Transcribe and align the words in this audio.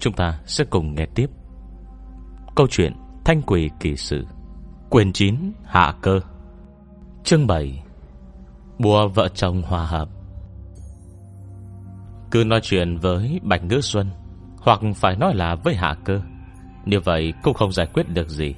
Chúng 0.00 0.12
ta 0.12 0.38
sẽ 0.46 0.64
cùng 0.64 0.94
nghe 0.94 1.06
tiếp. 1.14 1.30
Câu 2.54 2.66
chuyện 2.70 2.92
Thanh 3.24 3.42
Quỷ 3.42 3.70
Kỳ 3.80 3.96
Sự 3.96 4.26
Quyền 4.90 5.12
9 5.12 5.52
Hạ 5.64 5.94
Cơ. 6.02 6.20
Chương 7.24 7.46
7 7.46 7.82
Bùa 8.78 9.08
vợ 9.08 9.28
chồng 9.28 9.62
hòa 9.62 9.86
hợp. 9.86 10.08
Cứ 12.30 12.44
nói 12.44 12.60
chuyện 12.62 12.96
với 12.96 13.40
Bạch 13.42 13.64
Ngữ 13.64 13.80
Xuân, 13.80 14.10
Hoặc 14.58 14.80
phải 14.96 15.16
nói 15.16 15.34
là 15.34 15.54
với 15.54 15.74
Hạ 15.74 15.96
Cơ, 16.04 16.20
Như 16.84 17.00
vậy 17.00 17.32
cũng 17.42 17.54
không 17.54 17.72
giải 17.72 17.86
quyết 17.86 18.08
được 18.08 18.28
gì. 18.28 18.54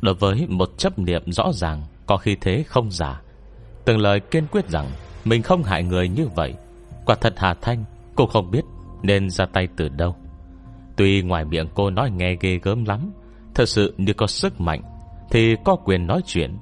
Đối 0.00 0.14
với 0.14 0.46
một 0.48 0.70
chấp 0.78 0.98
niệm 0.98 1.32
rõ 1.32 1.52
ràng, 1.52 1.82
Có 2.06 2.16
khi 2.16 2.36
thế 2.40 2.64
không 2.66 2.90
giả, 2.90 3.22
Từng 3.84 3.98
lời 3.98 4.20
kiên 4.20 4.46
quyết 4.46 4.68
rằng 4.68 4.86
Mình 5.24 5.42
không 5.42 5.62
hại 5.62 5.82
người 5.84 6.08
như 6.08 6.28
vậy, 6.34 6.54
Quả 7.06 7.16
thật 7.20 7.34
Hà 7.36 7.54
Thanh 7.54 7.84
Cô 8.14 8.26
không 8.26 8.50
biết 8.50 8.64
nên 9.02 9.30
ra 9.30 9.46
tay 9.46 9.68
từ 9.76 9.88
đâu. 9.88 10.16
Tuy 10.96 11.22
ngoài 11.22 11.44
miệng 11.44 11.68
cô 11.74 11.90
nói 11.90 12.10
nghe 12.10 12.36
ghê 12.40 12.58
gớm 12.62 12.84
lắm, 12.84 13.12
Thật 13.54 13.68
sự 13.68 13.94
như 13.98 14.12
có 14.12 14.26
sức 14.26 14.60
mạnh, 14.60 14.82
Thì 15.30 15.56
có 15.64 15.76
quyền 15.76 16.06
nói 16.06 16.20
chuyện. 16.26 16.58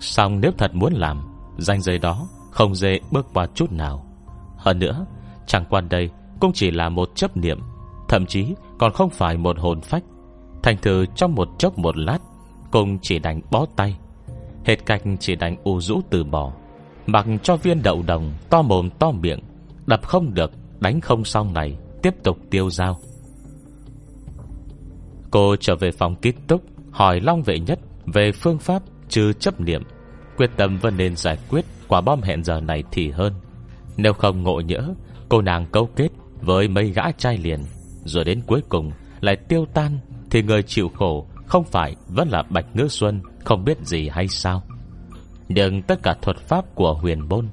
Xong 0.00 0.40
nếu 0.40 0.50
thật 0.58 0.74
muốn 0.74 0.92
làm, 0.92 1.22
Danh 1.58 1.80
giới 1.80 1.98
đó 1.98 2.28
không 2.50 2.74
dễ 2.74 3.00
bước 3.10 3.26
qua 3.34 3.46
chút 3.54 3.72
nào. 3.72 4.06
Hơn 4.56 4.78
nữa, 4.78 5.06
Chẳng 5.46 5.64
quan 5.70 5.88
đây 5.88 6.10
cũng 6.40 6.52
chỉ 6.54 6.70
là 6.70 6.88
một 6.88 7.10
chấp 7.14 7.36
niệm, 7.36 7.60
Thậm 8.08 8.26
chí 8.26 8.54
còn 8.78 8.92
không 8.92 9.10
phải 9.10 9.36
một 9.36 9.58
hồn 9.58 9.80
phách. 9.80 10.02
Thành 10.62 10.76
thử 10.82 11.06
trong 11.16 11.34
một 11.34 11.48
chốc 11.58 11.78
một 11.78 11.96
lát 11.96 12.18
Cùng 12.70 12.98
chỉ 13.02 13.18
đánh 13.18 13.40
bó 13.50 13.66
tay. 13.76 13.96
Hết 14.64 14.86
cách 14.86 15.02
chỉ 15.20 15.36
đánh 15.36 15.56
u 15.64 15.80
rũ 15.80 16.00
từ 16.10 16.24
bỏ, 16.24 16.52
Mặc 17.06 17.26
cho 17.42 17.56
viên 17.56 17.82
đậu 17.82 18.02
đồng 18.06 18.32
To 18.50 18.62
mồm 18.62 18.90
to 18.90 19.10
miệng, 19.10 19.40
Đập 19.86 20.06
không 20.06 20.34
được, 20.34 20.50
Đánh 20.80 21.00
không 21.00 21.24
xong 21.24 21.54
này, 21.54 21.76
Tiếp 22.02 22.14
tục 22.22 22.38
tiêu 22.50 22.70
dao. 22.70 22.98
Cô 25.30 25.56
trở 25.56 25.76
về 25.76 25.90
phòng 25.90 26.16
kít 26.16 26.34
túc, 26.46 26.62
Hỏi 26.90 27.20
Long 27.20 27.42
vệ 27.42 27.58
nhất 27.58 27.78
Về 28.06 28.32
phương 28.32 28.58
pháp 28.58 28.82
trừ 29.08 29.32
chấp 29.32 29.60
niệm. 29.60 29.82
Quyết 30.36 30.50
tâm 30.56 30.78
vẫn 30.78 30.96
nên 30.96 31.16
giải 31.16 31.38
quyết, 31.50 31.64
Quả 31.88 32.00
bom 32.00 32.22
hẹn 32.22 32.44
giờ 32.44 32.60
này 32.60 32.84
thì 32.92 33.10
hơn. 33.10 33.32
Nếu 33.96 34.12
không 34.12 34.42
ngộ 34.42 34.60
nhỡ, 34.60 34.94
Cô 35.28 35.42
nàng 35.42 35.66
câu 35.72 35.88
kết 35.96 36.08
với 36.40 36.68
mấy 36.68 36.90
gã 36.90 37.02
trai 37.18 37.36
liền, 37.36 37.60
Rồi 38.04 38.24
đến 38.24 38.42
cuối 38.46 38.62
cùng 38.68 38.92
lại 39.20 39.36
tiêu 39.36 39.66
tan, 39.74 39.98
Thì 40.30 40.42
người 40.42 40.62
chịu 40.62 40.88
khổ 40.88 41.26
Không 41.46 41.64
phải 41.64 41.96
vẫn 42.08 42.28
là 42.28 42.42
Bạch 42.50 42.66
Ngư 42.74 42.88
Xuân, 42.88 43.22
Không 43.44 43.64
biết 43.64 43.78
gì 43.84 44.08
hay 44.08 44.28
sao. 44.28 44.62
Nhưng 45.48 45.82
tất 45.82 46.02
cả 46.02 46.14
thuật 46.22 46.36
pháp 46.36 46.74
của 46.74 46.94
huyền 46.94 47.28
bôn 47.28 47.48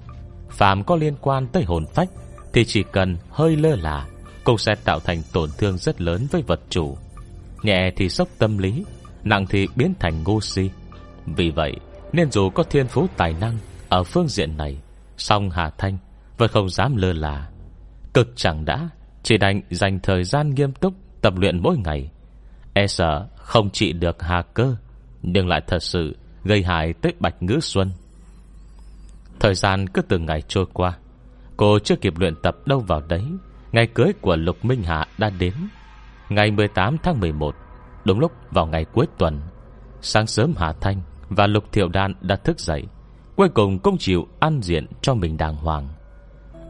Phạm 0.50 0.83
có 0.83 0.95
liên 0.95 1.16
quan 1.22 1.48
tới 1.48 1.64
hồn 1.64 1.86
phách, 1.94 2.09
Thì 2.53 2.66
chỉ 2.66 2.83
cần 2.92 3.17
hơi 3.30 3.55
lơ 3.55 3.75
là, 3.75 4.08
Cũng 4.44 4.58
sẽ 4.58 4.75
tạo 4.83 5.00
thành 5.00 5.22
tổn 5.33 5.50
thương 5.58 5.78
rất 5.78 6.02
lớn 6.02 6.28
với 6.31 6.42
vật 6.42 6.59
chủ. 6.70 6.98
Nhẹ 7.68 7.92
thì 7.96 8.10
sốc 8.10 8.28
tâm 8.38 8.58
lý, 8.58 8.86
Nặng 9.23 9.46
thì 9.50 9.68
biến 9.76 9.94
thành 10.00 10.23
ngu 10.23 10.42
si. 10.42 10.70
Vì 11.26 11.50
vậy, 11.50 11.73
nên 12.14 12.32
dù 12.32 12.50
có 12.50 12.64
thiên 12.64 12.88
phú 12.88 13.08
tài 13.18 13.36
năng 13.42 13.58
Ở 13.90 14.04
phương 14.04 14.28
diện 14.28 14.58
này, 14.58 14.78
Song 15.18 15.50
Hà 15.50 15.70
Thanh 15.78 15.98
vẫn 16.38 16.50
không 16.52 16.70
dám 16.70 16.95
lơ 16.95 17.14
là. 17.14 17.50
Cực 18.14 18.28
chẳng 18.36 18.66
đã, 18.66 18.90
Chỉ 19.23 19.38
đành 19.38 19.62
dành 19.70 20.00
thời 20.04 20.23
gian 20.23 20.56
nghiêm 20.56 20.72
túc 20.72 20.94
Tập 21.22 21.34
luyện 21.38 21.64
mỗi 21.64 21.78
ngày. 21.78 22.12
E 22.73 22.88
sợ 22.88 23.28
không 23.36 23.70
trị 23.70 23.94
được 23.94 24.22
hà 24.22 24.42
cơ, 24.42 24.76
Nhưng 25.22 25.48
lại 25.48 25.62
thật 25.68 25.84
sự 25.84 26.18
gây 26.44 26.64
hại 26.64 26.94
tới 26.94 27.14
Bạch 27.20 27.44
Ngữ 27.44 27.60
Xuân. 27.62 27.92
Thời 29.40 29.56
gian 29.56 29.88
cứ 29.88 30.02
từng 30.02 30.26
ngày 30.26 30.42
trôi 30.48 30.66
qua, 30.73 30.98
Cô 31.58 31.80
chưa 31.80 31.95
kịp 31.95 32.14
luyện 32.18 32.36
tập 32.44 32.56
đâu 32.66 32.80
vào 32.80 33.02
đấy, 33.08 33.23
Ngày 33.72 33.88
cưới 33.88 34.14
của 34.22 34.36
Lục 34.36 34.66
Minh 34.66 34.84
Hạ 34.84 35.08
đã 35.17 35.30
đến. 35.39 35.54
Ngày 36.30 36.52
18 36.52 36.98
tháng 37.04 37.20
11 37.20 37.55
Đúng 38.05 38.20
lúc 38.20 38.32
vào 38.52 38.65
ngày 38.65 38.86
cuối 38.86 39.05
tuần, 39.17 39.42
Sáng 40.02 40.27
sớm 40.27 40.54
Hà 40.58 40.73
Thanh 40.73 41.02
Và 41.30 41.48
Lục 41.48 41.64
Thiệu 41.71 41.89
Đan 41.89 42.14
đã 42.21 42.36
thức 42.36 42.60
dậy, 42.60 42.83
Cuối 43.36 43.49
cùng 43.49 43.80
cũng 43.80 43.98
chịu 43.98 44.27
ăn 44.39 44.61
diện 44.61 44.86
cho 45.02 45.14
mình 45.14 45.37
đàng 45.37 45.55
hoàng. 45.55 45.87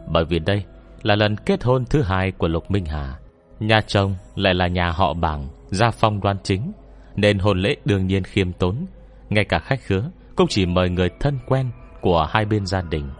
Bởi 0.08 0.24
vì 0.24 0.38
đây 0.38 0.64
Là 1.02 1.16
lần 1.16 1.36
kết 1.36 1.64
hôn 1.64 1.84
thứ 1.84 2.02
hai 2.02 2.30
của 2.30 2.48
Lục 2.48 2.70
Minh 2.70 2.84
Hà, 2.84 3.18
Nhà 3.60 3.80
chồng 3.86 4.14
lại 4.34 4.54
là 4.54 4.66
nhà 4.66 4.90
họ 4.90 5.14
bảng, 5.14 5.48
Gia 5.70 5.90
phong 5.90 6.20
đoan 6.20 6.36
chính, 6.42 6.72
Nên 7.16 7.38
hôn 7.38 7.58
lễ 7.58 7.76
đương 7.84 8.06
nhiên 8.06 8.24
khiêm 8.24 8.52
tốn, 8.52 8.86
Ngay 9.30 9.44
cả 9.44 9.58
khách 9.58 9.80
khứa 9.82 10.10
Cũng 10.36 10.46
chỉ 10.50 10.66
mời 10.66 10.90
người 10.90 11.10
thân 11.20 11.38
quen 11.46 11.70
Của 12.00 12.28
hai 12.30 12.44
bên 12.44 12.66
gia 12.66 12.82
đình. 12.82 13.10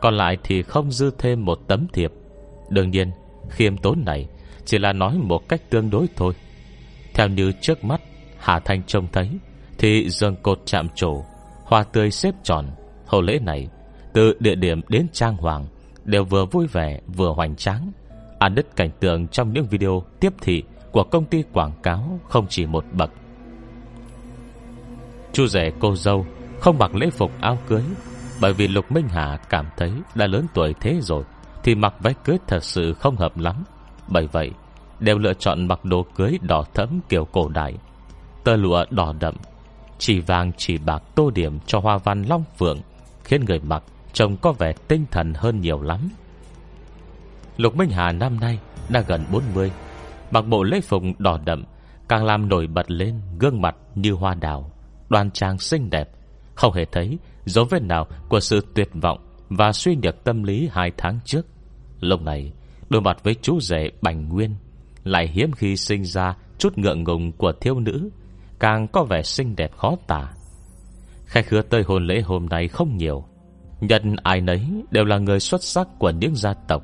Còn 0.00 0.14
lại 0.14 0.38
thì 0.42 0.62
không 0.62 0.90
dư 0.90 1.10
thêm 1.18 1.44
một 1.44 1.58
tấm 1.68 1.86
thiệp. 1.92 2.12
Đương 2.70 2.90
nhiên, 2.90 3.10
khiêm 3.50 3.76
tốn 3.76 4.02
này 4.06 4.28
chỉ 4.64 4.78
là 4.78 4.92
nói 4.92 5.18
một 5.18 5.48
cách 5.48 5.70
tương 5.70 5.90
đối 5.90 6.06
thôi. 6.16 6.34
Theo 7.14 7.28
như 7.28 7.52
trước 7.60 7.84
mắt, 7.84 8.00
Hà 8.38 8.60
Thanh 8.60 8.82
trông 8.82 9.06
thấy, 9.12 9.30
Thì 9.78 10.08
dường 10.10 10.36
cột 10.36 10.60
chạm 10.64 10.88
trổ, 10.94 11.24
Hoa 11.64 11.82
tươi 11.82 12.10
xếp 12.10 12.34
tròn. 12.42 12.66
Hậu 13.06 13.22
lễ 13.22 13.38
này, 13.42 13.68
Từ 14.12 14.34
địa 14.40 14.54
điểm 14.54 14.80
đến 14.88 15.06
trang 15.12 15.36
hoàng, 15.36 15.66
Đều 16.04 16.24
vừa 16.24 16.44
vui 16.44 16.66
vẻ 16.66 17.00
vừa 17.06 17.32
hoành 17.32 17.56
tráng. 17.56 17.92
Ăn 18.38 18.54
đứt 18.54 18.76
cảnh 18.76 18.90
tượng 19.00 19.28
trong 19.28 19.52
những 19.52 19.66
video 19.66 20.02
tiếp 20.20 20.32
thị 20.40 20.62
Của 20.92 21.04
công 21.04 21.24
ty 21.24 21.42
quảng 21.52 21.72
cáo 21.82 22.20
Không 22.28 22.46
chỉ 22.48 22.66
một 22.66 22.84
bậc. 22.92 23.10
Chú 25.32 25.46
rể 25.46 25.72
cô 25.80 25.96
dâu 25.96 26.26
Không 26.60 26.78
mặc 26.78 26.94
lễ 26.94 27.10
phục 27.10 27.30
áo 27.40 27.58
cưới, 27.68 27.82
Bởi 28.40 28.52
vì 28.52 28.68
Lục 28.68 28.92
Minh 28.92 29.08
Hà 29.08 29.36
cảm 29.36 29.66
thấy 29.76 29.92
Đã 30.14 30.26
lớn 30.26 30.46
tuổi 30.54 30.74
thế 30.80 30.98
rồi, 31.02 31.24
Thì 31.62 31.74
mặc 31.74 31.94
váy 32.00 32.14
cưới 32.24 32.38
thật 32.46 32.64
sự 32.64 32.94
không 32.94 33.16
hợp 33.16 33.38
lắm. 33.38 33.64
Bởi 34.08 34.26
vậy, 34.26 34.50
đều 35.00 35.18
lựa 35.18 35.34
chọn 35.34 35.68
mặc 35.68 35.84
đồ 35.84 36.06
cưới 36.14 36.38
đỏ 36.42 36.64
thẫm 36.74 37.00
kiểu 37.08 37.24
cổ 37.24 37.48
đại. 37.48 37.74
Tơ 38.44 38.56
lụa 38.56 38.84
đỏ 38.90 39.14
đậm, 39.20 39.34
Chỉ 39.98 40.20
vàng 40.20 40.52
chỉ 40.56 40.78
bạc 40.78 41.02
tô 41.14 41.30
điểm 41.30 41.58
cho 41.66 41.78
hoa 41.78 41.98
văn 41.98 42.22
long 42.22 42.44
phượng, 42.58 42.78
Khiến 43.24 43.44
người 43.44 43.60
mặc 43.60 43.82
Trông 44.12 44.36
có 44.36 44.52
vẻ 44.52 44.72
tinh 44.88 45.04
thần 45.10 45.34
hơn 45.34 45.60
nhiều 45.60 45.82
lắm. 45.82 46.08
Lục 47.56 47.76
Minh 47.76 47.90
Hà 47.90 48.12
năm 48.12 48.40
nay 48.40 48.58
Đã 48.88 49.00
gần 49.00 49.24
40 49.32 49.70
Mặc 50.30 50.46
bộ 50.46 50.62
lễ 50.62 50.80
phục 50.80 51.02
đỏ 51.18 51.38
đậm, 51.44 51.64
Càng 52.08 52.24
làm 52.24 52.48
nổi 52.48 52.66
bật 52.66 52.90
lên 52.90 53.20
gương 53.38 53.60
mặt 53.60 53.76
như 53.94 54.12
hoa 54.12 54.34
đào, 54.34 54.70
Đoan 55.08 55.30
trang 55.30 55.58
xinh 55.58 55.90
đẹp, 55.90 56.10
Không 56.54 56.72
hề 56.72 56.84
thấy 56.84 57.18
dấu 57.44 57.64
vết 57.64 57.82
nào 57.82 58.06
Của 58.28 58.40
sự 58.40 58.66
tuyệt 58.74 58.88
vọng 59.02 59.18
Và 59.48 59.72
suy 59.72 59.96
nhược 60.02 60.24
tâm 60.24 60.42
lý 60.42 60.68
hai 60.72 60.92
tháng 60.96 61.18
trước. 61.24 61.46
Lúc 62.00 62.22
này 62.22 62.52
Đôi 62.88 63.02
mặt 63.02 63.24
với 63.24 63.34
chú 63.42 63.60
rể 63.60 63.90
Bành 64.02 64.28
Nguyên, 64.28 64.54
Lại 65.04 65.28
hiếm 65.28 65.52
khi 65.52 65.76
sinh 65.76 66.04
ra 66.04 66.36
Chút 66.58 66.78
ngượng 66.78 67.04
ngùng 67.04 67.32
của 67.32 67.52
thiếu 67.60 67.80
nữ, 67.80 68.10
Càng 68.58 68.88
có 68.88 69.04
vẻ 69.04 69.22
xinh 69.22 69.56
đẹp 69.56 69.76
khó 69.76 69.96
tả. 70.06 70.32
Khách 71.24 71.46
khứa 71.46 71.62
tới 71.62 71.82
hôn 71.82 72.06
lễ 72.06 72.20
hôm 72.20 72.46
nay 72.46 72.68
không 72.68 72.96
nhiều. 72.96 73.24
Nhân 73.80 74.16
ai 74.22 74.40
nấy 74.40 74.66
đều 74.90 75.04
là 75.04 75.18
người 75.18 75.40
xuất 75.40 75.62
sắc 75.62 75.88
của 75.98 76.10
những 76.10 76.36
gia 76.36 76.54
tộc. 76.54 76.82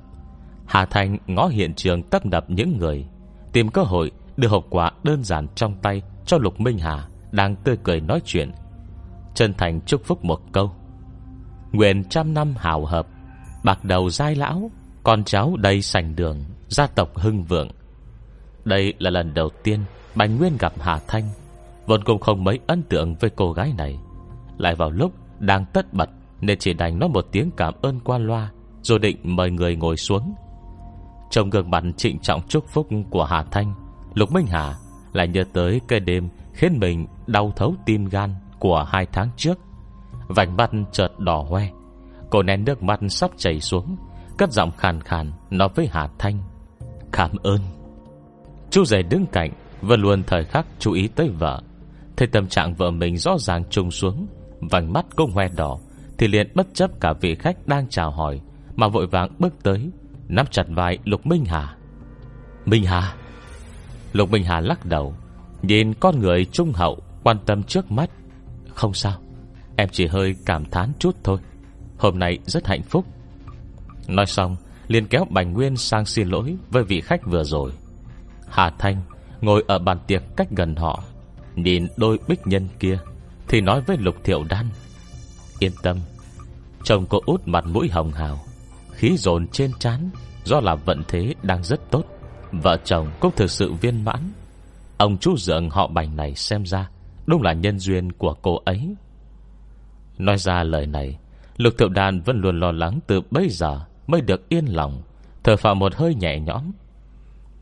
Hà 0.67 0.87
Thành 0.87 1.19
ngó 1.27 1.47
hiện 1.47 1.75
trường 1.75 2.03
tấp 2.03 2.27
nập 2.27 2.51
những 2.51 2.79
người, 2.79 3.07
Tìm 3.53 3.69
cơ 3.69 3.83
hội 3.83 4.11
đưa 4.37 4.49
hộp 4.49 4.67
quà 4.71 4.91
đơn 5.03 5.25
giản 5.25 5.47
trong 5.55 5.75
tay 5.83 6.03
Cho 6.27 6.39
Lục 6.39 6.61
Minh 6.61 6.79
Hà 6.79 7.09
Đang 7.33 7.57
tươi 7.57 7.77
cười 7.83 8.01
nói 8.01 8.21
chuyện. 8.25 8.53
Chân 9.35 9.55
thành 9.55 9.81
chúc 9.81 10.05
phúc 10.05 10.25
một 10.25 10.41
câu. 10.53 10.73
Nguyện 11.73 12.05
trăm 12.05 12.35
năm 12.35 12.55
hào 12.57 12.85
hợp, 12.85 13.07
Bạc 13.65 13.85
đầu 13.85 14.11
giai 14.11 14.35
lão 14.35 14.71
con 15.03 15.25
cháu 15.25 15.57
đầy 15.57 15.83
sành 15.83 16.17
đường, 16.17 16.45
Gia 16.69 16.87
tộc 16.87 17.19
hưng 17.19 17.45
vượng. 17.45 17.69
Đây 18.65 18.95
là 18.99 19.11
lần 19.11 19.35
đầu 19.35 19.51
tiên 19.63 19.81
Bành 20.15 20.39
Nguyên 20.39 20.57
gặp 20.59 20.73
Hà 20.81 20.99
Thanh, 21.09 21.25
Vốn 21.87 22.05
cũng 22.05 22.21
không 22.21 22.45
mấy 22.45 22.59
ấn 22.67 22.83
tượng 22.83 23.15
với 23.15 23.31
cô 23.31 23.53
gái 23.53 23.73
này. 23.79 23.99
Lại 24.59 24.75
vào 24.75 24.91
lúc 24.91 25.13
đang 25.39 25.65
tất 25.73 25.95
bật 25.95 26.11
Nên 26.41 26.59
chỉ 26.59 26.73
đành 26.73 26.99
nói 26.99 27.09
một 27.09 27.27
tiếng 27.33 27.51
cảm 27.57 27.75
ơn 27.83 28.01
qua 28.01 28.19
loa, 28.19 28.51
Rồi 28.83 28.99
định 28.99 29.17
mời 29.23 29.51
người 29.51 29.77
ngồi 29.77 29.97
xuống. 29.97 30.35
Trong 31.31 31.51
gương 31.51 31.71
mặt 31.71 31.85
trịnh 31.97 32.19
trọng 32.19 32.41
chúc 32.49 32.65
phúc 32.69 32.89
của 33.11 33.25
Hà 33.25 33.43
Thanh, 33.43 33.75
Lục 34.15 34.33
Minh 34.33 34.47
Hà 34.47 34.75
Lại 35.13 35.29
nhớ 35.29 35.45
tới 35.53 35.81
cái 35.89 36.01
đêm 36.01 36.29
Khiến 36.53 36.79
mình 36.79 37.07
đau 37.27 37.53
thấu 37.57 37.75
tim 37.87 38.05
gan 38.05 38.35
Của 38.59 38.85
hai 38.89 39.07
tháng 39.13 39.31
trước. 39.37 39.59
Vành 40.29 40.57
mắt 40.57 40.71
chợt 40.93 41.09
đỏ 41.19 41.45
hoe, 41.49 41.69
Cô 42.31 42.43
nén 42.43 42.65
nước 42.65 42.83
mắt 42.83 43.01
sắp 43.09 43.31
chảy 43.37 43.61
xuống. 43.61 43.97
Cất 44.41 44.53
giọng 44.53 44.71
khàn 44.77 45.01
khàn, 45.01 45.33
Nói 45.51 45.69
với 45.75 45.89
Hà 45.93 46.09
Thanh. 46.19 46.39
Cảm 47.13 47.31
ơn. 47.43 47.61
Chú 48.71 48.85
rể 48.85 49.03
đứng 49.03 49.27
cạnh 49.27 49.51
Vẫn 49.81 50.01
luôn 50.01 50.23
thời 50.27 50.45
khắc 50.45 50.67
chú 50.79 50.93
ý 50.93 51.09
tới 51.09 51.29
vợ. 51.29 51.63
Thấy 52.17 52.29
tâm 52.29 52.47
trạng 52.47 52.75
vợ 52.75 52.91
mình 52.91 53.17
rõ 53.17 53.39
ràng 53.39 53.65
trùng 53.71 53.91
xuống, 53.91 54.27
Vành 54.61 54.93
mắt 54.93 55.07
cũng 55.17 55.31
hoe 55.31 55.49
đỏ, 55.57 55.79
Thì 56.19 56.29
liền 56.29 56.53
bất 56.55 56.67
chấp 56.75 57.01
cả 57.01 57.13
vị 57.21 57.35
khách 57.35 57.67
đang 57.67 57.89
chào 57.89 58.11
hỏi, 58.11 58.41
Mà 58.77 58.89
vội 58.89 59.07
vàng 59.07 59.31
bước 59.39 59.63
tới, 59.63 59.91
Nắm 60.29 60.47
chặt 60.51 60.65
vai 60.69 60.99
Lục 61.05 61.27
Minh 61.27 61.45
Hà. 61.45 61.77
Minh 62.67 62.85
Hà. 62.85 63.15
Lục 64.13 64.31
Minh 64.31 64.45
Hà 64.45 64.61
lắc 64.61 64.87
đầu, 64.87 65.15
Nhìn 65.63 65.95
con 65.95 66.19
người 66.19 66.45
trung 66.45 66.73
hậu, 66.73 66.99
Quan 67.23 67.37
tâm 67.47 67.63
trước 67.63 67.91
mắt. 67.91 68.11
Không 68.75 68.95
sao, 68.95 69.19
Em 69.77 69.89
chỉ 69.93 70.07
hơi 70.07 70.35
cảm 70.47 70.65
thán 70.65 70.93
chút 70.99 71.17
thôi. 71.25 71.39
Hôm 71.99 72.19
nay 72.19 72.39
rất 72.47 72.67
hạnh 72.67 72.83
phúc. 72.83 73.05
Nói 74.11 74.27
xong, 74.27 74.57
liền 74.89 75.07
kéo 75.07 75.27
Bành 75.31 75.53
Nguyên 75.53 75.77
sang 75.77 76.05
xin 76.05 76.29
lỗi 76.29 76.57
Với 76.71 76.85
vị 76.85 77.01
khách 77.01 77.27
vừa 77.27 77.45
rồi. 77.45 77.73
Hà 78.49 78.71
Thanh 78.79 79.03
Ngồi 79.41 79.65
ở 79.67 79.79
bàn 79.79 79.99
tiệc 80.07 80.23
cách 80.37 80.49
gần 80.51 80.77
họ, 80.77 81.05
Nhìn 81.55 81.87
đôi 81.97 82.19
bích 82.29 82.47
nhân 82.47 82.69
kia, 82.79 82.99
Thì 83.49 83.61
nói 83.61 83.81
với 83.81 83.97
Lục 84.01 84.15
Thiệu 84.25 84.45
Đan, 84.49 84.67
Yên 85.59 85.73
tâm, 85.83 85.97
Chồng 86.85 87.07
cô 87.09 87.21
út 87.27 87.41
mặt 87.47 87.65
mũi 87.67 87.89
hồng 87.89 88.13
hào, 88.13 88.41
Khí 88.93 89.17
dồn 89.17 89.49
trên 89.49 89.73
trán, 89.79 90.11
Do 90.45 90.61
là 90.61 90.75
vận 90.75 91.03
thế 91.09 91.35
đang 91.43 91.65
rất 91.65 91.91
tốt, 91.91 92.05
Vợ 92.53 92.77
chồng 92.85 93.11
cũng 93.21 93.33
thực 93.37 93.51
sự 93.51 93.73
viên 93.73 94.05
mãn. 94.05 94.33
Ông 94.97 95.19
chú 95.19 95.37
dượng 95.37 95.71
họ 95.71 95.87
bành 95.87 96.17
này 96.17 96.35
xem 96.35 96.67
ra 96.67 96.91
Đúng 97.27 97.43
là 97.43 97.53
nhân 97.53 97.79
duyên 97.79 98.13
của 98.13 98.35
cô 98.43 98.59
ấy. 98.65 98.95
Nói 100.19 100.39
ra 100.39 100.63
lời 100.63 100.87
này, 100.87 101.19
Lục 101.57 101.75
thiệu 101.79 101.89
đàn 101.89 102.21
vẫn 102.21 102.41
luôn 102.41 102.61
lo 102.61 102.73
lắng 102.73 102.99
từ 103.07 103.21
bây 103.31 103.49
giờ 103.49 103.81
Mới 104.11 104.21
được 104.21 104.49
yên 104.49 104.67
lòng, 104.67 105.03
Thở 105.45 105.57
phào 105.57 105.75
một 105.75 105.95
hơi 105.95 106.15
nhẹ 106.15 106.41
nhõm. 106.41 106.73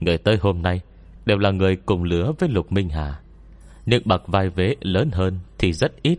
Người 0.01 0.19
tới 0.19 0.39
hôm 0.41 0.63
nay 0.63 0.81
Đều 1.27 1.39
là 1.39 1.51
người 1.51 1.77
cùng 1.77 2.03
lứa 2.03 2.33
với 2.39 2.49
Lục 2.49 2.73
Minh 2.73 2.89
Hà. 2.89 3.21
Những 3.87 4.03
bậc 4.05 4.29
vai 4.29 4.49
vế 4.49 4.77
lớn 4.81 5.11
hơn 5.13 5.39
Thì 5.59 5.73
rất 5.73 6.03
ít. 6.03 6.19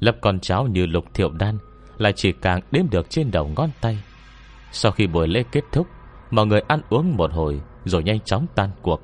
Lập 0.00 0.16
con 0.20 0.40
cháu 0.40 0.66
như 0.66 0.86
Lục 0.86 1.04
Thiệu 1.14 1.30
Đan 1.30 1.58
Lại 1.98 2.12
chỉ 2.16 2.32
càng 2.32 2.60
đếm 2.70 2.90
được 2.90 3.10
trên 3.10 3.30
đầu 3.30 3.50
ngón 3.56 3.70
tay. 3.80 3.98
Sau 4.72 4.92
khi 4.92 5.06
buổi 5.06 5.28
lễ 5.28 5.44
kết 5.52 5.64
thúc, 5.72 5.86
Mọi 6.30 6.46
người 6.46 6.60
ăn 6.60 6.80
uống 6.90 7.16
một 7.16 7.32
hồi 7.32 7.60
Rồi 7.84 8.02
nhanh 8.02 8.20
chóng 8.20 8.46
tan 8.54 8.70
cuộc. 8.82 9.02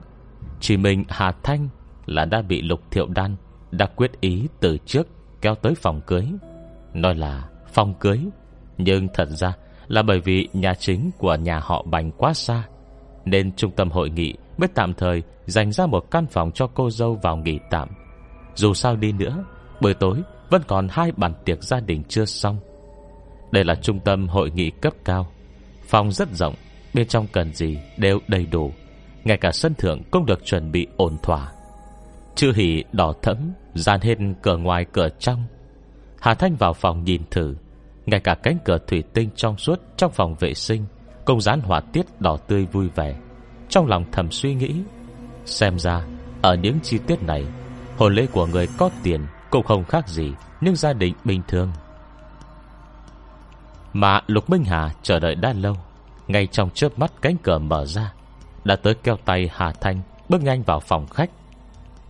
Chỉ 0.60 0.76
mình 0.76 1.04
Hà 1.08 1.32
Thanh 1.42 1.68
Là 2.06 2.24
đã 2.24 2.42
bị 2.42 2.62
Lục 2.62 2.80
Thiệu 2.90 3.06
Đan 3.06 3.36
Đã 3.70 3.86
quyết 3.86 4.20
ý 4.20 4.46
từ 4.60 4.78
trước 4.86 5.08
kéo 5.40 5.54
tới 5.54 5.74
phòng 5.74 6.00
cưới. 6.06 6.26
Nói 6.94 7.14
là 7.14 7.48
phòng 7.72 7.94
cưới, 8.00 8.20
Nhưng 8.78 9.08
thật 9.14 9.28
ra 9.28 9.52
là 9.90 10.02
bởi 10.02 10.20
vì 10.20 10.48
nhà 10.52 10.74
chính 10.74 11.10
của 11.18 11.34
nhà 11.34 11.60
họ 11.62 11.82
Bành 11.82 12.10
quá 12.10 12.34
xa, 12.34 12.62
Nên 13.24 13.52
trung 13.56 13.70
tâm 13.70 13.90
hội 13.90 14.10
nghị 14.10 14.34
mới 14.58 14.68
tạm 14.74 14.94
thời 14.94 15.22
dành 15.46 15.72
ra 15.72 15.86
một 15.86 16.10
căn 16.10 16.26
phòng 16.26 16.50
cho 16.54 16.66
cô 16.74 16.90
dâu 16.90 17.14
vào 17.22 17.36
nghỉ 17.36 17.58
tạm. 17.70 17.88
Dù 18.54 18.74
sao 18.74 18.96
đi 18.96 19.12
nữa, 19.12 19.44
Buổi 19.80 19.94
tối 19.94 20.22
vẫn 20.50 20.62
còn 20.66 20.88
hai 20.90 21.12
bàn 21.16 21.32
tiệc 21.44 21.62
gia 21.62 21.80
đình 21.80 22.02
chưa 22.08 22.24
xong. 22.24 22.58
Đây 23.52 23.64
là 23.64 23.74
trung 23.74 24.00
tâm 24.00 24.28
hội 24.28 24.50
nghị 24.50 24.70
cấp 24.70 24.92
cao, 25.04 25.26
Phòng 25.86 26.12
rất 26.12 26.28
rộng, 26.34 26.54
Bên 26.94 27.08
trong 27.08 27.26
cần 27.32 27.54
gì 27.54 27.78
đều 27.96 28.18
đầy 28.28 28.46
đủ, 28.46 28.72
Ngay 29.24 29.36
cả 29.36 29.52
sân 29.52 29.74
thượng 29.74 30.02
cũng 30.10 30.26
được 30.26 30.44
chuẩn 30.44 30.72
bị 30.72 30.86
ổn 30.96 31.16
thỏa. 31.22 31.52
Chữ 32.34 32.52
hỉ 32.56 32.84
đỏ 32.92 33.12
thẫm, 33.22 33.36
Dàn 33.74 34.00
hết 34.00 34.18
cửa 34.42 34.56
ngoài 34.56 34.86
cửa 34.92 35.08
trong. 35.18 35.44
Hà 36.20 36.34
Thanh 36.34 36.56
vào 36.56 36.72
phòng 36.72 37.04
nhìn 37.04 37.22
thử. 37.30 37.54
Ngay 38.06 38.20
cả 38.20 38.34
cánh 38.42 38.58
cửa 38.64 38.78
thủy 38.86 39.02
tinh 39.14 39.30
trong 39.36 39.58
suốt 39.58 39.80
Trong 39.96 40.12
phòng 40.12 40.34
vệ 40.34 40.54
sinh 40.54 40.84
công 41.24 41.40
dán 41.40 41.60
họa 41.60 41.80
tiết 41.80 42.20
đỏ 42.20 42.36
tươi 42.36 42.66
vui 42.72 42.88
vẻ. 42.88 43.16
Trong 43.68 43.86
lòng 43.86 44.04
thầm 44.12 44.30
suy 44.30 44.54
nghĩ, 44.54 44.74
Xem 45.44 45.78
ra 45.78 46.04
ở 46.42 46.54
những 46.54 46.78
chi 46.82 46.98
tiết 47.06 47.22
này, 47.22 47.44
Hồn 47.98 48.14
lễ 48.14 48.26
của 48.32 48.46
người 48.46 48.68
có 48.78 48.90
tiền 49.02 49.26
Cũng 49.50 49.62
không 49.62 49.84
khác 49.84 50.08
gì 50.08 50.32
Nhưng 50.60 50.76
gia 50.76 50.92
đình 50.92 51.14
bình 51.24 51.42
thường. 51.48 51.72
Mà 53.92 54.20
Lục 54.26 54.50
Minh 54.50 54.64
Hà 54.64 54.90
chờ 55.02 55.20
đợi 55.20 55.34
đã 55.34 55.52
lâu, 55.52 55.76
Ngay 56.28 56.46
trong 56.46 56.70
chớp 56.70 56.98
mắt 56.98 57.12
cánh 57.22 57.36
cửa 57.42 57.58
mở 57.58 57.86
ra, 57.86 58.12
Đã 58.64 58.76
tới 58.76 58.94
keo 58.94 59.16
tay 59.24 59.50
Hà 59.52 59.72
Thanh 59.80 60.00
Bước 60.28 60.42
nhanh 60.42 60.62
vào 60.62 60.80
phòng 60.80 61.06
khách. 61.06 61.30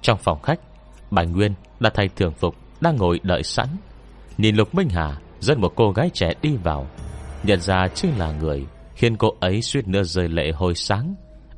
Trong 0.03 0.19
phòng 0.19 0.43
khách 0.43 0.61
Bà 1.11 1.23
Nguyên 1.23 1.55
đã 1.81 1.91
thay 1.95 2.09
thường 2.09 2.33
phục 2.33 2.55
Đang 2.81 2.97
ngồi 2.97 3.21
đợi 3.23 3.43
sẵn. 3.43 3.67
Nhìn 4.39 4.57
Lục 4.57 4.75
Minh 4.75 4.89
Hà 4.89 5.17
Dẫn 5.41 5.61
một 5.61 5.73
cô 5.77 5.93
gái 5.93 6.11
trẻ 6.15 6.33
đi 6.43 6.57
vào. 6.57 6.87
Nhận 7.43 7.61
ra 7.61 7.89
chưa 7.89 8.09
là 8.19 8.33
người 8.33 8.67
Khiến 9.01 9.17
cô 9.17 9.29
ấy 9.41 9.63
suýt 9.63 9.89
nữa 9.89 10.03
rơi 10.03 10.29
lệ 10.29 10.53
hồi 10.53 10.75
sáng. 10.75 11.15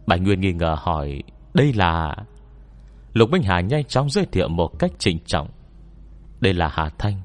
Bà 0.06 0.16
Nguyên 0.16 0.40
nghi 0.40 0.52
ngờ 0.52 0.76
hỏi, 0.78 1.22
Đây 1.54 1.72
là 1.72 2.16
Lục 3.12 3.30
Minh 3.30 3.42
Hà 3.42 3.60
nhanh 3.60 3.84
chóng 3.84 4.10
giới 4.10 4.26
thiệu 4.32 4.48
một 4.48 4.78
cách 4.78 4.90
trịnh 4.98 5.18
trọng. 5.26 5.48
Đây 6.40 6.54
là 6.54 6.68
Hà 6.72 6.90
Thanh, 6.98 7.20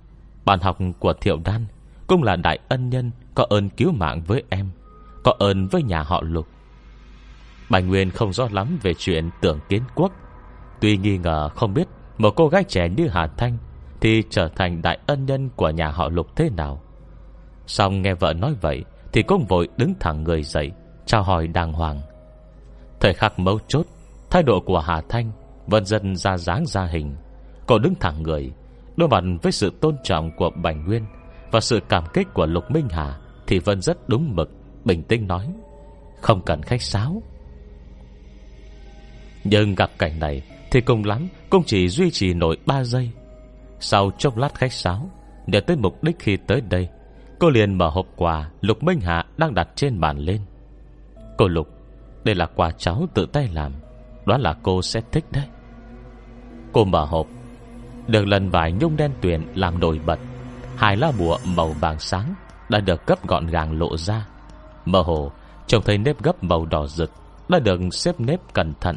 Bạn 0.45 0.59
học 0.59 0.77
của 0.99 1.13
Thiệu 1.13 1.37
Đan, 1.45 1.65
Cũng 2.07 2.23
là 2.23 2.35
đại 2.35 2.59
ân 2.69 2.89
nhân, 2.89 3.11
Có 3.35 3.45
ơn 3.49 3.69
cứu 3.69 3.91
mạng 3.91 4.21
với 4.27 4.43
em, 4.49 4.69
Có 5.23 5.33
ơn 5.39 5.67
với 5.67 5.83
nhà 5.83 6.03
họ 6.03 6.21
Lục. 6.21 6.47
Bà 7.69 7.79
Nguyên 7.79 8.11
không 8.11 8.33
rõ 8.33 8.47
lắm 8.51 8.79
về 8.81 8.93
chuyện 8.97 9.29
tưởng 9.41 9.59
kiến 9.69 9.83
quốc. 9.95 10.11
Tuy 10.81 10.97
nghi 10.97 11.17
ngờ 11.17 11.49
không 11.55 11.73
biết 11.73 11.87
Một 12.17 12.33
cô 12.35 12.47
gái 12.47 12.63
trẻ 12.63 12.89
như 12.89 13.07
Hà 13.07 13.27
Thanh 13.27 13.57
thì 14.01 14.23
trở 14.29 14.47
thành 14.55 14.81
đại 14.81 14.99
ân 15.07 15.25
nhân 15.25 15.49
của 15.55 15.69
nhà 15.69 15.87
họ 15.87 16.09
lục 16.09 16.27
thế 16.35 16.49
nào? 16.49 16.81
Xong 17.67 18.01
nghe 18.01 18.13
vợ 18.13 18.33
nói 18.33 18.55
vậy, 18.61 18.83
Thì 19.13 19.23
cũng 19.23 19.45
vội 19.45 19.67
đứng 19.77 19.93
thẳng 19.99 20.23
người 20.23 20.43
dậy, 20.43 20.71
Chào 21.05 21.23
hỏi 21.23 21.47
đàng 21.47 21.73
hoàng. 21.73 22.01
Thời 22.99 23.13
khắc 23.13 23.39
mấu 23.39 23.59
chốt, 23.67 23.85
Thái 24.29 24.43
độ 24.43 24.59
của 24.59 24.79
Hà 24.79 25.01
Thanh 25.09 25.31
vân 25.67 25.85
dần 25.85 26.15
ra 26.15 26.37
dáng 26.37 26.65
ra 26.65 26.85
hình. 26.85 27.15
Cô 27.67 27.79
đứng 27.79 27.95
thẳng 27.95 28.23
người, 28.23 28.51
Đối 28.97 29.09
mặt 29.09 29.23
với 29.41 29.51
sự 29.51 29.71
tôn 29.81 29.95
trọng 30.03 30.31
của 30.37 30.49
Bành 30.49 30.85
Nguyên 30.85 31.05
Và 31.51 31.59
sự 31.59 31.79
cảm 31.89 32.03
kích 32.13 32.27
của 32.33 32.45
Lục 32.45 32.71
Minh 32.71 32.87
Hà 32.89 33.17
Thì 33.47 33.59
Vân 33.59 33.81
rất 33.81 34.09
đúng 34.09 34.35
mực, 34.35 34.49
Bình 34.85 35.03
tĩnh 35.03 35.27
nói, 35.27 35.47
Không 36.21 36.41
cần 36.45 36.61
khách 36.61 36.81
sáo. 36.81 37.21
Nhưng 39.43 39.75
gặp 39.75 39.89
cảnh 39.99 40.19
này 40.19 40.41
Thì 40.71 40.81
cùng 40.81 41.03
lắm 41.05 41.27
cũng 41.49 41.63
chỉ 41.65 41.87
duy 41.87 42.11
trì 42.11 42.33
nổi 42.33 42.57
3 42.65 42.83
giây 42.83 43.11
sau 43.79 44.11
chốc 44.17 44.37
lát 44.37 44.55
khách 44.55 44.73
sáo 44.73 45.09
Để 45.47 45.59
tới 45.59 45.77
mục 45.77 46.03
đích 46.03 46.19
khi 46.19 46.37
tới 46.37 46.61
đây, 46.61 46.89
Cô 47.39 47.49
liền 47.49 47.73
mở 47.73 47.89
hộp 47.89 48.05
quà 48.15 48.49
Lục 48.61 48.83
Minh 48.83 48.99
Hạ 49.01 49.25
đang 49.37 49.53
đặt 49.53 49.67
trên 49.75 49.99
bàn 49.99 50.17
lên. 50.17 50.41
Cô 51.37 51.47
Lục, 51.47 51.67
Đây 52.23 52.35
là 52.35 52.45
quà 52.45 52.71
cháu 52.71 53.05
tự 53.13 53.25
tay 53.33 53.49
làm 53.53 53.71
Đoán 54.25 54.41
là 54.41 54.55
cô 54.63 54.81
sẽ 54.81 55.01
thích 55.11 55.25
đấy. 55.31 55.47
Cô 56.71 56.85
mở 56.85 57.05
hộp, 57.05 57.27
Được 58.07 58.25
lần 58.25 58.49
vải 58.49 58.71
nhung 58.71 58.97
đen 58.97 59.11
tuyền 59.21 59.41
làm 59.55 59.79
nổi 59.79 59.99
bật, 60.05 60.19
Hai 60.75 60.97
lá 60.97 61.11
bùa 61.19 61.37
màu 61.45 61.69
vàng 61.69 61.99
sáng 61.99 62.33
Đã 62.69 62.79
được 62.79 63.05
cấp 63.05 63.27
gọn 63.27 63.47
gàng 63.47 63.79
lộ 63.79 63.97
ra. 63.97 64.27
Mơ 64.85 65.01
hồ, 65.01 65.31
Trông 65.67 65.83
thấy 65.83 65.97
nếp 65.97 66.23
gấp 66.23 66.43
màu 66.43 66.65
đỏ 66.65 66.87
rực 66.87 67.11
Đã 67.49 67.59
được 67.59 67.79
xếp 67.91 68.19
nếp 68.19 68.39
cẩn 68.53 68.73
thận, 68.81 68.95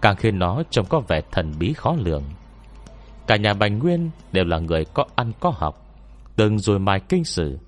Càng 0.00 0.16
khiến 0.16 0.38
nó 0.38 0.62
trông 0.70 0.86
có 0.86 1.00
vẻ 1.08 1.20
thần 1.32 1.52
bí 1.58 1.72
khó 1.72 1.94
lường. 1.98 2.22
Cả 3.26 3.36
nhà 3.36 3.54
Bành 3.54 3.78
Nguyên 3.78 4.10
đều 4.32 4.44
là 4.44 4.58
người 4.58 4.84
có 4.84 5.04
ăn 5.14 5.32
có 5.40 5.50
học. 5.50 5.86
Từng 6.36 6.58
rồi 6.58 6.78
mài 6.78 7.00
kinh 7.00 7.24
sử, 7.24 7.58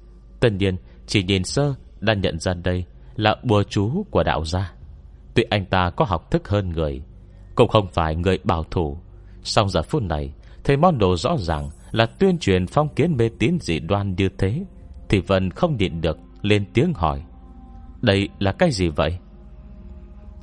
Tất 0.40 0.52
nhiên 0.52 0.76
chỉ 1.06 1.22
nhìn 1.22 1.44
sơ 1.44 1.74
Đã 2.00 2.14
nhận 2.14 2.38
ra 2.38 2.54
đây 2.54 2.84
là 3.16 3.36
bùa 3.42 3.62
chú 3.62 4.04
của 4.10 4.22
đạo 4.22 4.44
gia. 4.44 4.72
Tuy 5.34 5.42
anh 5.50 5.64
ta 5.64 5.90
có 5.90 6.04
học 6.04 6.30
thức 6.30 6.48
hơn 6.48 6.72
người, 6.72 7.02
Cũng 7.54 7.68
không 7.68 7.86
phải 7.92 8.16
người 8.16 8.38
bảo 8.44 8.64
thủ. 8.70 8.98
Xong 9.42 9.68
giờ 9.68 9.82
phút 9.82 10.02
này, 10.02 10.32
Thấy 10.64 10.76
món 10.76 10.98
đồ 10.98 11.16
rõ 11.16 11.36
ràng 11.38 11.70
là 11.90 12.06
tuyên 12.06 12.38
truyền 12.38 12.66
phong 12.66 12.88
kiến 12.88 13.16
mê 13.16 13.28
tín 13.38 13.58
dị 13.60 13.78
đoan 13.78 14.14
như 14.14 14.28
thế, 14.38 14.64
Thì 15.08 15.20
Vân 15.20 15.50
không 15.50 15.76
nhịn 15.76 16.00
được 16.00 16.18
Lên 16.42 16.64
tiếng 16.74 16.92
hỏi, 16.94 17.22
Đây 18.02 18.28
là 18.38 18.52
cái 18.52 18.70
gì 18.70 18.88
vậy? 18.88 19.18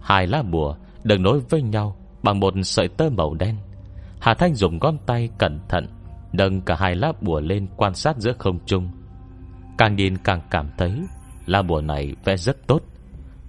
Hai 0.01 0.27
lá 0.27 0.41
bùa 0.41 0.75
được 1.03 1.19
nối 1.19 1.39
với 1.39 1.61
nhau 1.61 1.95
Bằng 2.23 2.39
một 2.39 2.53
sợi 2.63 2.87
tơ 2.87 3.09
màu 3.09 3.33
đen. 3.33 3.55
Hà 4.23 4.33
Thanh 4.33 4.55
dùng 4.55 4.79
ngón 4.81 4.97
tay 5.05 5.29
cẩn 5.37 5.59
thận, 5.69 5.87
Nâng 6.33 6.61
cả 6.61 6.75
hai 6.79 6.95
lá 6.95 7.11
bùa 7.21 7.39
lên 7.39 7.67
quan 7.77 7.95
sát 7.95 8.17
giữa 8.17 8.33
không 8.39 8.59
trung. 8.65 8.89
Càng 9.77 9.95
nhìn 9.95 10.17
càng 10.17 10.41
cảm 10.49 10.69
thấy 10.77 10.91
Lá 11.45 11.61
bùa 11.61 11.81
này 11.81 12.15
vẽ 12.25 12.37
rất 12.37 12.67
tốt, 12.67 12.81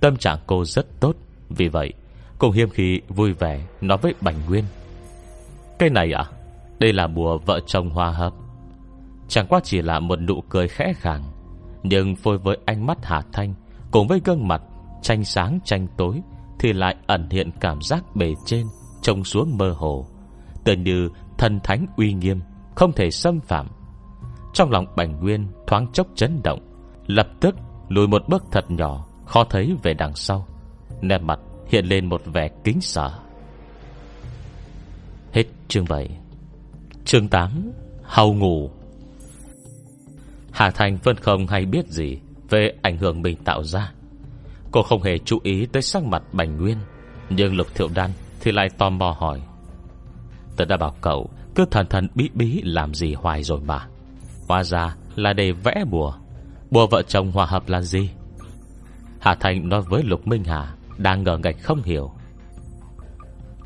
Tâm 0.00 0.16
trạng 0.16 0.38
cô 0.46 0.64
rất 0.64 1.00
tốt. 1.00 1.16
Vì 1.48 1.68
vậy, 1.68 1.92
cô 2.38 2.50
hiêm 2.50 2.70
khi 2.70 3.00
vui 3.08 3.32
vẻ 3.32 3.66
Nói 3.80 3.98
với 3.98 4.14
Bành 4.20 4.34
Nguyên, 4.48 4.64
Cái 5.78 5.90
này 5.90 6.12
à 6.12 6.24
Đây 6.78 6.92
là 6.92 7.06
bùa 7.06 7.38
vợ 7.38 7.60
chồng 7.66 7.90
hòa 7.90 8.10
hợp. 8.10 8.32
Chẳng 9.28 9.46
qua 9.46 9.60
chỉ 9.64 9.82
là 9.82 10.00
một 10.00 10.20
nụ 10.20 10.40
cười 10.48 10.68
khẽ 10.68 10.92
khàng, 10.96 11.22
Nhưng 11.82 12.16
phôi 12.16 12.38
với 12.38 12.58
ánh 12.64 12.86
mắt 12.86 12.98
Hà 13.02 13.22
Thanh 13.32 13.54
Cùng 13.90 14.08
với 14.08 14.20
gương 14.24 14.48
mặt 14.48 14.62
Tranh 15.02 15.24
sáng 15.24 15.58
tranh 15.64 15.86
tối 15.96 16.20
Thì 16.58 16.72
lại 16.72 16.96
ẩn 17.06 17.30
hiện 17.30 17.50
cảm 17.60 17.82
giác 17.82 18.16
bề 18.16 18.34
trên 18.46 18.66
Trông 19.02 19.24
xuống 19.24 19.58
mơ 19.58 19.74
hồ. 19.76 20.06
Tựa 20.64 20.72
như 20.72 21.08
thần 21.38 21.60
thánh 21.64 21.86
uy 21.96 22.12
nghiêm, 22.12 22.40
Không 22.74 22.92
thể 22.92 23.10
xâm 23.10 23.40
phạm. 23.40 23.66
Trong 24.54 24.70
lòng 24.70 24.86
Bành 24.96 25.20
Nguyên 25.20 25.46
thoáng 25.66 25.92
chốc 25.92 26.06
chấn 26.14 26.40
động, 26.44 26.60
Lập 27.06 27.28
tức 27.40 27.54
lùi 27.88 28.06
một 28.06 28.22
bước 28.28 28.44
thật 28.52 28.70
nhỏ, 28.70 29.06
Khó 29.26 29.44
thấy 29.44 29.76
về 29.82 29.94
đằng 29.94 30.14
sau. 30.14 30.46
Nét 31.00 31.18
mặt 31.18 31.40
hiện 31.68 31.86
lên 31.86 32.06
một 32.06 32.22
vẻ 32.24 32.48
kính 32.64 32.80
sợ. 32.80 33.12
Hết 35.32 35.44
chương 35.68 35.84
7 35.88 36.18
Chương 37.04 37.28
8 37.28 37.72
Hầu 38.02 38.34
ngủ. 38.34 38.70
Hà 40.52 40.70
Thành 40.70 40.98
vẫn 41.02 41.16
không 41.16 41.46
hay 41.46 41.66
biết 41.66 41.88
gì 41.88 42.18
Về 42.50 42.72
ảnh 42.82 42.98
hưởng 42.98 43.22
mình 43.22 43.36
tạo 43.44 43.64
ra. 43.64 43.92
Cô 44.70 44.82
không 44.82 45.02
hề 45.02 45.18
chú 45.18 45.38
ý 45.42 45.66
tới 45.66 45.82
sắc 45.82 46.04
mặt 46.04 46.22
Bành 46.32 46.56
Nguyên, 46.56 46.78
Nhưng 47.30 47.56
Lục 47.56 47.66
Thiệu 47.74 47.88
Đan 47.94 48.10
Thì 48.40 48.52
lại 48.52 48.68
tò 48.78 48.90
mò 48.90 49.16
hỏi. 49.18 49.42
Tôi 50.56 50.66
đã 50.66 50.76
bảo 50.76 50.94
cậu, 51.00 51.30
Cứ 51.54 51.64
thần 51.70 51.86
thần 51.86 52.08
bí 52.14 52.30
bí 52.34 52.62
làm 52.62 52.94
gì 52.94 53.14
hoài 53.14 53.42
rồi 53.42 53.60
mà. 53.60 53.86
Hóa 54.48 54.64
ra 54.64 54.96
là 55.16 55.32
để 55.32 55.52
vẽ 55.52 55.84
bùa. 55.90 56.14
Bùa 56.70 56.86
vợ 56.86 57.02
chồng 57.02 57.32
hòa 57.32 57.46
hợp 57.46 57.68
là 57.68 57.80
gì? 57.80 58.10
Hà 59.20 59.34
Thành 59.34 59.68
nói 59.68 59.82
với 59.82 60.02
Lục 60.02 60.26
Minh 60.26 60.44
Hà, 60.44 60.74
Đang 60.98 61.22
ngờ 61.22 61.38
ngạch 61.42 61.56
không 61.62 61.82
hiểu. 61.82 62.12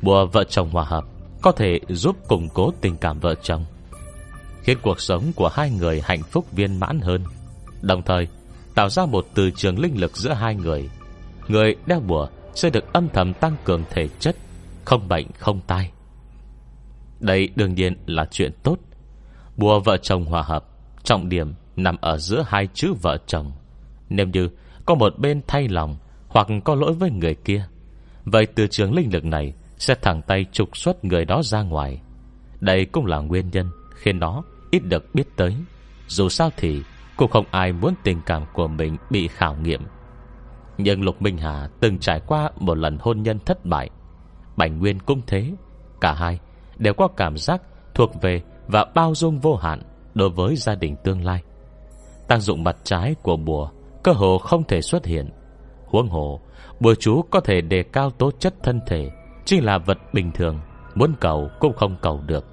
Bùa 0.01 0.25
vợ 0.25 0.43
chồng 0.43 0.69
hòa 0.69 0.83
hợp 0.83 1.03
Có 1.41 1.51
thể 1.51 1.79
giúp 1.89 2.15
củng 2.27 2.49
cố 2.49 2.71
tình 2.81 2.97
cảm 2.97 3.19
vợ 3.19 3.35
chồng, 3.43 3.65
Khiến 4.61 4.77
cuộc 4.81 5.01
sống 5.01 5.31
của 5.35 5.49
hai 5.53 5.71
người 5.71 6.01
hạnh 6.03 6.23
phúc 6.23 6.51
viên 6.51 6.79
mãn 6.79 6.99
hơn. 6.99 7.23
Đồng 7.81 8.01
thời, 8.01 8.27
Tạo 8.75 8.89
ra 8.89 9.05
một 9.05 9.25
từ 9.33 9.51
trường 9.51 9.79
linh 9.79 9.99
lực 9.99 10.17
giữa 10.17 10.33
hai 10.33 10.55
người. 10.55 10.89
Người 11.47 11.75
đeo 11.85 11.99
bùa 11.99 12.27
Sẽ 12.55 12.69
được 12.69 12.93
âm 12.93 13.09
thầm 13.09 13.33
tăng 13.33 13.55
cường 13.63 13.83
thể 13.89 14.07
chất, 14.19 14.35
Không 14.85 15.07
bệnh 15.07 15.27
không 15.39 15.59
tai. 15.67 15.91
Đây 17.19 17.49
đương 17.55 17.73
nhiên 17.73 17.95
là 18.05 18.25
chuyện 18.31 18.51
tốt. 18.63 18.77
Bùa 19.57 19.79
vợ 19.79 19.97
chồng 19.97 20.25
hòa 20.25 20.41
hợp, 20.41 20.65
Trọng 21.03 21.29
điểm 21.29 21.53
nằm 21.75 21.97
ở 22.01 22.17
giữa 22.17 22.43
hai 22.47 22.67
chữ 22.73 22.93
vợ 23.01 23.17
chồng. 23.27 23.51
Nếu 24.09 24.27
như 24.27 24.49
có 24.85 24.95
một 24.95 25.19
bên 25.19 25.41
thay 25.47 25.67
lòng 25.67 25.97
Hoặc 26.27 26.47
có 26.65 26.75
lỗi 26.75 26.93
với 26.93 27.11
người 27.11 27.35
kia, 27.35 27.65
Vậy 28.25 28.45
từ 28.45 28.67
trường 28.67 28.93
linh 28.93 29.13
lực 29.13 29.25
này 29.25 29.53
Sẽ 29.77 29.95
thẳng 30.01 30.21
tay 30.21 30.45
trục 30.51 30.77
xuất 30.77 31.05
người 31.05 31.25
đó 31.25 31.41
ra 31.43 31.61
ngoài. 31.61 32.01
Đây 32.59 32.85
cũng 32.85 33.05
là 33.05 33.17
nguyên 33.17 33.49
nhân 33.51 33.69
Khiến 33.95 34.19
nó 34.19 34.43
ít 34.71 34.79
được 34.79 35.15
biết 35.15 35.35
tới. 35.35 35.55
Dù 36.07 36.29
sao 36.29 36.49
thì 36.57 36.81
Cũng 37.17 37.31
không 37.31 37.45
ai 37.51 37.73
muốn 37.73 37.93
tình 38.03 38.21
cảm 38.25 38.43
của 38.53 38.67
mình 38.67 38.97
bị 39.09 39.27
khảo 39.27 39.55
nghiệm. 39.55 39.81
Nhưng 40.77 41.03
Lục 41.03 41.21
Minh 41.21 41.37
Hà 41.37 41.69
Từng 41.79 41.99
trải 41.99 42.19
qua 42.27 42.51
một 42.59 42.77
lần 42.77 42.97
hôn 43.01 43.23
nhân 43.23 43.39
thất 43.39 43.65
bại. 43.65 43.89
Bảnh 44.57 44.79
Nguyên 44.79 44.99
cũng 44.99 45.21
thế, 45.27 45.51
Cả 46.01 46.13
hai 46.13 46.39
đều 46.79 46.93
có 46.93 47.07
cảm 47.07 47.37
giác 47.37 47.61
Thuộc 47.93 48.21
về 48.21 48.41
và 48.67 48.85
bao 48.95 49.15
dung 49.15 49.39
vô 49.39 49.55
hạn 49.55 49.81
Đối 50.13 50.29
với 50.29 50.55
gia 50.55 50.75
đình 50.75 50.95
tương 51.03 51.25
lai. 51.25 51.41
Tác 52.27 52.39
dụng 52.39 52.63
mặt 52.63 52.77
trái 52.83 53.15
của 53.21 53.37
bùa 53.37 53.69
Cơ 54.03 54.11
hồ 54.11 54.37
không 54.37 54.63
thể 54.63 54.81
xuất 54.81 55.05
hiện. 55.05 55.29
Huống 55.85 56.07
hồ, 56.07 56.39
Bùa 56.79 56.95
chú 56.99 57.21
có 57.31 57.39
thể 57.39 57.61
đề 57.61 57.83
cao 57.83 58.09
tố 58.09 58.31
chất 58.31 58.53
thân 58.63 58.79
thể 58.87 59.09
Chỉ 59.45 59.61
là 59.61 59.77
vật 59.77 59.97
bình 60.13 60.31
thường, 60.31 60.59
Muốn 60.95 61.13
cầu 61.19 61.49
cũng 61.59 61.73
không 61.73 61.95
cầu 62.01 62.21
được. 62.25 62.45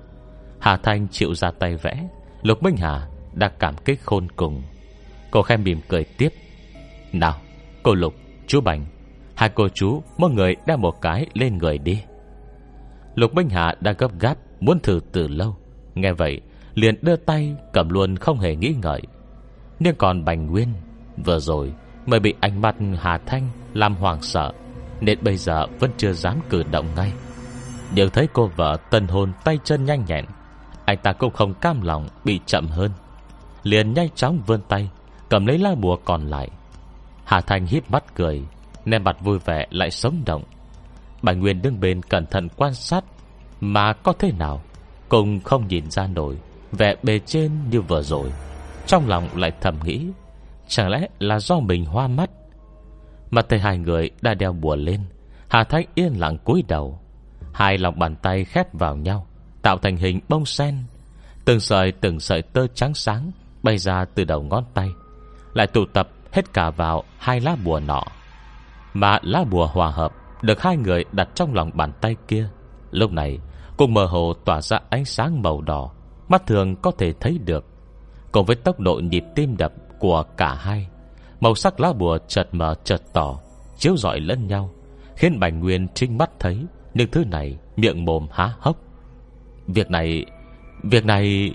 Hà 0.60 0.76
Thanh 0.76 1.08
chịu 1.08 1.34
ra 1.34 1.50
tay 1.58 1.76
vẽ, 1.76 2.08
Lục 2.42 2.62
Minh 2.62 2.76
Hà 2.76 3.08
đã 3.32 3.48
cảm 3.58 3.74
kích 3.84 4.00
khôn 4.02 4.28
cùng. 4.36 4.62
Cô 5.30 5.42
khen 5.42 5.64
mỉm 5.64 5.80
cười 5.88 6.04
tiếp. 6.18 6.28
Nào, 7.12 7.34
cô 7.82 7.94
Lục, 7.94 8.14
Chú 8.46 8.60
Bành, 8.60 8.86
Hai 9.36 9.48
cô 9.48 9.68
chú, 9.68 10.02
mỗi 10.18 10.30
người 10.30 10.56
đeo 10.66 10.76
một 10.76 11.00
cái 11.00 11.26
lên 11.34 11.58
người 11.58 11.78
đi. 11.78 12.02
Lục 13.16 13.34
Minh 13.34 13.48
Hạ 13.48 13.74
đã 13.80 13.92
gấp 13.92 14.20
gáp 14.20 14.36
Muốn 14.60 14.80
thử 14.80 15.00
từ 15.12 15.28
lâu. 15.28 15.56
Nghe 15.94 16.12
vậy, 16.12 16.40
liền 16.74 16.94
đưa 17.02 17.16
tay 17.16 17.56
cầm 17.72 17.88
luôn 17.88 18.16
không 18.16 18.38
hề 18.38 18.56
nghĩ 18.56 18.74
ngợi. 18.82 19.02
Nhưng 19.78 19.94
còn 19.96 20.24
Bành 20.24 20.46
Nguyên, 20.46 20.68
Vừa 21.24 21.38
rồi 21.38 21.72
mới 22.06 22.20
bị 22.20 22.34
ánh 22.40 22.60
mắt 22.60 22.74
Hà 23.00 23.18
Thanh 23.26 23.48
Làm 23.74 23.94
hoàng 23.94 24.22
sợ, 24.22 24.52
Nên 25.00 25.18
bây 25.22 25.36
giờ 25.36 25.66
vẫn 25.80 25.90
chưa 25.96 26.12
dám 26.12 26.40
cử 26.50 26.62
động 26.70 26.86
ngay. 26.96 27.12
Điều 27.94 28.08
thấy 28.08 28.28
cô 28.32 28.50
vợ 28.56 28.76
tân 28.90 29.06
hôn 29.06 29.32
Tay 29.44 29.58
chân 29.64 29.84
nhanh 29.84 30.04
nhẹn, 30.08 30.24
Anh 30.84 30.98
ta 31.02 31.12
cũng 31.12 31.32
không 31.32 31.54
cam 31.54 31.82
lòng 31.82 32.08
bị 32.24 32.40
chậm 32.46 32.66
hơn. 32.66 32.90
Liền 33.62 33.94
nhanh 33.94 34.08
chóng 34.14 34.42
vươn 34.46 34.60
tay, 34.68 34.90
Cầm 35.28 35.46
lấy 35.46 35.58
lá 35.58 35.74
bùa 35.74 35.96
còn 36.04 36.26
lại. 36.26 36.48
Hà 37.24 37.40
Thanh 37.40 37.66
híp 37.66 37.90
mắt 37.90 38.14
cười 38.14 38.42
Nên 38.84 39.04
mặt 39.04 39.16
vui 39.20 39.38
vẻ 39.38 39.66
lại 39.70 39.90
sống 39.90 40.22
động. 40.26 40.42
Bành 41.26 41.40
Nguyên 41.40 41.62
đứng 41.62 41.80
bên 41.80 42.02
cẩn 42.02 42.26
thận 42.26 42.48
quan 42.56 42.74
sát 42.74 43.04
Mà 43.60 43.92
có 43.92 44.12
thế 44.12 44.32
nào 44.32 44.62
Cùng 45.08 45.40
không 45.40 45.68
nhìn 45.68 45.90
ra 45.90 46.06
nổi, 46.06 46.36
Vẻ 46.72 46.94
bề 47.02 47.18
trên 47.18 47.50
như 47.70 47.80
vừa 47.80 48.02
rồi. 48.02 48.32
Trong 48.86 49.08
lòng 49.08 49.28
lại 49.34 49.52
thầm 49.60 49.78
nghĩ, 49.84 50.06
Chẳng 50.68 50.88
lẽ 50.88 51.08
là 51.18 51.38
do 51.38 51.58
mình 51.58 51.84
hoa 51.84 52.08
mắt? 52.08 52.30
Mà 53.30 53.42
thấy 53.42 53.58
hai 53.58 53.78
người 53.78 54.10
đã 54.20 54.34
đeo 54.34 54.52
bùa 54.52 54.76
lên, 54.76 55.00
Hà 55.48 55.64
Thanh 55.64 55.84
yên 55.94 56.20
lặng 56.20 56.38
cúi 56.44 56.64
đầu. 56.68 57.00
Hai 57.54 57.78
lòng 57.78 57.98
bàn 57.98 58.16
tay 58.16 58.44
khép 58.44 58.74
vào 58.74 58.96
nhau, 58.96 59.26
Tạo 59.62 59.78
thành 59.78 59.96
hình 59.96 60.20
bông 60.28 60.46
sen. 60.46 60.84
Từng 61.44 61.60
sợi 61.60 61.92
từng 61.92 62.20
sợi 62.20 62.42
tơ 62.42 62.66
trắng 62.74 62.94
sáng 62.94 63.30
Bay 63.62 63.78
ra 63.78 64.04
từ 64.14 64.24
đầu 64.24 64.42
ngón 64.42 64.64
tay, 64.74 64.88
Lại 65.54 65.66
tụ 65.66 65.84
tập 65.92 66.08
hết 66.32 66.52
cả 66.52 66.70
vào 66.70 67.04
Hai 67.18 67.40
lá 67.40 67.56
bùa 67.64 67.80
nọ. 67.80 68.02
Mà 68.94 69.18
lá 69.22 69.44
bùa 69.50 69.66
hòa 69.66 69.90
hợp 69.90 70.12
được 70.42 70.62
hai 70.62 70.76
người 70.76 71.04
đặt 71.12 71.28
trong 71.34 71.54
lòng 71.54 71.70
bàn 71.74 71.92
tay 72.00 72.16
kia. 72.28 72.48
Lúc 72.90 73.12
này 73.12 73.38
Cùng 73.76 73.94
mơ 73.94 74.04
hồ 74.04 74.32
tỏa 74.44 74.60
ra 74.60 74.78
ánh 74.90 75.04
sáng 75.04 75.42
màu 75.42 75.60
đỏ. 75.60 75.90
Mắt 76.28 76.46
thường 76.46 76.76
có 76.76 76.90
thể 76.90 77.12
thấy 77.20 77.38
được, 77.44 77.64
Cùng 78.32 78.46
với 78.46 78.56
tốc 78.56 78.80
độ 78.80 78.94
nhịp 78.94 79.24
tim 79.34 79.56
đập 79.56 79.72
của 79.98 80.24
cả 80.36 80.54
hai, 80.54 80.88
Màu 81.40 81.54
sắc 81.54 81.80
lá 81.80 81.92
bùa 81.92 82.18
chợt 82.28 82.48
mờ 82.52 82.74
chợt 82.84 83.02
tỏ, 83.12 83.38
Chiếu 83.76 83.96
rọi 83.96 84.20
lẫn 84.20 84.46
nhau, 84.46 84.70
Khiến 85.16 85.40
Bành 85.40 85.60
Nguyên 85.60 85.88
trinh 85.94 86.18
mắt 86.18 86.30
thấy, 86.38 86.66
Nhưng 86.94 87.10
thứ 87.10 87.24
này 87.24 87.58
miệng 87.76 88.04
mồm 88.04 88.26
há 88.32 88.52
hốc. 88.58 88.76
Việc 89.66 89.90
này 89.90 90.24
Việc 90.82 91.04
này, 91.04 91.50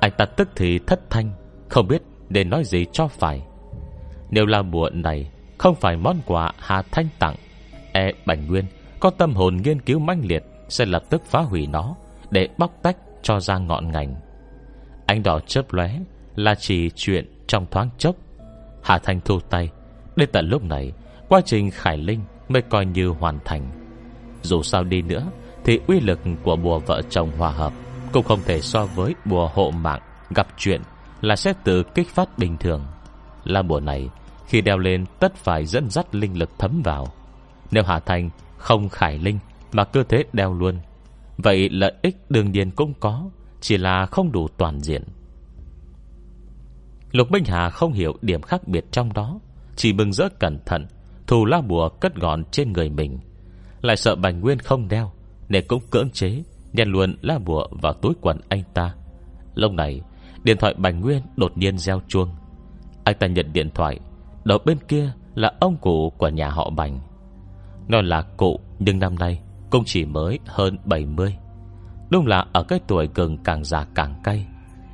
Anh 0.00 0.12
ta 0.18 0.24
tức 0.24 0.48
thì 0.56 0.78
thất 0.78 1.10
thanh, 1.10 1.30
Không 1.68 1.88
biết 1.88 2.02
để 2.28 2.44
nói 2.44 2.64
gì 2.64 2.86
cho 2.92 3.08
phải. 3.08 3.42
Nếu 4.30 4.46
là 4.46 4.62
bùa 4.62 4.90
này 4.92 5.30
Không 5.58 5.74
phải 5.74 5.96
món 5.96 6.16
quà 6.26 6.52
Hà 6.58 6.82
Thanh 6.82 7.08
tặng 7.18 7.34
E 7.96 8.12
Bành 8.26 8.46
Nguyên, 8.46 8.64
Có 9.00 9.10
tâm 9.10 9.34
hồn 9.34 9.56
nghiên 9.56 9.80
cứu 9.80 9.98
manh 9.98 10.26
liệt, 10.26 10.44
Sẽ 10.68 10.86
lập 10.86 11.02
tức 11.10 11.22
phá 11.24 11.40
hủy 11.40 11.66
nó, 11.66 11.96
Để 12.30 12.48
bóc 12.58 12.72
tách 12.82 12.96
cho 13.22 13.40
ra 13.40 13.58
ngọn 13.58 13.92
ngành. 13.92 14.14
Anh 15.06 15.22
đỏ 15.22 15.40
chớp 15.46 15.72
lóe, 15.72 15.90
Là 16.34 16.54
chỉ 16.54 16.90
chuyện 16.94 17.32
trong 17.46 17.66
thoáng 17.70 17.88
chốc. 17.98 18.16
Hà 18.82 18.98
Thanh 18.98 19.20
thu 19.20 19.40
tay, 19.40 19.70
Đến 20.16 20.28
tận 20.32 20.48
lúc 20.48 20.64
này, 20.64 20.92
Quá 21.28 21.40
trình 21.44 21.70
khải 21.70 21.98
linh 21.98 22.20
mới 22.48 22.62
coi 22.62 22.86
như 22.86 23.08
hoàn 23.08 23.38
thành. 23.44 23.70
Dù 24.42 24.62
sao 24.62 24.84
đi 24.84 25.02
nữa, 25.02 25.26
Thì 25.64 25.80
uy 25.86 26.00
lực 26.00 26.20
của 26.42 26.56
bùa 26.56 26.78
vợ 26.78 27.02
chồng 27.10 27.30
hòa 27.38 27.50
hợp 27.50 27.72
Cũng 28.12 28.24
không 28.24 28.40
thể 28.44 28.60
so 28.60 28.86
với 28.86 29.14
bùa 29.24 29.50
hộ 29.54 29.70
mạng 29.70 30.00
Gặp 30.34 30.46
chuyện 30.56 30.80
là 31.20 31.36
sẽ 31.36 31.52
tự 31.64 31.82
kích 31.82 32.08
phát 32.08 32.38
bình 32.38 32.56
thường. 32.56 32.86
Là 33.44 33.62
bùa 33.62 33.80
này, 33.80 34.08
Khi 34.46 34.60
đeo 34.60 34.78
lên 34.78 35.04
tất 35.20 35.34
phải 35.34 35.66
dẫn 35.66 35.90
dắt 35.90 36.14
linh 36.14 36.38
lực 36.38 36.50
thấm 36.58 36.82
vào. 36.84 37.12
Nếu 37.70 37.82
Hà 37.86 38.00
thành 38.00 38.30
không 38.56 38.88
khải 38.88 39.18
linh 39.18 39.38
Mà 39.72 39.84
cơ 39.84 40.02
thế 40.08 40.24
đeo 40.32 40.54
luôn, 40.54 40.78
Vậy 41.38 41.68
lợi 41.68 41.92
ích 42.02 42.16
đương 42.28 42.52
nhiên 42.52 42.70
cũng 42.70 42.94
có, 43.00 43.30
Chỉ 43.60 43.76
là 43.76 44.06
không 44.06 44.32
đủ 44.32 44.48
toàn 44.48 44.80
diện. 44.80 45.02
Lục 47.12 47.30
Minh 47.30 47.44
Hà 47.46 47.70
không 47.70 47.92
hiểu 47.92 48.16
điểm 48.22 48.42
khác 48.42 48.68
biệt 48.68 48.84
trong 48.90 49.12
đó, 49.12 49.38
Chỉ 49.76 49.92
mừng 49.92 50.12
rỡ 50.12 50.28
cẩn 50.38 50.58
thận, 50.66 50.86
Thù 51.26 51.44
la 51.44 51.60
bùa 51.60 51.88
cất 51.88 52.14
gọn 52.14 52.44
trên 52.44 52.72
người 52.72 52.90
mình. 52.90 53.18
Lại 53.80 53.96
sợ 53.96 54.16
Bành 54.16 54.40
Nguyên 54.40 54.58
không 54.58 54.88
đeo, 54.88 55.12
Nên 55.48 55.64
cũng 55.68 55.82
cưỡng 55.90 56.10
chế, 56.10 56.42
Nhét 56.72 56.86
luôn 56.86 57.16
la 57.22 57.38
bùa 57.38 57.66
vào 57.70 57.92
túi 57.92 58.12
quần 58.20 58.40
anh 58.48 58.62
ta. 58.74 58.94
Lúc 59.54 59.72
này, 59.72 60.00
Điện 60.44 60.56
thoại 60.60 60.74
Bành 60.78 61.00
Nguyên 61.00 61.22
đột 61.36 61.58
nhiên 61.58 61.78
reo 61.78 62.00
chuông. 62.08 62.28
Anh 63.04 63.16
ta 63.18 63.26
nhận 63.26 63.52
điện 63.52 63.70
thoại, 63.74 64.00
Đầu 64.44 64.58
bên 64.64 64.78
kia 64.88 65.12
là 65.34 65.52
ông 65.60 65.76
cụ 65.76 66.10
của 66.18 66.28
nhà 66.28 66.48
họ 66.48 66.70
Bành. 66.70 67.00
Nó 67.88 68.00
là 68.00 68.22
cụ, 68.36 68.60
Nhưng 68.78 68.98
năm 68.98 69.14
nay 69.18 69.40
cũng 69.70 69.82
chỉ 69.86 70.04
mới 70.04 70.38
hơn 70.46 70.78
70 70.84 71.36
Đúng 72.10 72.26
là 72.26 72.46
ở 72.52 72.62
cái 72.62 72.80
tuổi 72.86 73.08
gần 73.14 73.38
càng 73.44 73.64
già 73.64 73.86
càng 73.94 74.14
cay. 74.24 74.46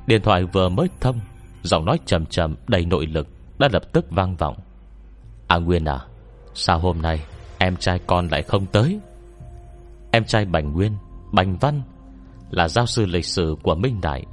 Điện 0.07 0.21
thoại 0.21 0.43
vừa 0.43 0.69
mới 0.69 0.87
thông, 1.01 1.19
Giọng 1.63 1.85
nói 1.85 1.99
trầm 2.05 2.25
trầm 2.25 2.55
đầy 2.67 2.85
nội 2.85 3.05
lực 3.05 3.27
Đã 3.59 3.69
lập 3.71 3.93
tức 3.93 4.05
vang 4.09 4.35
vọng. 4.35 4.55
À 5.47 5.57
Nguyên 5.57 5.85
à 5.85 5.99
Sao 6.53 6.79
hôm 6.79 7.01
nay 7.01 7.23
em 7.57 7.75
trai 7.75 7.99
con 8.07 8.27
lại 8.27 8.43
không 8.43 8.65
tới? 8.65 8.99
Em 10.11 10.25
trai 10.25 10.45
Bành 10.45 10.73
Nguyên, 10.73 10.91
Bành 11.31 11.57
Văn, 11.57 11.81
Là 12.51 12.67
giáo 12.67 12.85
sư 12.85 13.05
lịch 13.05 13.25
sử 13.25 13.55
của 13.63 13.75
Minh 13.75 14.01
Đại. 14.01 14.25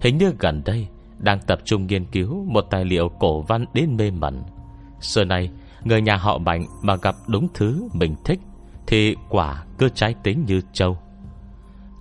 Hình 0.00 0.18
như 0.18 0.32
gần 0.38 0.62
đây 0.64 0.86
Đang 1.18 1.38
tập 1.46 1.58
trung 1.64 1.86
nghiên 1.86 2.04
cứu 2.04 2.44
Một 2.44 2.66
tài 2.70 2.84
liệu 2.84 3.08
cổ 3.08 3.40
văn 3.40 3.64
đến 3.74 3.96
mê 3.96 4.10
mẩn. 4.10 4.42
Xưa 5.00 5.24
nay 5.24 5.50
Người 5.84 6.02
nhà 6.02 6.16
họ 6.16 6.38
Bành 6.38 6.66
mà 6.82 6.96
gặp 6.96 7.16
đúng 7.26 7.48
thứ 7.54 7.88
mình 7.92 8.14
thích 8.24 8.40
Thì 8.86 9.16
quả 9.28 9.64
cứ 9.78 9.88
trái 9.88 10.14
tính 10.22 10.44
như 10.46 10.60
châu 10.72 10.98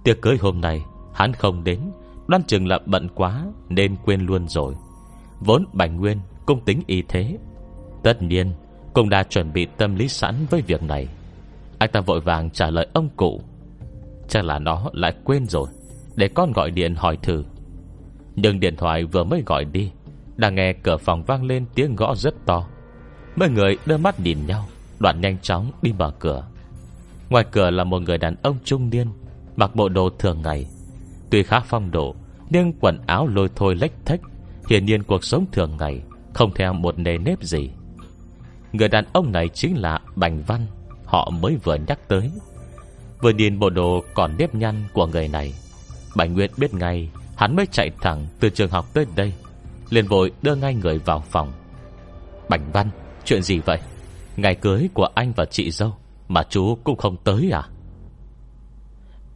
Tiệc 0.03 0.21
cưới 0.21 0.37
hôm 0.41 0.61
nay, 0.61 0.85
Hắn 1.13 1.33
không 1.33 1.63
đến, 1.63 1.79
Đoan 2.27 2.43
chừng 2.43 2.67
là 2.67 2.79
bận 2.85 3.09
quá 3.15 3.45
Nên 3.69 3.95
quên 4.05 4.21
luôn 4.21 4.47
rồi. 4.47 4.75
Vốn 5.39 5.65
Bành 5.73 5.97
Nguyên 5.97 6.17
cũng 6.45 6.65
tính 6.65 6.81
y 6.87 7.01
thế. 7.01 7.37
Tất 8.03 8.21
nhiên, 8.21 8.53
Cũng 8.93 9.09
đã 9.09 9.23
chuẩn 9.23 9.53
bị 9.53 9.67
tâm 9.77 9.95
lý 9.95 10.07
sẵn 10.07 10.35
với 10.49 10.61
việc 10.61 10.83
này. 10.83 11.07
Anh 11.79 11.89
ta 11.91 12.01
vội 12.01 12.19
vàng 12.19 12.49
trả 12.49 12.69
lời 12.69 12.87
ông 12.93 13.09
cụ. 13.15 13.41
Chắc 14.27 14.45
là 14.45 14.59
nó 14.59 14.89
lại 14.93 15.13
quên 15.23 15.45
rồi, 15.45 15.69
Để 16.15 16.27
con 16.27 16.51
gọi 16.51 16.71
điện 16.71 16.95
hỏi 16.95 17.17
thử. 17.21 17.43
Nhưng 18.35 18.59
điện 18.59 18.75
thoại 18.75 19.03
vừa 19.03 19.23
mới 19.23 19.43
gọi 19.45 19.65
đi 19.65 19.91
Đang 20.37 20.55
nghe 20.55 20.73
cửa 20.73 20.97
phòng 20.97 21.23
vang 21.23 21.43
lên 21.43 21.65
tiếng 21.75 21.95
gõ 21.95 22.15
rất 22.15 22.45
to. 22.45 22.67
Mấy 23.39 23.49
người 23.49 23.77
đưa 23.85 23.97
mắt 23.97 24.19
nhìn 24.19 24.45
nhau, 24.45 24.67
Đoạn 24.99 25.21
nhanh 25.21 25.37
chóng 25.41 25.71
đi 25.81 25.93
mở 25.93 26.11
cửa. 26.19 26.47
Ngoài 27.29 27.45
cửa 27.51 27.69
là 27.69 27.83
một 27.83 28.01
người 28.01 28.17
đàn 28.17 28.35
ông 28.41 28.57
trung 28.63 28.89
niên, 28.89 29.07
Mặc 29.55 29.75
bộ 29.75 29.89
đồ 29.89 30.09
thường 30.19 30.41
ngày. 30.41 30.67
Tuy 31.29 31.43
khá 31.43 31.59
phong 31.59 31.91
độ, 31.91 32.15
Nhưng 32.49 32.73
quần 32.79 32.99
áo 33.07 33.27
lôi 33.27 33.49
thôi 33.55 33.75
lách 33.75 33.91
thách, 34.05 34.19
Hiển 34.69 34.85
nhiên 34.85 35.03
cuộc 35.03 35.23
sống 35.23 35.45
thường 35.51 35.77
ngày 35.79 36.01
Không 36.33 36.53
theo 36.55 36.73
một 36.73 36.99
nề 36.99 37.17
nếp 37.17 37.43
gì. 37.43 37.69
Người 38.73 38.87
đàn 38.87 39.05
ông 39.13 39.31
này 39.31 39.49
chính 39.53 39.77
là 39.77 39.99
Bành 40.15 40.43
Văn, 40.47 40.65
Họ 41.05 41.29
mới 41.29 41.57
vừa 41.63 41.75
nhắc 41.75 41.99
tới. 42.07 42.31
Vừa 43.21 43.31
nhìn 43.31 43.59
bộ 43.59 43.69
đồ 43.69 44.03
còn 44.13 44.35
nếp 44.37 44.55
nhăn 44.55 44.75
của 44.93 45.07
người 45.07 45.27
này 45.27 45.53
Bạch 46.15 46.29
Nguyệt 46.29 46.51
biết 46.57 46.73
ngay 46.73 47.09
Hắn 47.35 47.55
mới 47.55 47.65
chạy 47.71 47.91
thẳng 48.01 48.27
từ 48.39 48.49
trường 48.49 48.69
học 48.69 48.85
tới 48.93 49.05
đây, 49.15 49.33
liền 49.89 50.07
vội 50.07 50.31
đưa 50.41 50.55
ngay 50.55 50.75
người 50.75 50.97
vào 50.97 51.23
phòng. 51.29 51.51
Bành 52.49 52.71
Văn 52.71 52.89
Chuyện 53.25 53.41
gì 53.41 53.59
vậy? 53.59 53.79
Ngày 54.37 54.55
cưới 54.55 54.89
của 54.93 55.07
anh 55.15 55.33
và 55.35 55.45
chị 55.45 55.71
dâu 55.71 55.93
Mà 56.27 56.43
chú 56.49 56.77
cũng 56.83 56.97
không 56.97 57.17
tới 57.23 57.51
à? 57.53 57.63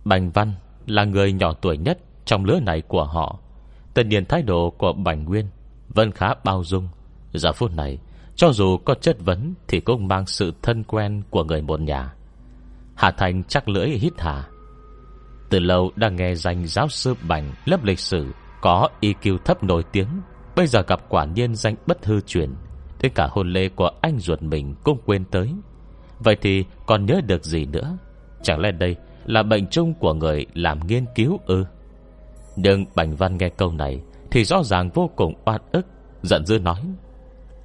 Bành 0.05 0.31
Văn 0.31 0.53
là 0.85 1.03
người 1.03 1.33
nhỏ 1.33 1.53
tuổi 1.53 1.77
nhất 1.77 1.97
Trong 2.25 2.45
lứa 2.45 2.59
này 2.59 2.81
của 2.81 3.03
họ. 3.03 3.39
Tất 3.93 4.05
nhiên 4.05 4.25
thái 4.25 4.41
độ 4.41 4.69
của 4.77 4.93
Bành 4.93 5.23
Nguyên 5.23 5.47
Vẫn 5.89 6.11
khá 6.11 6.33
bao 6.43 6.63
dung. 6.63 6.87
Giờ 7.33 7.51
phút 7.53 7.71
này, 7.71 7.97
Cho 8.35 8.51
dù 8.51 8.77
có 8.77 8.93
chất 8.93 9.17
vấn 9.19 9.53
Thì 9.67 9.79
cũng 9.79 10.07
mang 10.07 10.25
sự 10.25 10.53
thân 10.61 10.83
quen 10.83 11.21
của 11.29 11.43
người 11.43 11.61
một 11.61 11.81
nhà. 11.81 12.13
Hà 12.95 13.11
Thành 13.11 13.43
chắc 13.43 13.69
lưỡi 13.69 13.89
hít 13.89 14.13
hà. 14.17 14.47
Từ 15.49 15.59
lâu 15.59 15.91
đã 15.95 16.09
nghe 16.09 16.35
danh 16.35 16.67
giáo 16.67 16.87
sư 16.87 17.15
Bành 17.27 17.53
Lớp 17.65 17.83
lịch 17.83 17.99
sử 17.99 18.33
Có 18.61 18.89
EQ 19.01 19.37
thấp 19.37 19.63
nổi 19.63 19.83
tiếng, 19.91 20.07
Bây 20.55 20.67
giờ 20.67 20.81
gặp 20.87 20.99
quả 21.09 21.25
nhiên 21.25 21.55
danh 21.55 21.75
bất 21.87 22.05
hư 22.05 22.21
truyền. 22.21 22.49
Thế 23.03 23.09
cả 23.09 23.27
hôn 23.31 23.53
lễ 23.53 23.69
của 23.69 23.89
anh 24.01 24.19
ruột 24.19 24.41
mình 24.41 24.75
Cũng 24.83 24.97
quên 25.05 25.25
tới. 25.25 25.49
Vậy 26.19 26.35
thì 26.41 26.65
còn 26.85 27.05
nhớ 27.05 27.21
được 27.27 27.45
gì 27.45 27.65
nữa? 27.65 27.97
Chẳng 28.43 28.59
lẽ 28.59 28.71
đây 28.71 28.95
là 29.25 29.43
bệnh 29.43 29.67
chung 29.67 29.93
của 29.93 30.13
người 30.13 30.45
Làm 30.53 30.87
nghiên 30.87 31.05
cứu 31.15 31.39
ư? 31.45 31.65
Nhưng 32.55 32.85
Bành 32.95 33.15
Văn 33.15 33.37
nghe 33.37 33.49
câu 33.49 33.71
này 33.71 34.01
Thì 34.31 34.43
rõ 34.43 34.63
ràng 34.63 34.89
vô 34.93 35.09
cùng 35.15 35.33
oan 35.45 35.61
ức, 35.71 35.85
Giận 36.21 36.45
dữ 36.45 36.59
nói, 36.59 36.79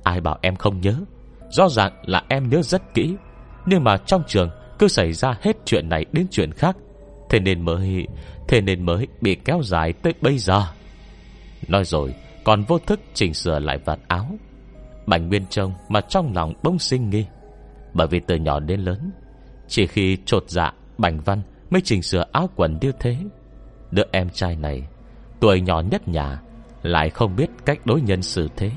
Ai 0.02 0.20
bảo 0.20 0.38
em 0.42 0.56
không 0.56 0.80
nhớ? 0.80 0.94
Rõ 1.50 1.68
ràng 1.68 1.92
là 2.02 2.22
em 2.28 2.48
nhớ 2.48 2.62
rất 2.62 2.94
kỹ. 2.94 3.16
Nhưng 3.66 3.84
mà 3.84 3.96
trong 3.96 4.22
trường 4.26 4.50
cứ 4.78 4.88
xảy 4.88 5.12
ra 5.12 5.38
hết 5.42 5.56
chuyện 5.64 5.88
này 5.88 6.04
đến 6.12 6.26
chuyện 6.30 6.52
khác, 6.52 6.76
Thế 7.30 7.40
nên 7.40 7.64
mới, 7.64 8.06
Thế 8.48 8.60
nên 8.60 8.86
mới 8.86 9.06
bị 9.20 9.36
kéo 9.44 9.60
dài 9.62 9.92
tới 9.92 10.14
bây 10.20 10.38
giờ. 10.38 10.62
Nói 11.68 11.84
rồi, 11.84 12.14
Còn 12.44 12.62
vô 12.62 12.78
thức 12.78 13.00
chỉnh 13.14 13.34
sửa 13.34 13.58
lại 13.58 13.78
vạt 13.84 13.98
áo. 14.08 14.38
Bành 15.08 15.28
Nguyên 15.28 15.46
trông 15.50 15.72
mà 15.88 16.00
trong 16.00 16.32
lòng 16.34 16.54
bông 16.62 16.78
sinh 16.78 17.10
nghi. 17.10 17.26
Bởi 17.94 18.06
vì 18.06 18.20
từ 18.20 18.36
nhỏ 18.36 18.60
đến 18.60 18.80
lớn, 18.80 19.10
Chỉ 19.68 19.86
khi 19.86 20.18
trột 20.26 20.44
dạ 20.46 20.72
Bành 20.98 21.20
Văn 21.20 21.42
mới 21.70 21.80
chỉnh 21.84 22.02
sửa 22.02 22.24
áo 22.32 22.48
quần 22.56 22.78
như 22.80 22.92
thế, 23.00 23.16
Đứa 23.90 24.02
em 24.12 24.30
trai 24.30 24.56
này, 24.56 24.86
Tuổi 25.40 25.60
nhỏ 25.60 25.80
nhất 25.80 26.08
nhà, 26.08 26.40
Lại 26.82 27.10
không 27.10 27.36
biết 27.36 27.50
cách 27.64 27.86
đối 27.86 28.00
nhân 28.00 28.22
xử 28.22 28.48
thế. 28.56 28.70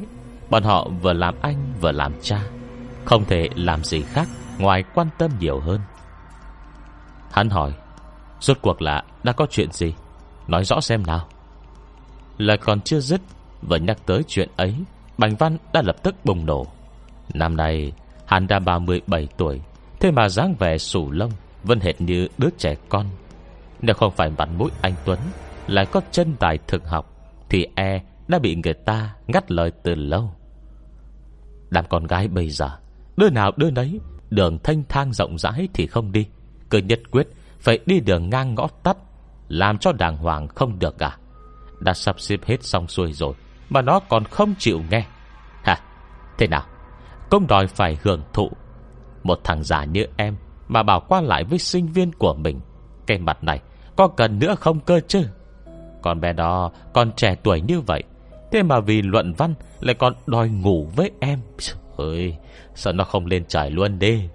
Bọn 0.50 0.64
họ 0.64 0.88
vừa 1.02 1.14
làm 1.14 1.36
anh 1.42 1.74
vừa 1.82 1.92
làm 1.92 2.14
cha, 2.22 2.44
Không 3.06 3.26
thể 3.26 3.50
làm 3.56 3.84
gì 3.84 4.02
khác 4.02 4.28
Ngoài 4.60 4.84
quan 4.94 5.08
tâm 5.18 5.32
nhiều 5.40 5.60
hơn. 5.60 5.82
Hắn 7.32 7.50
hỏi, 7.50 7.74
Rốt 8.40 8.58
cuộc 8.62 8.82
là 8.82 9.04
đã 9.24 9.32
có 9.32 9.48
chuyện 9.50 9.72
gì? 9.72 9.94
Nói 10.48 10.64
rõ 10.64 10.82
xem 10.82 11.04
nào. 11.06 11.28
Lời 12.38 12.58
còn 12.58 12.82
chưa 12.82 13.00
dứt, 13.00 13.22
Vừa 13.62 13.78
nhắc 13.78 13.98
tới 14.06 14.24
chuyện 14.28 14.50
ấy 14.56 14.76
Bành 15.22 15.36
Văn 15.36 15.58
đã 15.74 15.82
lập 15.82 15.96
tức 16.04 16.16
bùng 16.24 16.46
nổ. 16.46 16.68
Năm 17.34 17.58
nay, 17.58 17.92
hắn 18.26 18.48
đã 18.48 18.60
37 18.60 19.28
tuổi, 19.38 19.62
Thế 20.00 20.12
mà 20.12 20.30
dáng 20.30 20.56
vẻ 20.60 20.78
sủ 20.78 21.12
lông, 21.12 21.32
Vẫn 21.64 21.80
hệt 21.80 22.02
như 22.02 22.28
đứa 22.38 22.50
trẻ 22.58 22.76
con. 22.90 23.06
Nếu 23.82 23.96
không 23.96 24.12
phải 24.16 24.30
mặt 24.38 24.50
mũi 24.58 24.70
anh 24.82 24.94
Tuấn 25.06 25.20
Lại 25.68 25.86
có 25.86 26.02
chân 26.12 26.36
tài 26.40 26.60
thực 26.68 26.88
học, 26.88 27.14
Thì 27.50 27.66
e 27.76 28.02
đã 28.28 28.40
bị 28.40 28.56
người 28.56 28.74
ta 28.74 29.16
ngắt 29.28 29.52
lời 29.52 29.72
từ 29.84 29.96
lâu. 29.96 30.32
Đám 31.70 31.86
con 31.90 32.08
gái 32.08 32.28
bây 32.28 32.50
giờ, 32.50 32.70
Đứa 33.18 33.30
nào 33.30 33.52
đứa 33.58 33.72
nấy, 33.72 34.00
Đường 34.30 34.58
thanh 34.64 34.84
thang 34.90 35.14
rộng 35.14 35.38
rãi 35.38 35.68
thì 35.74 35.88
không 35.88 36.12
đi, 36.12 36.28
Cứ 36.70 36.78
nhất 36.78 37.00
quyết 37.12 37.28
phải 37.60 37.80
đi 37.86 38.00
đường 38.00 38.30
ngang 38.30 38.56
ngõ 38.56 38.68
tắt, 38.84 38.98
Làm 39.48 39.78
cho 39.78 39.92
đàng 39.92 40.18
hoàng 40.18 40.48
không 40.48 40.80
được 40.80 41.04
à. 41.04 41.18
Đã 41.80 41.94
sắp 41.94 42.20
xếp 42.20 42.40
hết 42.46 42.64
xong 42.64 42.88
xuôi 42.88 43.14
rồi 43.14 43.34
mà 43.72 43.82
nó 43.82 44.00
còn 44.00 44.24
không 44.24 44.54
chịu 44.60 44.82
nghe. 44.90 45.06
Hả 45.64 45.78
Thế 46.38 46.48
nào? 46.48 46.64
Công 47.30 47.48
đòi 47.48 47.68
phải 47.68 47.98
hưởng 48.04 48.22
thụ. 48.34 48.52
Một 49.24 49.40
thằng 49.44 49.64
già 49.64 49.84
như 49.84 50.06
em 50.18 50.36
Mà 50.68 50.84
bảo 50.84 51.00
qua 51.08 51.22
lại 51.22 51.44
với 51.44 51.60
sinh 51.60 51.88
viên 51.88 52.12
của 52.14 52.34
mình. 52.34 52.60
Cái 53.08 53.18
mặt 53.18 53.44
này 53.44 53.60
Có 53.96 54.08
cần 54.08 54.40
nữa 54.40 54.56
không 54.56 54.80
cơ 54.80 55.00
chứ? 55.08 55.28
Con 56.02 56.22
bé 56.22 56.34
đó 56.34 56.72
còn 56.94 57.12
trẻ 57.12 57.36
tuổi 57.44 57.62
như 57.62 57.82
vậy, 57.82 58.04
Thế 58.52 58.64
mà 58.64 58.80
vì 58.80 59.02
luận 59.02 59.34
văn 59.34 59.54
Lại 59.80 59.96
còn 59.96 60.14
đòi 60.28 60.50
ngủ 60.50 60.88
với 60.96 61.12
em. 61.20 61.40
Ơi 61.98 62.38
Sợ 62.76 62.92
nó 62.92 63.04
không 63.04 63.26
lên 63.26 63.46
trời 63.48 63.70
luôn 63.70 64.00
đi? 64.00 64.30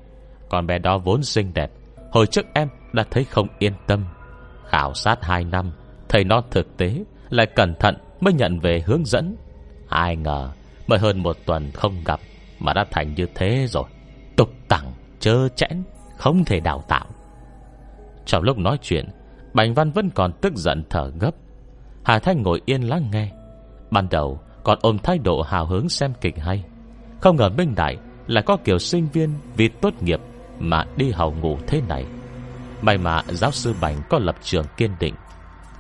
Con 0.48 0.66
bé 0.66 0.78
đó 0.78 0.98
vốn 0.98 1.22
xinh 1.22 1.54
đẹp, 1.54 1.70
Hồi 2.12 2.26
trước 2.26 2.46
em 2.54 2.68
đã 2.92 3.04
thấy 3.10 3.24
không 3.24 3.48
yên 3.58 3.72
tâm. 3.86 4.04
Khảo 4.64 4.94
sát 4.94 5.24
2 5.24 5.44
năm 5.44 5.72
Thầy 6.08 6.24
nó 6.24 6.42
thực 6.50 6.76
tế, 6.76 7.04
Lại 7.30 7.46
cẩn 7.46 7.74
thận 7.74 7.96
mới 8.20 8.34
nhận 8.34 8.60
về 8.60 8.82
hướng 8.86 9.04
dẫn. 9.04 9.36
Ai 9.88 10.16
ngờ 10.16 10.50
Mới 10.86 10.98
hơn 10.98 11.22
một 11.22 11.36
tuần 11.46 11.70
không 11.70 12.04
gặp 12.04 12.20
Mà 12.58 12.72
đã 12.72 12.84
thành 12.90 13.14
như 13.14 13.26
thế 13.34 13.66
rồi. 13.68 13.84
Tục 14.36 14.50
tẳng, 14.68 14.92
chơ 15.20 15.48
chẽn 15.56 15.82
Không 16.16 16.44
thể 16.44 16.60
đào 16.60 16.84
tạo. 16.88 17.06
Trong 18.26 18.42
lúc 18.42 18.58
nói 18.58 18.78
chuyện 18.82 19.08
Bành 19.54 19.74
Văn 19.74 19.90
vẫn 19.90 20.10
còn 20.10 20.32
tức 20.40 20.52
giận 20.56 20.84
thở 20.90 21.12
gấp. 21.20 21.30
Hà 22.02 22.18
Thanh 22.18 22.42
ngồi 22.42 22.62
yên 22.64 22.82
lắng 22.82 23.08
nghe. 23.12 23.32
Ban 23.90 24.08
đầu 24.10 24.40
còn 24.64 24.78
ôm 24.82 24.98
thái 24.98 25.18
độ 25.18 25.42
hào 25.42 25.66
hứng 25.66 25.88
xem 25.88 26.12
kịch 26.20 26.38
hay. 26.38 26.64
Không 27.20 27.36
ngờ 27.36 27.48
Minh 27.48 27.74
Đại 27.76 27.96
Lại 28.26 28.42
có 28.46 28.56
kiểu 28.64 28.78
sinh 28.78 29.08
viên 29.12 29.30
vì 29.56 29.68
tốt 29.68 30.02
nghiệp 30.02 30.20
Mà 30.58 30.84
đi 30.96 31.10
hầu 31.10 31.32
ngủ 31.32 31.58
thế 31.66 31.80
này. 31.88 32.06
May 32.82 32.98
mà 32.98 33.22
giáo 33.28 33.50
sư 33.50 33.74
Bành 33.80 33.96
có 34.08 34.18
lập 34.18 34.36
trường 34.42 34.66
kiên 34.76 34.90
định. 35.00 35.14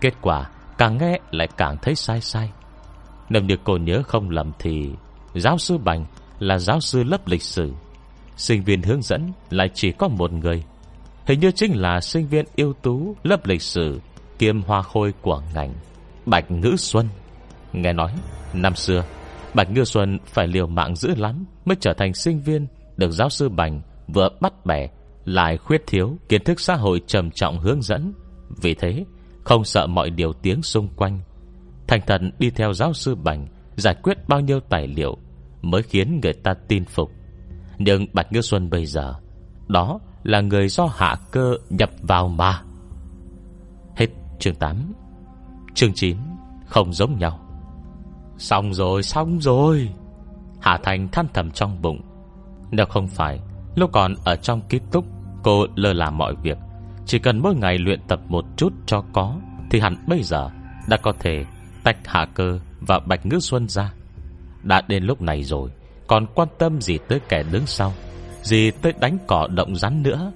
Kết 0.00 0.14
quả 0.20 0.50
càng 0.78 0.98
nghe 0.98 1.20
lại 1.30 1.48
càng 1.56 1.76
thấy 1.82 1.94
sai 1.94 2.20
sai. 2.20 2.50
Nếu 3.28 3.42
như 3.42 3.56
cô 3.64 3.76
nhớ 3.76 4.02
không 4.06 4.30
lầm 4.30 4.52
thì 4.58 4.90
Giáo 5.34 5.58
sư 5.58 5.78
Bành 5.78 6.06
là 6.38 6.58
giáo 6.58 6.80
sư 6.80 7.02
lớp 7.04 7.28
lịch 7.28 7.42
sử. 7.42 7.72
Sinh 8.36 8.64
viên 8.64 8.82
hướng 8.82 9.02
dẫn 9.02 9.32
lại 9.50 9.70
chỉ 9.74 9.92
có 9.92 10.08
một 10.08 10.32
người. 10.32 10.64
Hình 11.26 11.40
như 11.40 11.50
chính 11.50 11.80
là 11.80 12.00
sinh 12.00 12.28
viên 12.28 12.44
ưu 12.56 12.72
tú 12.72 13.16
lớp 13.22 13.46
lịch 13.46 13.62
sử 13.62 14.00
Kiêm 14.38 14.62
hoa 14.62 14.82
khôi 14.82 15.12
của 15.22 15.42
ngành 15.54 15.74
Bạch 16.26 16.50
Ngữ 16.50 16.74
Xuân. 16.76 17.08
Nghe 17.72 17.92
nói, 17.92 18.12
năm 18.52 18.74
xưa, 18.74 19.04
Bạch 19.54 19.70
Ngữ 19.70 19.84
Xuân 19.84 20.18
phải 20.26 20.46
liều 20.46 20.66
mạng 20.66 20.96
dữ 20.96 21.14
lắm 21.16 21.44
Mới 21.64 21.76
trở 21.80 21.92
thành 21.94 22.14
sinh 22.14 22.40
viên 22.40 22.66
Được 22.96 23.10
giáo 23.10 23.28
sư 23.28 23.48
Bành 23.48 23.80
vừa 24.08 24.28
bắt 24.40 24.66
bẻ, 24.66 24.88
Lại 25.24 25.56
khuyết 25.56 25.82
thiếu 25.86 26.16
kiến 26.28 26.44
thức 26.44 26.60
xã 26.60 26.74
hội 26.74 27.00
trầm 27.06 27.30
trọng 27.30 27.58
hướng 27.58 27.82
dẫn. 27.82 28.12
Vì 28.62 28.74
thế 28.74 29.04
không 29.46 29.64
sợ 29.64 29.86
mọi 29.86 30.10
điều 30.10 30.32
tiếng 30.32 30.62
xung 30.62 30.88
quanh. 30.96 31.20
Thành 31.86 32.00
thần 32.06 32.30
đi 32.38 32.50
theo 32.50 32.72
giáo 32.72 32.92
sư 32.92 33.14
Bành, 33.14 33.46
Giải 33.76 33.94
quyết 34.02 34.28
bao 34.28 34.40
nhiêu 34.40 34.60
tài 34.60 34.86
liệu 34.86 35.16
Mới 35.62 35.82
khiến 35.82 36.20
người 36.22 36.32
ta 36.32 36.54
tin 36.68 36.84
phục. 36.84 37.10
Nhưng 37.78 38.06
Bạch 38.12 38.32
Ngư 38.32 38.40
Xuân 38.40 38.70
bây 38.70 38.86
giờ, 38.86 39.14
Đó 39.68 39.98
là 40.22 40.40
người 40.40 40.68
do 40.68 40.86
hạ 40.96 41.16
cơ 41.30 41.54
nhập 41.70 41.90
vào 42.02 42.28
mà. 42.28 42.62
Hết 43.96 44.06
chương 44.38 44.54
8 44.54 44.92
Chương 45.74 45.92
9 45.94 46.16
Không 46.66 46.92
giống 46.92 47.18
nhau. 47.18 47.40
Xong 48.38 48.74
rồi 48.74 49.02
xong 49.02 49.40
rồi. 49.40 49.88
Hạ 50.60 50.78
Thành 50.82 51.08
than 51.12 51.26
thầm 51.34 51.50
trong 51.50 51.82
bụng. 51.82 52.00
Nếu 52.70 52.86
không 52.86 53.08
phải, 53.08 53.40
Lúc 53.74 53.90
còn 53.92 54.14
ở 54.24 54.36
trong 54.36 54.60
ký 54.68 54.80
túc, 54.92 55.04
Cô 55.42 55.66
lơ 55.74 55.92
là 55.92 56.10
mọi 56.10 56.34
việc. 56.42 56.58
Chỉ 57.06 57.18
cần 57.18 57.38
mỗi 57.38 57.54
ngày 57.54 57.78
luyện 57.78 58.00
tập 58.08 58.20
một 58.28 58.44
chút 58.56 58.72
cho 58.86 59.04
có, 59.12 59.34
Thì 59.70 59.80
hẳn 59.80 59.96
bây 60.06 60.22
giờ 60.22 60.50
Đã 60.88 60.96
có 60.96 61.12
thể 61.20 61.44
tách 61.84 61.96
hạ 62.04 62.26
cơ 62.34 62.58
Và 62.80 62.98
Bạch 62.98 63.26
Ngữ 63.26 63.38
Xuân 63.40 63.68
ra. 63.68 63.92
Đã 64.62 64.82
đến 64.88 65.04
lúc 65.04 65.22
này 65.22 65.42
rồi, 65.42 65.70
Còn 66.06 66.26
quan 66.34 66.48
tâm 66.58 66.80
gì 66.80 66.98
tới 67.08 67.20
kẻ 67.28 67.42
đứng 67.52 67.66
sau, 67.66 67.92
Gì 68.42 68.70
tới 68.70 68.92
đánh 69.00 69.18
cỏ 69.26 69.48
động 69.50 69.76
rắn 69.76 70.02
nữa? 70.02 70.32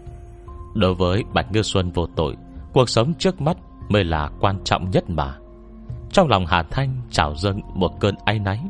Đối 0.75 0.95
với 0.95 1.25
Bạch 1.35 1.53
Ngư 1.53 1.63
Xuân 1.63 1.91
vô 1.91 2.07
tội, 2.17 2.37
Cuộc 2.73 2.89
sống 2.89 3.15
trước 3.19 3.41
mắt 3.41 3.57
mới 3.89 4.05
là 4.05 4.31
quan 4.41 4.65
trọng 4.65 4.91
nhất 4.91 5.11
mà. 5.11 5.37
Trong 6.13 6.29
lòng 6.29 6.47
Hà 6.47 6.63
Thanh 6.71 7.01
trào 7.11 7.35
dâng 7.37 7.61
một 7.75 8.01
cơn 8.01 8.15
áy 8.25 8.39
náy. 8.39 8.61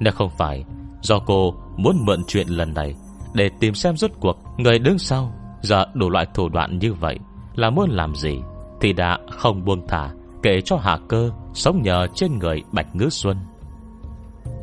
Nếu 0.00 0.12
không 0.12 0.30
phải 0.38 0.64
Do 1.02 1.18
cô 1.18 1.54
muốn 1.76 1.96
mượn 2.04 2.22
chuyện 2.26 2.48
lần 2.48 2.74
này 2.74 2.94
Để 3.34 3.50
tìm 3.60 3.74
xem 3.74 3.96
rốt 3.96 4.10
cuộc 4.20 4.36
Người 4.56 4.78
đứng 4.78 4.98
sau 4.98 5.32
Giờ 5.64 5.84
đủ 5.94 6.10
loại 6.10 6.26
thủ 6.34 6.48
đoạn 6.48 6.78
như 6.78 6.92
vậy, 6.92 7.18
Là 7.54 7.70
muốn 7.70 7.90
làm 7.90 8.14
gì 8.14 8.38
Thì 8.80 8.92
đã 8.92 9.18
không 9.30 9.64
buông 9.64 9.86
thả, 9.88 10.10
Kể 10.42 10.60
cho 10.60 10.76
Hạ 10.76 10.98
Cơ 11.08 11.30
Sống 11.54 11.82
nhờ 11.82 12.06
trên 12.14 12.38
người 12.38 12.62
Bạch 12.72 12.96
Ngữ 12.96 13.08
Xuân. 13.10 13.36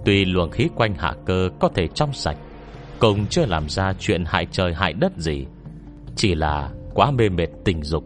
Tuy 0.05 0.25
luồng 0.25 0.51
khí 0.51 0.69
quanh 0.75 0.95
Hạ 0.95 1.13
Cơ 1.25 1.49
Có 1.59 1.69
thể 1.75 1.87
trong 1.87 2.13
sạch, 2.13 2.37
Cũng 2.99 3.25
chưa 3.25 3.45
làm 3.45 3.69
ra 3.69 3.93
chuyện 3.99 4.23
hại 4.25 4.47
trời 4.51 4.73
hại 4.73 4.93
đất 4.93 5.17
gì, 5.17 5.45
Chỉ 6.15 6.35
là 6.35 6.69
quá 6.93 7.11
mê 7.11 7.29
mệt 7.29 7.47
tình 7.65 7.83
dục, 7.83 8.03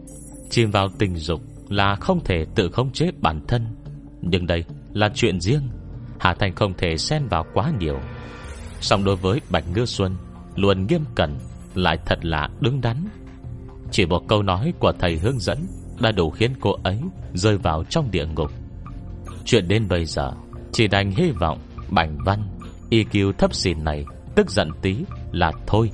Chìm 0.50 0.70
vào 0.70 0.88
tình 0.98 1.16
dục 1.16 1.40
Là 1.68 1.94
không 1.94 2.20
thể 2.24 2.46
tự 2.54 2.70
khống 2.70 2.92
chế 2.92 3.10
bản 3.20 3.40
thân. 3.48 3.66
Nhưng 4.20 4.46
đây 4.46 4.64
là 4.92 5.10
chuyện 5.14 5.40
riêng 5.40 5.68
Hà 6.18 6.34
Thành 6.34 6.54
không 6.54 6.74
thể 6.78 6.96
xen 6.96 7.28
vào 7.28 7.44
quá 7.54 7.72
nhiều. 7.78 7.98
Song 8.80 9.04
đối 9.04 9.16
với 9.16 9.40
Bạch 9.50 9.64
Ngư 9.74 9.86
Xuân, 9.86 10.16
Luôn 10.54 10.86
nghiêm 10.86 11.04
cẩn 11.14 11.38
lại 11.76 11.98
thật 12.06 12.24
là 12.24 12.48
đứng 12.60 12.80
đắn. 12.80 12.96
Chỉ 13.90 14.06
một 14.06 14.22
câu 14.28 14.42
nói 14.42 14.72
của 14.78 14.92
thầy 14.98 15.16
hướng 15.16 15.38
dẫn 15.38 15.66
Đã 16.00 16.12
đủ 16.12 16.30
khiến 16.30 16.52
cô 16.60 16.76
ấy 16.82 17.00
rơi 17.34 17.58
vào 17.58 17.84
trong 17.90 18.10
địa 18.10 18.26
ngục. 18.26 18.50
Chuyện 19.44 19.68
đến 19.68 19.88
bây 19.88 20.04
giờ 20.04 20.32
Chỉ 20.72 20.88
đành 20.88 21.10
hy 21.10 21.30
vọng 21.30 21.58
Bảnh 21.90 22.18
văn 22.24 22.42
EQ 22.90 23.32
thấp 23.32 23.54
xỉn 23.54 23.84
này, 23.84 24.04
Tức 24.34 24.50
giận 24.50 24.70
tí 24.82 24.96
là 25.32 25.52
thôi, 25.66 25.90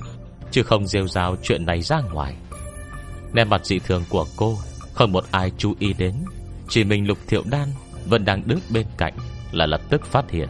Chứ 0.51 0.63
không 0.63 0.87
rêu 0.87 1.07
rao 1.07 1.35
chuyện 1.43 1.65
này 1.65 1.81
ra 1.81 2.01
ngoài. 2.13 2.35
Nét 3.33 3.45
mặt 3.45 3.65
dị 3.65 3.79
thường 3.79 4.03
của 4.09 4.25
cô, 4.35 4.57
Không 4.93 5.11
một 5.11 5.25
ai 5.31 5.51
chú 5.57 5.73
ý 5.79 5.93
đến, 5.93 6.13
Chỉ 6.69 6.83
mình 6.83 7.07
Lục 7.07 7.17
Thiệu 7.27 7.43
Đan 7.49 7.67
Vẫn 8.05 8.25
đang 8.25 8.41
đứng 8.45 8.59
bên 8.69 8.85
cạnh 8.97 9.13
Là 9.51 9.65
lập 9.65 9.81
tức 9.89 10.05
phát 10.05 10.31
hiện. 10.31 10.49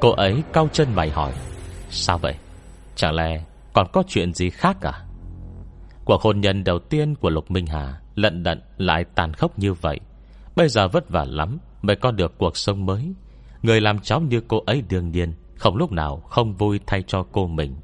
Cô 0.00 0.10
ấy 0.10 0.42
cau 0.52 0.68
chân 0.72 0.88
mày 0.94 1.10
hỏi, 1.10 1.32
Sao 1.90 2.18
vậy? 2.18 2.34
Chẳng 2.96 3.14
lẽ 3.14 3.42
còn 3.78 3.86
có 3.92 4.02
chuyện 4.08 4.34
gì 4.34 4.50
khác 4.50 4.76
à? 4.80 4.92
Cuộc 6.04 6.22
hôn 6.22 6.40
nhân 6.40 6.64
đầu 6.64 6.78
tiên 6.78 7.14
của 7.14 7.30
Lục 7.30 7.50
Minh 7.50 7.66
Hà 7.66 8.00
Lận 8.14 8.42
đận 8.42 8.62
lại 8.76 9.04
tàn 9.14 9.32
khốc 9.32 9.58
như 9.58 9.74
vậy. 9.74 10.00
Bây 10.56 10.68
giờ 10.68 10.88
vất 10.88 11.10
vả 11.10 11.24
lắm 11.28 11.58
Mới 11.82 11.96
có 11.96 12.10
được 12.10 12.38
cuộc 12.38 12.56
sống 12.56 12.86
mới. 12.86 13.12
Người 13.62 13.80
làm 13.80 13.98
cháu 13.98 14.20
như 14.20 14.40
cô 14.48 14.62
ấy 14.66 14.82
đương 14.88 15.10
nhiên 15.10 15.32
Không 15.56 15.76
lúc 15.76 15.92
nào 15.92 16.16
không 16.16 16.54
vui 16.54 16.80
thay 16.86 17.02
cho 17.06 17.26
cô 17.32 17.46
mình. 17.46 17.76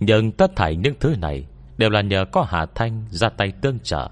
Nhưng 0.00 0.32
tất 0.32 0.56
thảy 0.56 0.76
những 0.76 0.94
thứ 1.00 1.16
này 1.20 1.46
Đều 1.78 1.90
là 1.90 2.00
nhờ 2.00 2.24
có 2.32 2.46
Hà 2.48 2.66
Thanh 2.74 3.04
ra 3.10 3.28
tay 3.28 3.52
tương 3.60 3.78
trợ. 3.78 4.08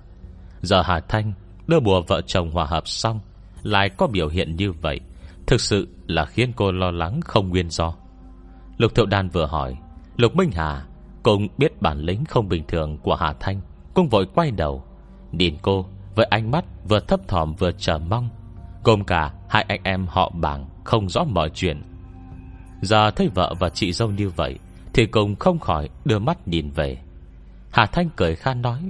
Giờ 0.63 0.83
Hà 0.83 1.01
Thanh 1.01 1.33
Đưa 1.67 1.81
bùa 1.81 2.03
vợ 2.09 2.21
chồng 2.27 2.51
hòa 2.51 2.65
hợp 2.65 2.89
xong, 2.89 3.21
Lại 3.63 3.89
có 3.89 4.07
biểu 4.07 4.29
hiện 4.29 4.57
như 4.57 4.73
vậy, 4.73 5.01
Thực 5.47 5.61
sự 5.61 5.89
là 6.07 6.25
khiến 6.25 6.53
cô 6.57 6.73
lo 6.73 6.91
lắng 6.91 7.21
không 7.21 7.49
nguyên 7.49 7.71
do. 7.71 7.95
Lục 8.79 8.95
Thiệu 8.95 9.07
Đan 9.07 9.29
vừa 9.29 9.47
hỏi 9.47 9.77
Lục 10.17 10.37
Minh 10.37 10.51
Hà 10.55 10.85
Cũng 11.23 11.49
biết 11.59 11.83
bản 11.83 11.99
lĩnh 11.99 12.25
không 12.25 12.49
bình 12.49 12.65
thường 12.69 12.99
của 12.99 13.15
Hà 13.15 13.33
Thanh, 13.41 13.61
Cũng 13.95 14.09
vội 14.09 14.27
quay 14.35 14.51
đầu. 14.51 14.85
Nhìn 15.33 15.57
cô, 15.63 15.87
với 16.15 16.27
ánh 16.31 16.51
mắt 16.51 16.65
vừa 16.89 17.01
thấp 17.01 17.29
thỏm 17.29 17.55
vừa 17.55 17.73
chờ 17.73 17.99
mong, 17.99 18.29
Gồm 18.85 19.05
cả 19.05 19.33
hai 19.49 19.65
anh 19.69 19.81
em 19.85 20.07
họ 20.07 20.31
bảng 20.35 20.67
Không 20.85 21.09
rõ 21.09 21.25
mọi 21.25 21.51
chuyện. 21.55 21.83
Giờ 22.83 23.11
thấy 23.11 23.29
vợ 23.35 23.55
và 23.59 23.69
chị 23.69 23.93
dâu 23.93 24.11
như 24.11 24.29
vậy, 24.29 24.59
Thì 24.93 25.07
cùng 25.07 25.37
không 25.37 25.59
khỏi 25.59 25.89
đưa 26.05 26.19
mắt 26.19 26.49
nhìn 26.49 26.71
về. 26.71 26.99
Hà 27.71 27.87
Thanh 27.87 28.09
cười 28.17 28.35
khan 28.35 28.63
nói 28.63 28.81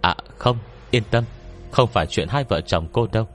À 0.00 0.16
không, 0.38 0.56
yên 0.90 1.02
tâm, 1.10 1.24
Không 1.70 1.88
phải 1.88 2.06
chuyện 2.06 2.28
hai 2.28 2.44
vợ 2.44 2.60
chồng 2.60 2.88
cô 2.92 3.06
đâu. 3.12 3.28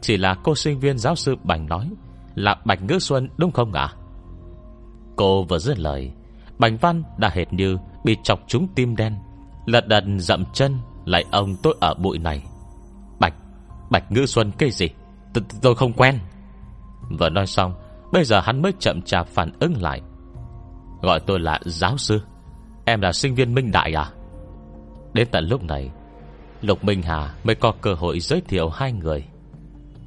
Chỉ 0.00 0.16
là 0.16 0.34
cô 0.42 0.54
sinh 0.54 0.80
viên 0.80 0.98
giáo 0.98 1.16
sư 1.16 1.36
Bành 1.44 1.68
nói 1.68 1.90
Là 2.34 2.56
Bạch 2.64 2.82
Ngữ 2.82 2.98
Xuân, 2.98 3.28
đúng 3.36 3.52
không 3.52 3.72
ạ? 3.72 3.94
Cô 5.16 5.44
vừa 5.44 5.58
dứt 5.58 5.78
lời 5.78 6.12
Bành 6.58 6.76
Văn 6.76 7.02
đã 7.18 7.30
hệt 7.34 7.52
như 7.52 7.78
Bị 8.04 8.16
chọc 8.22 8.40
trúng 8.46 8.68
tim 8.74 8.96
đen. 8.96 9.16
Lật 9.66 9.88
đật 9.88 10.04
dậm 10.18 10.44
chân, 10.52 10.78
Lại 11.04 11.24
ông 11.30 11.56
tôi 11.62 11.76
ở 11.80 11.94
bụi 11.94 12.18
này. 12.18 12.42
Bạch 13.20 13.34
Bạch 13.90 14.12
Ngữ 14.12 14.26
Xuân 14.26 14.50
cây 14.58 14.70
gì? 14.70 14.88
T 15.34 15.38
Tôi 15.62 15.74
không 15.74 15.92
quen. 15.92 16.18
Vừa 17.18 17.28
nói 17.28 17.46
xong, 17.46 17.74
Bây 18.12 18.24
giờ 18.24 18.40
hắn 18.40 18.62
mới 18.62 18.72
chậm 18.78 19.02
chạp 19.02 19.26
phản 19.26 19.52
ứng 19.60 19.82
lại. 19.82 20.00
Gọi 21.02 21.20
tôi 21.20 21.40
là 21.40 21.60
giáo 21.64 21.96
sư, 21.96 22.20
Em 22.84 23.00
là 23.00 23.12
sinh 23.12 23.34
viên 23.34 23.54
Minh 23.54 23.70
Đại 23.70 23.92
à? 23.92 24.10
Đến 25.12 25.28
tận 25.30 25.44
lúc 25.44 25.62
này, 25.64 25.90
Lục 26.60 26.84
Minh 26.84 27.02
Hà 27.02 27.34
mới 27.44 27.54
có 27.54 27.72
cơ 27.80 27.94
hội 27.94 28.20
giới 28.20 28.40
thiệu 28.40 28.68
hai 28.68 28.92
người. 28.92 29.24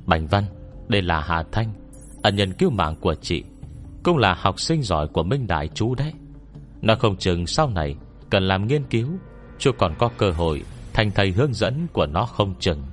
Bành 0.05 0.27
Văn, 0.27 0.43
Đây 0.87 1.01
là 1.01 1.21
Hà 1.21 1.43
Thanh 1.51 1.73
Ẩn 2.21 2.35
nhân 2.35 2.53
cứu 2.53 2.69
mạng 2.69 2.95
của 3.01 3.15
chị, 3.15 3.43
Cũng 4.03 4.17
là 4.17 4.33
học 4.33 4.59
sinh 4.59 4.83
giỏi 4.83 5.07
của 5.07 5.23
Minh 5.23 5.47
Đại 5.47 5.67
chú 5.67 5.95
đấy. 5.95 6.13
Nó 6.81 6.95
không 6.95 7.17
chừng 7.17 7.47
sau 7.47 7.69
này 7.69 7.95
Cần 8.29 8.43
làm 8.43 8.67
nghiên 8.67 8.83
cứu 8.83 9.09
Chú 9.59 9.71
còn 9.77 9.95
có 9.99 10.09
cơ 10.17 10.31
hội 10.31 10.63
Thành 10.93 11.11
thầy 11.11 11.31
hướng 11.31 11.53
dẫn 11.53 11.87
của 11.93 12.05
nó 12.05 12.25
không 12.25 12.55
chừng. 12.59 12.83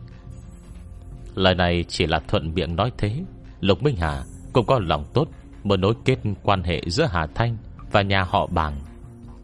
Lời 1.34 1.54
này 1.54 1.84
chỉ 1.88 2.06
là 2.06 2.20
thuận 2.28 2.54
miệng 2.54 2.76
nói 2.76 2.92
thế. 2.98 3.20
Lục 3.60 3.82
Minh 3.82 3.96
Hà 3.96 4.24
cũng 4.52 4.66
có 4.66 4.78
lòng 4.78 5.04
tốt 5.14 5.28
Muốn 5.62 5.80
nối 5.80 5.94
kết 6.04 6.18
quan 6.42 6.62
hệ 6.62 6.82
giữa 6.86 7.06
Hà 7.10 7.26
Thanh 7.34 7.56
Và 7.92 8.02
nhà 8.02 8.22
họ 8.22 8.46
bàng. 8.46 8.80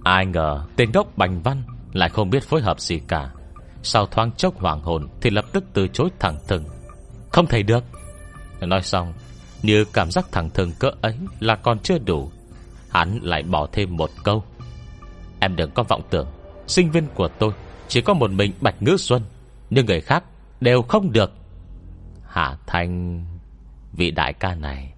Ai 0.05 0.27
ngờ 0.27 0.65
tên 0.77 0.93
gốc 0.93 1.17
Bành 1.17 1.43
Văn 1.43 1.63
Lại 1.93 2.09
không 2.09 2.31
biết 2.31 2.43
phối 2.43 2.61
hợp 2.61 2.81
gì 2.81 3.01
cả. 3.09 3.31
Sau 3.83 4.07
thoáng 4.07 4.33
chốc 4.33 4.59
hoàng 4.59 4.81
hồn 4.81 5.09
Thì 5.21 5.31
lập 5.31 5.45
tức 5.53 5.65
từ 5.73 5.89
chối 5.89 6.09
thẳng 6.19 6.39
thừng. 6.49 6.65
Không 7.33 7.47
thể 7.47 7.63
được. 7.63 7.85
Nói 8.61 8.83
xong, 8.83 9.13
Như 9.63 9.85
cảm 9.85 10.11
giác 10.11 10.33
thẳng 10.33 10.51
thừng 10.51 10.73
cỡ 10.79 10.91
ấy 11.01 11.15
Là 11.41 11.57
còn 11.57 11.79
chưa 11.79 11.99
đủ. 11.99 12.31
Hắn 12.91 13.19
lại 13.23 13.43
bỏ 13.43 13.67
thêm 13.73 13.97
một 13.97 14.11
câu. 14.25 14.45
Em 15.41 15.57
đừng 15.57 15.71
có 15.71 15.83
vọng 15.83 16.03
tưởng. 16.11 16.27
Sinh 16.67 16.91
viên 16.91 17.07
của 17.15 17.29
tôi 17.29 17.53
Chỉ 17.89 18.01
có 18.01 18.15
một 18.15 18.31
mình 18.31 18.53
Bạch 18.61 18.83
Ngữ 18.83 18.97
Xuân, 18.99 19.23
Nhưng 19.71 19.87
người 19.87 20.01
khác 20.01 20.25
đều 20.61 20.83
không 20.83 21.13
được. 21.13 21.33
Hạ 22.25 22.57
Thanh, 22.67 23.25
Vị 23.93 24.11
đại 24.11 24.33
ca 24.33 24.55
này, 24.55 24.93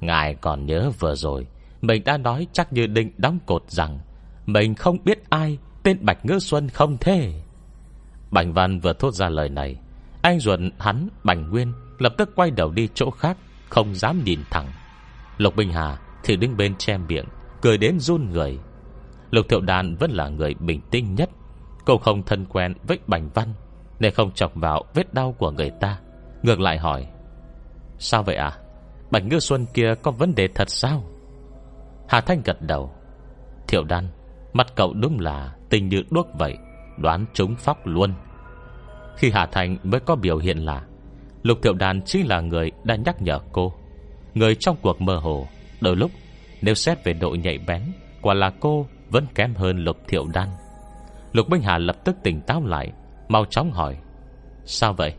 Ngài 0.00 0.34
còn 0.34 0.66
nhớ 0.66 0.90
vừa 0.98 1.14
rồi, 1.14 1.46
Mình 1.82 2.04
đã 2.04 2.16
nói 2.16 2.46
chắc 2.52 2.72
như 2.72 2.86
định 2.86 3.10
đóng 3.18 3.38
cột 3.46 3.64
rằng 3.68 3.98
Mình 4.46 4.74
không 4.74 4.98
biết 5.04 5.30
ai 5.30 5.58
Tên 5.82 5.98
Bạch 6.00 6.24
Ngữ 6.24 6.38
Xuân 6.38 6.68
không 6.68 6.96
thế. 7.00 7.42
Bành 8.30 8.52
Văn 8.52 8.80
vừa 8.80 8.92
thốt 8.92 9.14
ra 9.14 9.28
lời 9.28 9.48
này, 9.48 9.76
Anh 10.22 10.40
ruột 10.40 10.60
hắn, 10.78 11.08
Bành 11.24 11.50
Nguyên, 11.50 11.72
Lập 11.98 12.14
tức 12.18 12.30
quay 12.36 12.50
đầu 12.50 12.70
đi 12.70 12.88
chỗ 12.94 13.10
khác, 13.10 13.36
Không 13.68 13.94
dám 13.94 14.24
nhìn 14.24 14.40
thẳng. 14.50 14.72
Lục 15.38 15.56
Bình 15.56 15.72
Hà 15.72 15.98
thì 16.24 16.36
đứng 16.36 16.56
bên 16.56 16.74
che 16.76 16.98
miệng, 16.98 17.24
Cười 17.62 17.78
đến 17.78 17.98
run 17.98 18.30
người. 18.30 18.58
Lục 19.30 19.46
Thiệu 19.48 19.60
Đàn 19.60 19.96
vẫn 19.96 20.10
là 20.10 20.28
người 20.28 20.54
bình 20.54 20.80
tĩnh 20.90 21.14
nhất. 21.14 21.30
Cô 21.84 21.98
không 21.98 22.22
thân 22.22 22.46
quen 22.46 22.74
với 22.88 22.98
Bành 23.06 23.30
Văn, 23.34 23.48
Nên 24.00 24.14
không 24.14 24.32
chọc 24.32 24.54
vào 24.54 24.84
vết 24.94 25.14
đau 25.14 25.32
của 25.38 25.50
người 25.50 25.70
ta. 25.80 25.98
Ngược 26.42 26.60
lại 26.60 26.78
hỏi, 26.78 27.06
Sao 27.98 28.22
vậy 28.22 28.36
à 28.36 28.58
Bạch 29.10 29.24
Ngư 29.24 29.38
Xuân 29.38 29.66
kia 29.74 29.94
có 30.02 30.10
vấn 30.10 30.34
đề 30.34 30.48
thật 30.48 30.70
sao? 30.70 31.04
Hà 32.08 32.20
Thanh 32.20 32.42
gật 32.44 32.62
đầu, 32.62 32.94
Thiệu 33.68 33.84
đan 33.84 34.08
Mặt 34.52 34.66
cậu 34.76 34.92
đúng 34.92 35.20
là 35.20 35.54
tình 35.70 35.88
như 35.88 36.02
đuốc 36.10 36.26
vậy, 36.38 36.56
Đoán 36.98 37.26
trúng 37.32 37.54
phóc 37.54 37.86
luôn. 37.86 38.14
Khi 39.16 39.30
Hà 39.30 39.46
Thanh 39.46 39.76
mới 39.82 40.00
có 40.00 40.16
biểu 40.16 40.38
hiện 40.38 40.58
là 40.58 40.84
Lục 41.42 41.58
Thiệu 41.62 41.72
Đan 41.72 42.02
chính 42.02 42.28
là 42.28 42.40
người 42.40 42.72
đã 42.84 42.96
nhắc 42.96 43.22
nhở 43.22 43.38
cô. 43.52 43.72
Người 44.34 44.54
trong 44.54 44.76
cuộc 44.82 45.00
mơ 45.00 45.16
hồ 45.16 45.46
Đôi 45.80 45.96
lúc, 45.96 46.10
nếu 46.62 46.74
xét 46.74 47.04
về 47.04 47.12
độ 47.12 47.30
nhạy 47.30 47.58
bén, 47.66 47.82
Quả 48.22 48.34
là 48.34 48.50
cô 48.60 48.86
vẫn 49.10 49.26
kém 49.34 49.54
hơn 49.54 49.78
Lục 49.78 49.96
Thiệu 50.08 50.26
Đan. 50.34 50.48
Lục 51.32 51.48
Minh 51.50 51.62
Hà 51.62 51.78
lập 51.78 51.96
tức 52.04 52.16
tỉnh 52.22 52.40
táo 52.40 52.62
lại, 52.64 52.92
Mau 53.28 53.44
chóng 53.44 53.70
hỏi, 53.72 53.96
Sao 54.64 54.92
vậy? 54.92 55.14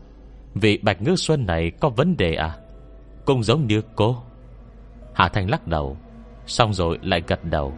Vị 0.54 0.78
Bạch 0.78 1.02
Ngư 1.02 1.16
Xuân 1.16 1.46
này 1.46 1.72
có 1.80 1.90
vấn 1.90 2.18
đề 2.18 2.36
à? 2.36 2.58
Cũng 3.26 3.44
giống 3.44 3.68
như 3.68 3.82
cô. 3.96 4.24
Hà 5.14 5.30
Thành 5.30 5.50
lắc 5.50 5.68
đầu, 5.68 5.98
Xong 6.46 6.74
rồi 6.74 7.00
lại 7.02 7.22
gật 7.28 7.44
đầu. 7.44 7.74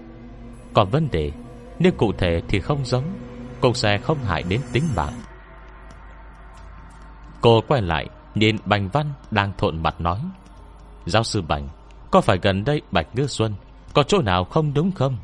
Còn 0.73 0.89
vấn 0.89 1.07
đề 1.11 1.31
Nếu 1.79 1.91
cụ 1.97 2.11
thể 2.17 2.41
thì 2.47 2.59
không 2.59 2.85
giống 2.85 3.03
Cũng 3.61 3.73
sẽ 3.73 3.97
không 3.97 4.17
hại 4.23 4.43
đến 4.49 4.61
tính 4.71 4.83
mạng. 4.95 5.13
Cô 7.41 7.61
quay 7.67 7.81
lại, 7.81 8.09
Nhìn 8.35 8.57
Bành 8.65 8.89
Văn 8.89 9.13
đang 9.31 9.51
thộn 9.57 9.83
mặt 9.83 10.01
nói, 10.01 10.19
Giáo 11.05 11.23
sư 11.23 11.41
Bành 11.41 11.69
có 12.13 12.21
phải 12.21 12.39
gần 12.41 12.63
đây 12.63 12.81
Bạch 12.91 13.07
Ngư 13.13 13.27
Xuân 13.27 13.53
Có 13.93 14.03
chỗ 14.03 14.21
nào 14.21 14.43
không 14.43 14.73
đúng 14.73 14.91
không? 14.91 15.17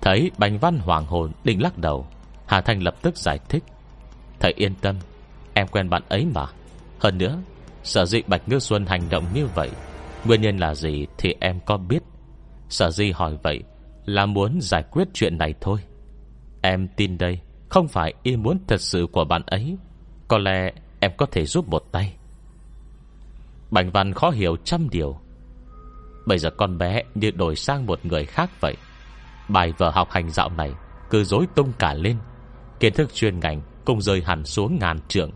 Thấy 0.00 0.30
Bành 0.38 0.58
Văn 0.58 0.78
hoàng 0.78 1.06
hồn 1.06 1.32
định 1.44 1.62
lắc 1.62 1.78
đầu, 1.78 2.06
Hà 2.46 2.60
Thanh 2.60 2.82
lập 2.82 2.94
tức 3.02 3.16
giải 3.16 3.38
thích. 3.48 3.64
Thầy 4.40 4.52
yên 4.56 4.74
tâm, 4.74 4.96
Em 5.54 5.68
quen 5.68 5.90
bạn 5.90 6.02
ấy 6.08 6.26
mà. 6.34 6.46
Hơn 6.98 7.18
nữa, 7.18 7.42
Sở 7.82 8.04
dĩ 8.04 8.22
Bạch 8.26 8.48
Ngư 8.48 8.58
Xuân 8.58 8.86
hành 8.86 9.00
động 9.10 9.24
như 9.34 9.46
vậy, 9.54 9.70
Nguyên 10.24 10.40
nhân 10.40 10.56
là 10.58 10.74
gì 10.74 11.06
thì 11.18 11.34
em 11.40 11.60
có 11.66 11.76
biết. 11.76 12.02
Sở 12.68 12.90
dĩ 12.90 13.10
hỏi 13.10 13.38
vậy 13.42 13.62
Là 14.04 14.26
muốn 14.26 14.58
giải 14.60 14.82
quyết 14.90 15.08
chuyện 15.14 15.38
này 15.38 15.54
thôi. 15.60 15.80
Em 16.62 16.88
tin 16.96 17.18
đây 17.18 17.40
Không 17.68 17.88
phải 17.88 18.14
ý 18.22 18.36
muốn 18.36 18.58
thật 18.68 18.80
sự 18.80 19.06
của 19.12 19.24
bạn 19.24 19.42
ấy, 19.46 19.76
Có 20.28 20.38
lẽ 20.38 20.72
em 21.00 21.10
có 21.16 21.26
thể 21.26 21.46
giúp 21.46 21.68
một 21.68 21.82
tay. 21.92 22.14
Bành 23.70 23.90
Văn 23.90 24.12
khó 24.12 24.30
hiểu 24.30 24.56
trăm 24.64 24.90
điều 24.90 25.18
Bây 26.26 26.38
giờ 26.38 26.50
con 26.50 26.78
bé 26.78 27.02
như 27.14 27.30
đổi 27.30 27.56
sang 27.56 27.86
một 27.86 28.06
người 28.06 28.24
khác 28.24 28.50
vậy. 28.60 28.76
Bài 29.48 29.72
vở 29.78 29.90
học 29.90 30.10
hành 30.10 30.30
dạo 30.30 30.48
này 30.48 30.72
Cứ 31.10 31.24
dối 31.24 31.46
tung 31.54 31.72
cả 31.78 31.94
lên. 31.94 32.16
Kiến 32.80 32.94
thức 32.94 33.14
chuyên 33.14 33.40
ngành 33.40 33.60
Cũng 33.84 34.00
rơi 34.00 34.22
hẳn 34.26 34.44
xuống 34.44 34.78
ngàn 34.80 34.98
trượng. 35.08 35.30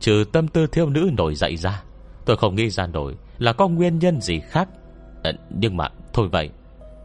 Trừ 0.00 0.24
tâm 0.32 0.48
tư 0.48 0.66
thiêu 0.66 0.88
nữ 0.88 1.10
nổi 1.16 1.34
dậy 1.34 1.56
ra 1.56 1.82
Tôi 2.24 2.36
không 2.36 2.54
nghĩ 2.54 2.70
ra 2.70 2.86
nổi 2.86 3.16
là 3.38 3.52
có 3.52 3.68
nguyên 3.68 3.98
nhân 3.98 4.20
gì 4.20 4.40
khác. 4.40 4.68
À, 5.22 5.32
Nhưng 5.50 5.76
mà 5.76 5.88
thôi 6.12 6.28
vậy 6.32 6.50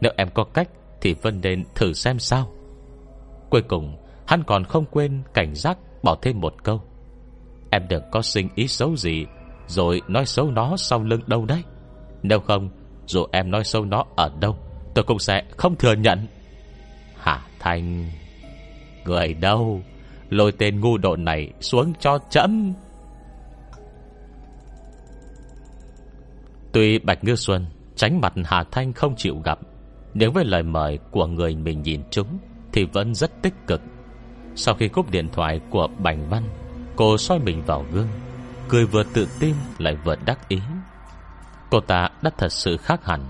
Nếu 0.02 0.12
em 0.18 0.30
có 0.34 0.44
cách 0.44 0.70
Thì 1.02 1.14
Vân 1.14 1.42
nên 1.42 1.64
thử 1.76 1.94
xem 1.94 2.20
sao. 2.20 2.52
Cuối 3.50 3.62
cùng 3.62 3.98
Hắn 4.28 4.44
còn 4.44 4.64
không 4.64 4.86
quên 4.86 5.24
cảnh 5.34 5.56
giác 5.56 5.78
Bỏ 6.04 6.18
thêm 6.22 6.42
một 6.42 6.64
câu. 6.64 6.82
Em 7.70 7.88
đừng 7.90 8.04
có 8.12 8.22
sinh 8.22 8.50
ý 8.56 8.68
xấu 8.68 8.96
gì 8.96 9.26
Rồi 9.68 10.02
nói 10.08 10.26
xấu 10.26 10.52
nó 10.52 10.78
sau 10.78 11.04
lưng 11.04 11.22
đâu 11.28 11.46
đấy. 11.46 11.64
Nếu 12.24 12.40
không 12.40 12.70
dù 13.08 13.26
em 13.32 13.52
nói 13.52 13.64
xấu 13.64 13.86
nó 13.86 14.04
ở 14.16 14.32
đâu, 14.40 14.58
Tôi 14.94 15.04
cũng 15.04 15.20
sẽ 15.20 15.44
không 15.58 15.76
thừa 15.76 15.94
nhận. 15.94 16.28
Hả 17.18 17.42
Thanh, 17.60 18.10
Người 19.06 19.34
đâu? 19.34 19.82
Lôi 20.30 20.52
tên 20.52 20.80
ngu 20.80 20.98
độ 20.98 21.16
này 21.16 21.54
xuống 21.60 21.94
cho 22.00 22.20
chấm. 22.30 22.74
Tuy 26.72 27.00
Bạch 27.00 27.24
Ngư 27.24 27.36
Xuân 27.36 27.66
Tránh 27.96 28.22
mặt 28.22 28.34
Hà 28.46 28.64
Thanh 28.72 28.94
không 28.94 29.16
chịu 29.16 29.42
gặp 29.44 29.60
nếu 30.14 30.32
với 30.32 30.46
lời 30.46 30.64
mời 30.64 31.00
của 31.12 31.26
người 31.28 31.56
mình 31.56 31.82
nhìn 31.82 32.02
chúng 32.12 32.28
Thì 32.74 32.86
vẫn 32.86 33.16
rất 33.16 33.42
tích 33.42 33.54
cực. 33.68 33.82
Sau 34.56 34.76
khi 34.76 34.88
cúp 34.88 35.12
điện 35.12 35.30
thoại 35.34 35.62
của 35.70 35.88
Bành 36.00 36.30
Văn, 36.30 36.44
Cô 36.96 37.18
soi 37.18 37.40
mình 37.40 37.64
vào 37.66 37.86
gương, 37.92 38.08
Cười 38.70 38.86
vừa 38.86 39.04
tự 39.14 39.28
tin 39.40 39.56
lại 39.78 39.96
vừa 40.04 40.16
đắc 40.26 40.50
ý. 40.50 40.60
Cô 41.70 41.80
ta 41.80 42.10
đã 42.22 42.32
thật 42.38 42.52
sự 42.52 42.78
khác 42.78 43.06
hẳn. 43.06 43.22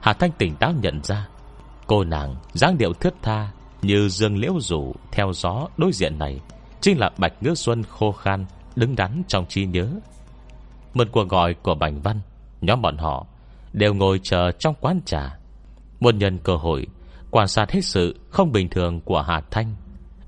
Hà 0.00 0.12
Thanh 0.12 0.30
tỉnh 0.38 0.56
táo 0.56 0.72
nhận 0.72 1.00
ra, 1.02 1.28
Cô 1.86 2.04
nàng 2.04 2.36
dáng 2.52 2.78
điệu 2.78 2.92
thướt 2.92 3.14
tha 3.22 3.48
Như 3.82 4.08
dương 4.08 4.36
liễu 4.36 4.60
rủ 4.60 4.94
Theo 5.12 5.32
gió 5.32 5.68
đối 5.76 5.92
diện 5.92 6.18
này, 6.18 6.40
Chính 6.80 6.98
là 6.98 7.10
Bạch 7.18 7.32
Ngữ 7.42 7.54
Xuân 7.54 7.82
khô 7.82 8.12
khan 8.12 8.46
Đứng 8.76 8.96
đắn 8.96 9.22
trong 9.28 9.46
trí 9.46 9.66
nhớ. 9.66 9.88
Một 10.94 11.08
cuộc 11.12 11.28
gọi 11.28 11.54
của 11.54 11.74
Bành 11.74 12.00
Văn, 12.00 12.20
Nhóm 12.60 12.82
bọn 12.82 12.96
họ 12.98 13.26
đều 13.72 13.94
ngồi 13.94 14.20
chờ 14.22 14.50
trong 14.58 14.74
quán 14.80 15.00
trà. 15.04 15.38
Muốn 16.00 16.18
nhân 16.18 16.38
cơ 16.38 16.56
hội 16.56 16.86
Quan 17.30 17.48
sát 17.48 17.70
hết 17.70 17.84
sự 17.84 18.20
không 18.30 18.52
bình 18.52 18.68
thường 18.68 19.00
của 19.00 19.22
Hà 19.22 19.40
Thanh. 19.50 19.74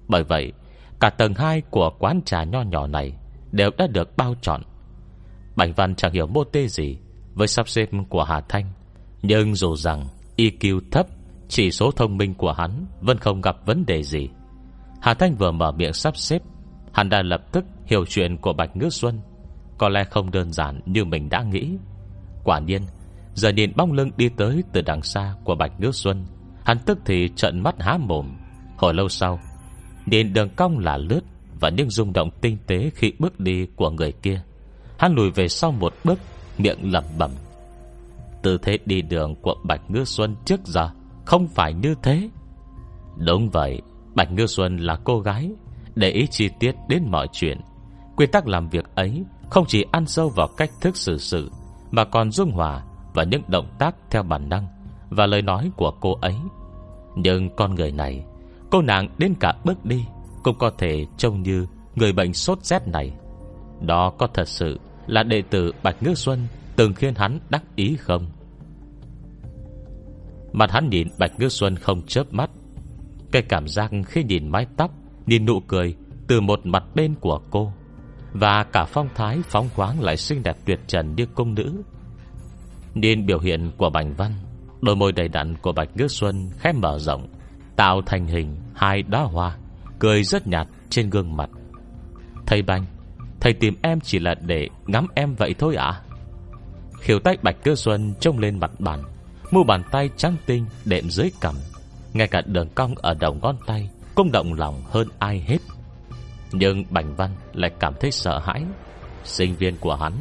Bởi 0.09 0.23
vậy, 0.23 0.53
Cả 1.01 1.11
tầng 1.11 1.35
2 1.35 1.63
của 1.71 1.91
quán 1.99 2.21
trà 2.25 2.45
nho 2.45 2.63
nhỏ 2.63 2.87
này 2.87 3.13
Đều 3.53 3.71
đã 3.79 3.87
được 3.87 4.17
bao 4.17 4.35
trọn 4.41 4.63
Bành 5.57 5.73
Văn 5.73 5.95
chẳng 5.95 6.13
hiểu 6.13 6.27
mô 6.27 6.45
tê 6.45 6.69
gì 6.69 6.99
với 7.37 7.49
sắp 7.49 7.69
xếp 7.69 7.89
của 8.09 8.23
Hà 8.23 8.41
Thanh. 8.49 8.65
Nhưng 9.23 9.55
dù 9.55 9.77
rằng 9.77 10.07
EQ 10.37 10.81
thấp, 10.91 11.07
Chỉ 11.49 11.71
số 11.71 11.91
thông 11.91 12.17
minh 12.17 12.35
của 12.35 12.53
hắn 12.53 12.87
Vẫn 13.01 13.19
không 13.19 13.41
gặp 13.41 13.57
vấn 13.67 13.87
đề 13.87 14.03
gì. 14.03 14.29
Hà 15.01 15.15
Thanh 15.15 15.35
vừa 15.35 15.51
mở 15.51 15.73
miệng 15.73 15.93
sắp 15.93 16.17
xếp, 16.17 16.43
Hắn 16.93 17.09
đã 17.09 17.23
lập 17.23 17.53
tức 17.53 17.65
hiểu 17.87 18.05
chuyện 18.09 18.37
của 18.37 18.53
Bạch 18.53 18.77
Ngữ 18.77 18.89
Xuân. 18.91 19.21
Có 19.79 19.89
lẽ 19.89 20.05
không 20.05 20.31
đơn 20.31 20.53
giản 20.53 20.81
như 20.87 21.05
mình 21.05 21.29
đã 21.29 21.43
nghĩ. 21.43 21.77
Quả 22.45 22.59
nhiên, 22.59 22.83
Giờ 23.35 23.49
nhìn 23.49 23.73
bóng 23.77 23.93
lưng 23.93 24.11
đi 24.17 24.29
tới 24.29 24.63
từ 24.73 24.81
đằng 24.81 25.03
xa 25.03 25.35
Của 25.45 25.55
Bạch 25.55 25.81
Ngữ 25.81 25.91
Xuân, 25.93 26.27
Hắn 26.65 26.79
tức 26.87 26.99
thì 27.05 27.29
trận 27.37 27.63
mắt 27.63 27.75
há 27.79 27.99
mồm. 27.99 28.37
Hồi 28.77 28.95
lâu 28.95 29.09
sau 29.09 29.41
Nhìn 30.07 30.33
đường 30.33 30.49
cong 30.57 30.79
là 30.79 30.97
lướt 30.97 31.21
Và 31.61 31.69
những 31.69 31.91
rung 31.91 32.13
động 32.13 32.31
tinh 32.41 32.59
tế 32.67 32.91
khi 32.95 33.13
bước 33.19 33.41
đi 33.41 33.67
của 33.77 33.91
người 33.91 34.13
kia. 34.13 34.43
Hắn 34.99 35.15
lùi 35.15 35.31
về 35.31 35.49
sau 35.49 35.73
một 35.73 35.95
bước 36.05 36.19
Miệng 36.59 36.93
lẩm 36.93 37.05
bẩm. 37.19 37.31
Tư 38.43 38.59
thế 38.63 38.79
đi 38.85 39.03
đường 39.03 39.35
của 39.43 39.55
Bạch 39.65 39.91
Ngư 39.91 40.05
Xuân 40.05 40.37
trước 40.45 40.61
giờ 40.65 40.91
Không 41.25 41.49
phải 41.49 41.75
như 41.75 41.95
thế. 42.03 42.29
Đúng 43.17 43.51
vậy, 43.51 43.83
Bạch 44.15 44.33
Ngư 44.33 44.47
Xuân 44.47 44.77
là 44.77 44.99
cô 45.05 45.21
gái, 45.21 45.51
Để 45.95 46.11
ý 46.11 46.27
chi 46.27 46.49
tiết 46.61 46.75
đến 46.89 47.03
mọi 47.11 47.29
chuyện. 47.33 47.61
Quy 48.17 48.27
tắc 48.27 48.49
làm 48.49 48.69
việc 48.69 48.85
ấy 48.95 49.25
Không 49.51 49.65
chỉ 49.69 49.85
ăn 49.91 50.07
sâu 50.07 50.29
vào 50.29 50.49
cách 50.57 50.71
thức 50.81 50.97
xử 50.97 51.19
sự, 51.19 51.51
Mà 51.91 52.05
còn 52.05 52.31
dung 52.31 52.51
hòa 52.51 52.85
Và 53.15 53.25
những 53.25 53.43
động 53.49 53.69
tác 53.79 53.97
theo 54.11 54.23
bản 54.23 54.49
năng 54.49 54.67
Và 55.11 55.27
lời 55.27 55.43
nói 55.43 55.71
của 55.77 55.93
cô 56.01 56.19
ấy. 56.21 56.35
Nhưng 57.17 57.57
con 57.57 57.75
người 57.75 57.93
này, 57.93 58.25
Cô 58.71 58.83
nàng 58.83 59.09
đến 59.19 59.35
cả 59.41 59.55
bước 59.65 59.85
đi 59.85 60.05
Cũng 60.43 60.59
có 60.59 60.71
thể 60.79 61.07
trông 61.17 61.43
như 61.43 61.67
Người 61.95 62.13
bệnh 62.13 62.35
sốt 62.35 62.65
rét 62.65 62.89
này. 62.89 63.13
Đó 63.81 64.13
có 64.19 64.27
thật 64.35 64.49
sự 64.49 64.79
là 65.07 65.23
đệ 65.23 65.43
tử 65.51 65.73
Bạch 65.83 66.03
Ngư 66.03 66.15
Xuân 66.15 66.47
Từng 66.77 66.95
khiến 66.95 67.15
hắn 67.15 67.39
đắc 67.51 67.63
ý 67.77 67.97
không? 67.97 68.27
Mặt 70.53 70.71
hắn 70.71 70.89
nhìn 70.89 71.09
Bạch 71.19 71.41
Ngư 71.41 71.49
Xuân 71.49 71.77
không 71.77 72.03
chớp 72.07 72.25
mắt. 72.31 72.51
Cái 73.33 73.43
cảm 73.43 73.69
giác 73.69 73.91
khi 74.07 74.25
nhìn 74.25 74.49
mái 74.49 74.67
tóc, 74.77 74.91
Nhìn 75.27 75.45
nụ 75.45 75.61
cười 75.61 75.97
Từ 76.27 76.41
một 76.41 76.67
mặt 76.67 76.85
bên 76.95 77.15
của 77.21 77.41
cô 77.51 77.73
Và 78.33 78.65
cả 78.73 78.85
phong 78.85 79.09
thái 79.15 79.39
phóng 79.45 79.69
khoáng 79.75 80.01
Lại 80.01 80.17
xinh 80.17 80.43
đẹp 80.43 80.57
tuyệt 80.65 80.81
trần 80.87 81.15
như 81.17 81.27
công 81.35 81.55
nữ. 81.55 81.83
Nhìn 82.95 83.27
biểu 83.27 83.39
hiện 83.39 83.71
của 83.77 83.91
Bành 83.91 84.15
Văn, 84.15 84.33
Đôi 84.81 84.97
môi 84.97 85.13
đầy 85.13 85.29
đặn 85.29 85.57
của 85.63 85.73
Bạch 85.73 85.97
Ngư 85.97 86.09
Xuân 86.09 86.51
Khép 86.59 86.75
mở 86.75 86.99
rộng, 86.99 87.29
Tạo 87.77 88.03
thành 88.07 88.27
hình 88.27 88.57
hai 88.75 89.03
đóa 89.03 89.23
hoa, 89.23 89.57
Cười 89.99 90.23
rất 90.23 90.47
nhạt 90.47 90.67
trên 90.91 91.11
gương 91.11 91.37
mặt. 91.37 91.51
Thầy 92.47 92.63
Bành 92.63 92.85
Thầy 93.41 93.53
tìm 93.53 93.75
em 93.83 94.01
chỉ 94.01 94.19
là 94.19 94.35
để 94.35 94.69
ngắm 94.87 95.07
em 95.15 95.35
vậy 95.35 95.55
thôi 95.59 95.77
ạ. 95.77 95.85
À? 95.85 96.01
Khiều 97.01 97.19
tay 97.19 97.37
Bạch 97.43 97.57
Cơ 97.65 97.75
Xuân 97.75 98.15
trông 98.21 98.39
lên 98.39 98.61
mặt 98.61 98.71
bàn, 98.79 99.03
Mu 99.51 99.65
bàn 99.65 99.83
tay 99.91 100.11
trắng 100.17 100.37
tinh 100.47 100.67
đệm 100.85 101.11
dưới 101.11 101.31
cằm 101.41 101.55
Ngay 102.13 102.29
cả 102.29 102.43
đường 102.47 102.69
cong 102.75 102.95
ở 102.97 103.15
đầu 103.15 103.35
ngón 103.43 103.57
tay 103.67 103.91
Cũng 104.15 104.33
động 104.33 104.55
lòng 104.55 104.83
hơn 104.91 105.09
ai 105.19 105.45
hết. 105.47 105.59
Nhưng 106.53 106.85
Bành 106.91 107.15
Văn 107.17 107.31
lại 107.53 107.71
cảm 107.81 107.95
thấy 108.01 108.11
sợ 108.11 108.39
hãi. 108.39 108.65
Sinh 109.25 109.57
viên 109.57 109.77
của 109.77 109.95
hắn, 109.95 110.13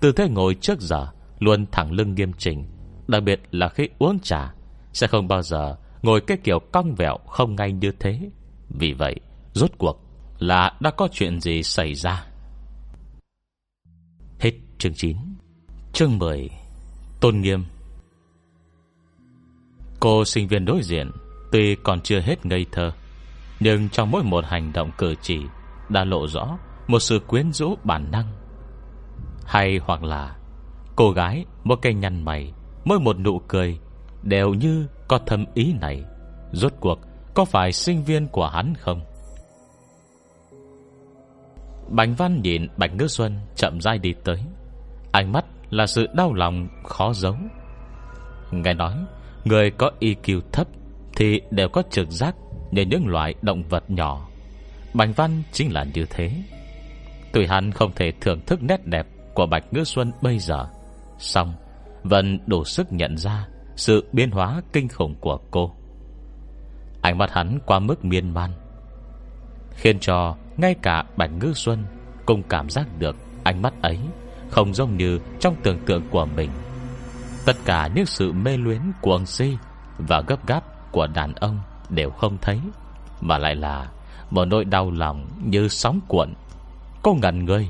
Từ 0.00 0.12
thế 0.12 0.28
ngồi 0.28 0.54
trước 0.54 0.80
giờ, 0.80 1.06
Luôn 1.38 1.66
thẳng 1.72 1.92
lưng 1.92 2.14
nghiêm 2.14 2.32
chỉnh, 2.38 2.66
Đặc 3.08 3.22
biệt 3.22 3.40
là 3.50 3.68
khi 3.68 3.88
uống 3.98 4.18
trà, 4.20 4.54
Sẽ 4.92 5.06
không 5.06 5.28
bao 5.28 5.42
giờ 5.42 5.76
ngồi 6.02 6.20
cái 6.20 6.36
kiểu 6.44 6.58
cong 6.72 6.94
vẹo 6.94 7.16
Không 7.26 7.56
ngay 7.56 7.72
như 7.72 7.92
thế. 8.00 8.20
Vì 8.68 8.92
vậy, 8.92 9.14
rốt 9.52 9.70
cuộc 9.78 10.00
là 10.38 10.72
đã 10.80 10.90
có 10.90 11.08
chuyện 11.12 11.40
gì 11.40 11.62
xảy 11.62 11.94
ra? 11.94 12.26
Chương 14.78 14.94
9 14.94 15.16
Chương 15.92 16.18
10 16.18 16.50
Tôn 17.20 17.40
nghiêm. 17.40 17.64
Cô 20.00 20.24
sinh 20.24 20.48
viên 20.48 20.64
đối 20.64 20.82
diện 20.82 21.10
Tuy 21.52 21.74
còn 21.74 22.00
chưa 22.00 22.20
hết 22.20 22.46
ngây 22.46 22.66
thơ, 22.72 22.92
Nhưng 23.60 23.88
trong 23.88 24.10
mỗi 24.10 24.22
một 24.22 24.44
hành 24.44 24.72
động 24.72 24.90
cử 24.98 25.14
chỉ 25.22 25.38
Đã 25.88 26.04
lộ 26.04 26.26
rõ 26.26 26.58
Một 26.86 26.98
sự 26.98 27.18
quyến 27.26 27.52
rũ 27.52 27.74
bản 27.84 28.10
năng. 28.10 28.32
Hay 29.44 29.80
hoặc 29.82 30.02
là 30.02 30.36
Cô 30.96 31.10
gái 31.10 31.44
một 31.64 31.78
cây 31.82 31.94
nhăn 31.94 32.24
mày, 32.24 32.52
Mỗi 32.84 33.00
một 33.00 33.18
nụ 33.18 33.38
cười 33.38 33.78
Đều 34.22 34.54
như 34.54 34.86
có 35.08 35.18
thâm 35.26 35.44
ý 35.54 35.72
này. 35.72 36.04
Rốt 36.52 36.72
cuộc, 36.80 36.98
có 37.34 37.44
phải 37.44 37.72
sinh 37.72 38.04
viên 38.04 38.28
của 38.28 38.48
hắn 38.48 38.74
không? 38.74 39.00
Bành 41.88 42.14
Văn 42.14 42.40
nhìn 42.42 42.66
Bạch 42.76 42.94
Ngư 42.94 43.06
Xuân 43.06 43.38
chậm 43.56 43.80
rãi 43.80 43.98
đi 43.98 44.14
tới. 44.24 44.38
Ánh 45.16 45.32
mắt 45.32 45.44
là 45.70 45.86
sự 45.86 46.06
đau 46.14 46.34
lòng 46.34 46.68
khó 46.84 47.12
giấu. 47.12 47.36
Nghe 48.50 48.74
nói, 48.74 48.94
Người 49.44 49.70
có 49.70 49.90
EQ 50.00 50.40
thấp 50.52 50.66
Thì 51.16 51.40
đều 51.50 51.68
có 51.68 51.82
trực 51.90 52.10
giác 52.10 52.34
Như 52.70 52.82
những 52.82 53.06
loại 53.06 53.34
động 53.42 53.62
vật 53.68 53.90
nhỏ. 53.90 54.28
Bành 54.94 55.12
Văn 55.12 55.42
chính 55.52 55.72
là 55.72 55.84
như 55.94 56.06
thế. 56.10 56.32
Tùy 57.32 57.46
hắn 57.46 57.72
không 57.72 57.92
thể 57.94 58.12
thưởng 58.20 58.40
thức 58.46 58.62
nét 58.62 58.86
đẹp 58.86 59.06
Của 59.34 59.46
Bạch 59.46 59.64
Ngư 59.72 59.84
Xuân 59.84 60.12
bây 60.22 60.38
giờ 60.38 60.66
Xong 61.18 61.54
Vẫn 62.02 62.38
đủ 62.46 62.64
sức 62.64 62.92
nhận 62.92 63.16
ra 63.16 63.48
Sự 63.76 64.08
biến 64.12 64.30
hóa 64.30 64.62
kinh 64.72 64.88
khủng 64.88 65.14
của 65.20 65.38
cô. 65.50 65.74
Ánh 67.02 67.18
mắt 67.18 67.30
hắn 67.32 67.58
qua 67.66 67.78
mức 67.78 68.04
miên 68.04 68.34
man, 68.34 68.50
Khiến 69.70 69.98
cho 70.00 70.36
ngay 70.56 70.74
cả 70.82 71.04
Bạch 71.16 71.30
Ngư 71.40 71.52
Xuân 71.52 71.84
Cũng 72.26 72.42
cảm 72.48 72.70
giác 72.70 72.86
được 72.98 73.16
ánh 73.44 73.62
mắt 73.62 73.82
ấy 73.82 73.98
không 74.50 74.74
giống 74.74 74.96
như 74.96 75.18
trong 75.40 75.56
tưởng 75.62 75.78
tượng 75.86 76.02
của 76.10 76.26
mình. 76.26 76.50
Tất 77.46 77.56
cả 77.64 77.88
những 77.94 78.06
sự 78.06 78.32
mê 78.32 78.56
luyến 78.56 78.80
của 79.00 79.12
ông 79.12 79.26
si 79.26 79.56
Và 79.98 80.20
gấp 80.26 80.46
gáp 80.46 80.92
của 80.92 81.06
đàn 81.06 81.34
ông 81.34 81.58
Đều 81.88 82.10
không 82.10 82.36
thấy, 82.42 82.60
Mà 83.20 83.38
lại 83.38 83.54
là 83.54 83.88
Một 84.30 84.44
nỗi 84.44 84.64
đau 84.64 84.90
lòng 84.90 85.26
như 85.44 85.68
sóng 85.68 86.00
cuộn. 86.08 86.34
Cô 87.02 87.14
ngẩn 87.14 87.44
người. 87.44 87.68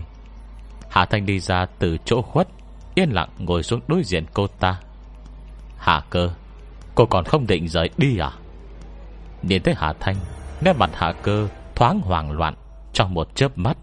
Hạ 0.90 1.04
Thanh 1.04 1.26
đi 1.26 1.40
ra 1.40 1.66
từ 1.78 1.96
chỗ 2.04 2.22
khuất, 2.22 2.48
Yên 2.94 3.10
lặng 3.10 3.28
ngồi 3.38 3.62
xuống 3.62 3.80
đối 3.88 4.02
diện 4.04 4.24
cô 4.34 4.46
ta. 4.46 4.80
Hạ 5.78 6.02
cơ, 6.10 6.30
Cô 6.94 7.06
còn 7.06 7.24
không 7.24 7.46
định 7.46 7.68
rời 7.68 7.90
đi 7.96 8.18
à? 8.18 8.32
Nhìn 9.42 9.62
thấy 9.62 9.74
Hạ 9.76 9.92
Thanh, 10.00 10.16
Nét 10.60 10.72
mặt 10.78 10.90
Hạ 10.94 11.12
cơ 11.22 11.48
thoáng 11.74 12.00
hoảng 12.00 12.32
loạn 12.32 12.54
Trong 12.92 13.14
một 13.14 13.34
chớp 13.34 13.58
mắt. 13.58 13.76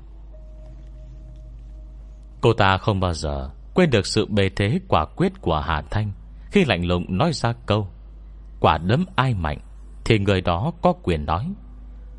Cô 2.44 2.54
ta 2.54 2.78
không 2.78 3.00
bao 3.00 3.14
giờ 3.14 3.50
Quên 3.74 3.90
được 3.90 4.06
sự 4.06 4.26
bề 4.26 4.50
thế 4.50 4.80
quả 4.88 5.06
quyết 5.06 5.42
của 5.42 5.60
Hà 5.60 5.82
Thanh 5.82 6.12
Khi 6.52 6.66
lạnh 6.66 6.86
lùng 6.86 7.18
nói 7.18 7.34
ra 7.34 7.54
câu, 7.66 7.88
Quả 8.60 8.78
đấm 8.78 9.06
ai 9.16 9.34
mạnh 9.34 9.58
Thì 10.06 10.20
người 10.20 10.42
đó 10.42 10.72
có 10.82 10.94
quyền 11.04 11.26
nói. 11.26 11.54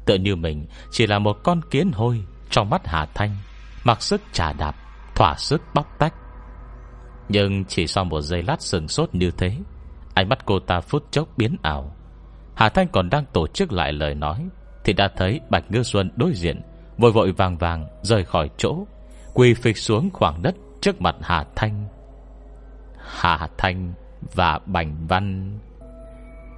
Tựa 0.07 0.15
như 0.15 0.37
mình 0.37 0.67
chỉ 0.91 1.07
là 1.07 1.19
một 1.19 1.37
con 1.45 1.61
kiến 1.71 1.91
hôi 1.93 2.25
Trong 2.51 2.71
mắt 2.71 2.87
Hà 2.87 3.07
Thanh, 3.15 3.37
Mặc 3.85 4.03
sức 4.03 4.21
trả 4.33 4.53
đạp, 4.53 4.75
Thỏa 5.15 5.35
sức 5.37 5.63
bóc 5.75 5.87
tách. 5.99 6.15
Nhưng 7.29 7.65
chỉ 7.65 7.87
sau 7.87 8.05
một 8.05 8.21
giây 8.21 8.43
lát 8.43 8.63
sừng 8.63 8.89
sốt 8.89 9.15
như 9.15 9.31
thế, 9.31 9.57
Ánh 10.15 10.29
mắt 10.29 10.47
cô 10.47 10.59
ta 10.59 10.81
phút 10.81 11.05
chốc 11.11 11.29
biến 11.37 11.57
ảo. 11.63 11.97
Hà 12.55 12.69
Thanh 12.69 12.89
còn 12.89 13.11
đang 13.11 13.25
tổ 13.33 13.47
chức 13.47 13.73
lại 13.73 13.93
lời 13.93 14.15
nói 14.15 14.49
Thì 14.85 14.93
đã 14.93 15.09
thấy 15.17 15.41
Bạch 15.51 15.71
Ngư 15.71 15.83
Xuân 15.83 16.11
đối 16.17 16.33
diện, 16.35 16.63
Vội 16.99 17.13
vội 17.13 17.33
vàng 17.33 17.59
vàng 17.59 17.89
rời 18.03 18.25
khỏi 18.25 18.51
chỗ. 18.57 18.87
Quỳ 19.35 19.55
phịch 19.55 19.79
xuống 19.79 20.11
khoảng 20.13 20.43
đất 20.43 20.55
Trước 20.81 21.01
mặt 21.01 21.17
Hà 21.21 21.45
Thanh. 21.57 21.89
Hà 22.99 23.49
Thanh 23.59 23.93
và 24.35 24.59
Bành 24.67 25.07
Văn, 25.09 25.59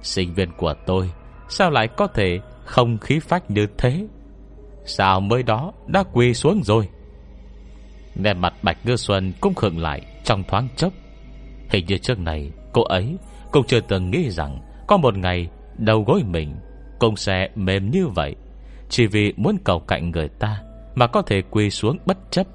Sinh 0.01 0.33
viên 0.33 0.51
của 0.57 0.73
tôi, 0.85 1.11
Sao 1.49 1.69
lại 1.71 1.87
có 1.87 2.07
thể 2.07 2.39
không 2.65 2.97
khí 2.97 3.19
phách 3.19 3.51
như 3.51 3.67
thế? 3.77 4.07
Sao 4.85 5.19
mới 5.19 5.43
đó 5.43 5.71
đã 5.87 6.03
quỳ 6.13 6.33
xuống 6.33 6.63
rồi? 6.63 6.89
Nè 8.15 8.33
mặt 8.33 8.53
Bạch 8.61 8.85
Ngư 8.85 8.95
Xuân 8.95 9.33
cũng 9.41 9.55
khựng 9.55 9.79
lại 9.79 10.01
Trong 10.23 10.43
thoáng 10.43 10.67
chốc. 10.75 10.93
Hình 11.69 11.85
như 11.85 11.97
trước 11.97 12.19
này, 12.19 12.51
cô 12.73 12.83
ấy 12.83 13.17
Cũng 13.51 13.63
chưa 13.67 13.79
từng 13.79 14.11
nghĩ 14.11 14.29
rằng 14.29 14.61
Có 14.87 14.97
một 14.97 15.17
ngày 15.17 15.49
đầu 15.77 16.03
gối 16.03 16.23
mình 16.23 16.55
Cũng 16.99 17.15
sẽ 17.15 17.49
mềm 17.55 17.91
như 17.91 18.07
vậy. 18.07 18.35
Chỉ 18.89 19.07
vì 19.07 19.33
muốn 19.37 19.57
cầu 19.63 19.79
cạnh 19.79 20.11
người 20.11 20.29
ta 20.29 20.61
Mà 20.95 21.07
có 21.07 21.21
thể 21.21 21.41
quỳ 21.41 21.69
xuống 21.69 21.97
bất 22.05 22.17
chấp. 22.31 22.47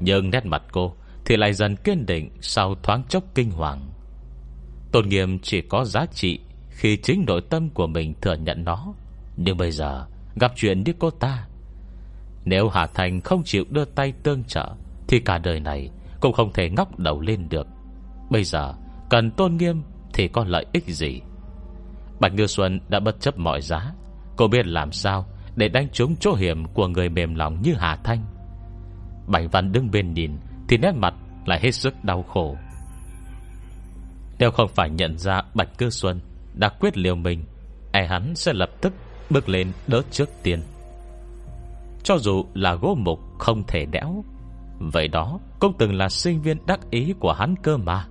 Nhưng 0.00 0.30
nét 0.30 0.46
mặt 0.46 0.62
cô, 0.72 0.94
Thì 1.24 1.36
lại 1.36 1.52
dần 1.52 1.76
kiên 1.76 2.06
định 2.06 2.30
Sau 2.40 2.74
thoáng 2.82 3.02
chốc 3.08 3.24
kinh 3.34 3.50
hoàng. 3.50 3.90
Tôn 4.92 5.08
nghiêm 5.08 5.38
chỉ 5.38 5.60
có 5.60 5.84
giá 5.84 6.06
trị 6.06 6.40
Khi 6.70 6.96
chính 6.96 7.24
nội 7.26 7.40
tâm 7.50 7.70
của 7.70 7.86
mình 7.86 8.14
thừa 8.20 8.34
nhận 8.34 8.64
nó. 8.64 8.94
Nhưng 9.36 9.56
bây 9.56 9.70
giờ, 9.70 10.06
Gặp 10.34 10.52
chuyện 10.56 10.82
như 10.84 10.92
cô 10.98 11.10
ta. 11.10 11.46
Nếu 12.44 12.68
Hà 12.68 12.86
Thành 12.86 13.20
không 13.20 13.42
chịu 13.44 13.64
đưa 13.70 13.84
tay 13.84 14.12
tương 14.22 14.44
trợ, 14.44 14.74
Thì 15.08 15.20
cả 15.20 15.38
đời 15.38 15.60
này 15.60 15.90
Cũng 16.20 16.32
không 16.32 16.52
thể 16.52 16.70
ngóc 16.70 16.98
đầu 16.98 17.20
lên 17.20 17.48
được. 17.48 17.66
Bây 18.30 18.44
giờ, 18.44 18.74
cần 19.10 19.30
tôn 19.30 19.56
nghiêm 19.56 19.82
Thì 20.12 20.28
có 20.28 20.44
lợi 20.44 20.66
ích 20.72 20.84
gì? 20.86 21.20
Bạch 22.20 22.34
Ngư 22.34 22.46
Xuân 22.46 22.80
đã 22.88 23.00
bất 23.00 23.20
chấp 23.20 23.38
mọi 23.38 23.60
giá. 23.60 23.92
Cô 24.36 24.48
biết 24.48 24.66
làm 24.66 24.92
sao 24.92 25.26
Để 25.56 25.68
đánh 25.68 25.88
trúng 25.92 26.16
chỗ 26.20 26.34
hiểm 26.34 26.64
của 26.74 26.88
người 26.88 27.08
mềm 27.08 27.34
lòng 27.34 27.62
như 27.62 27.74
Hà 27.74 27.96
Thanh 27.96 28.35
bảy 29.26 29.48
Văn 29.48 29.72
đứng 29.72 29.90
bên 29.90 30.14
nhìn, 30.14 30.38
Thì 30.68 30.78
nét 30.78 30.92
mặt 30.92 31.14
lại 31.46 31.60
hết 31.62 31.70
sức 31.70 32.04
đau 32.04 32.22
khổ. 32.22 32.56
Nếu 34.38 34.50
không 34.50 34.68
phải 34.68 34.90
nhận 34.90 35.18
ra 35.18 35.42
Bạch 35.54 35.78
Cư 35.78 35.90
Xuân 35.90 36.20
Đã 36.54 36.68
quyết 36.68 36.96
liều 36.96 37.14
mình 37.14 37.44
E 37.92 38.06
hắn 38.06 38.34
sẽ 38.34 38.52
lập 38.52 38.70
tức 38.80 38.92
bước 39.30 39.48
lên 39.48 39.72
đỡ 39.86 40.02
trước 40.10 40.28
tiên. 40.42 40.62
Cho 42.04 42.18
dù 42.18 42.44
là 42.54 42.74
gỗ 42.74 42.96
mục 42.98 43.20
không 43.38 43.64
thể 43.66 43.86
đẽo, 43.86 44.24
Vậy 44.78 45.08
đó 45.08 45.38
cũng 45.58 45.72
từng 45.78 45.94
là 45.94 46.08
sinh 46.08 46.42
viên 46.42 46.66
đắc 46.66 46.80
ý 46.90 47.14
của 47.20 47.32
hắn 47.32 47.54
cơ 47.62 47.76
mà. 47.76 48.06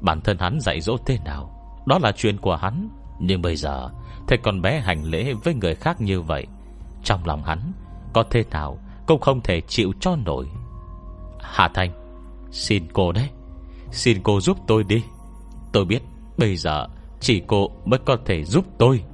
Bản 0.00 0.20
thân 0.20 0.38
hắn 0.38 0.60
dạy 0.60 0.80
dỗ 0.80 0.96
thế 1.06 1.18
nào, 1.24 1.50
Đó 1.86 1.98
là 2.02 2.12
chuyện 2.12 2.36
của 2.36 2.56
hắn. 2.56 2.88
Nhưng 3.20 3.42
bây 3.42 3.56
giờ, 3.56 3.88
Thấy 4.28 4.38
con 4.42 4.62
bé 4.62 4.80
hành 4.80 5.04
lễ 5.04 5.32
với 5.44 5.54
người 5.54 5.74
khác 5.74 6.00
như 6.00 6.20
vậy, 6.20 6.46
Trong 7.04 7.24
lòng 7.24 7.42
hắn 7.42 7.72
Có 8.12 8.24
thế 8.30 8.44
nào 8.50 8.78
cũng 9.06 9.20
không 9.20 9.40
thể 9.40 9.60
chịu 9.60 9.92
cho 10.00 10.16
nổi. 10.16 10.46
Hà 11.40 11.68
Thanh, 11.74 11.92
Xin 12.50 12.82
cô 12.92 13.12
đấy, 13.12 13.28
Xin 13.90 14.22
cô 14.22 14.40
giúp 14.40 14.58
tôi 14.66 14.84
đi. 14.84 15.02
Tôi 15.72 15.84
biết 15.84 16.02
bây 16.38 16.56
giờ 16.56 16.86
Chỉ 17.20 17.42
cô 17.46 17.70
mới 17.84 18.00
có 18.06 18.16
thể 18.24 18.44
giúp 18.44 18.64
tôi. 18.78 19.04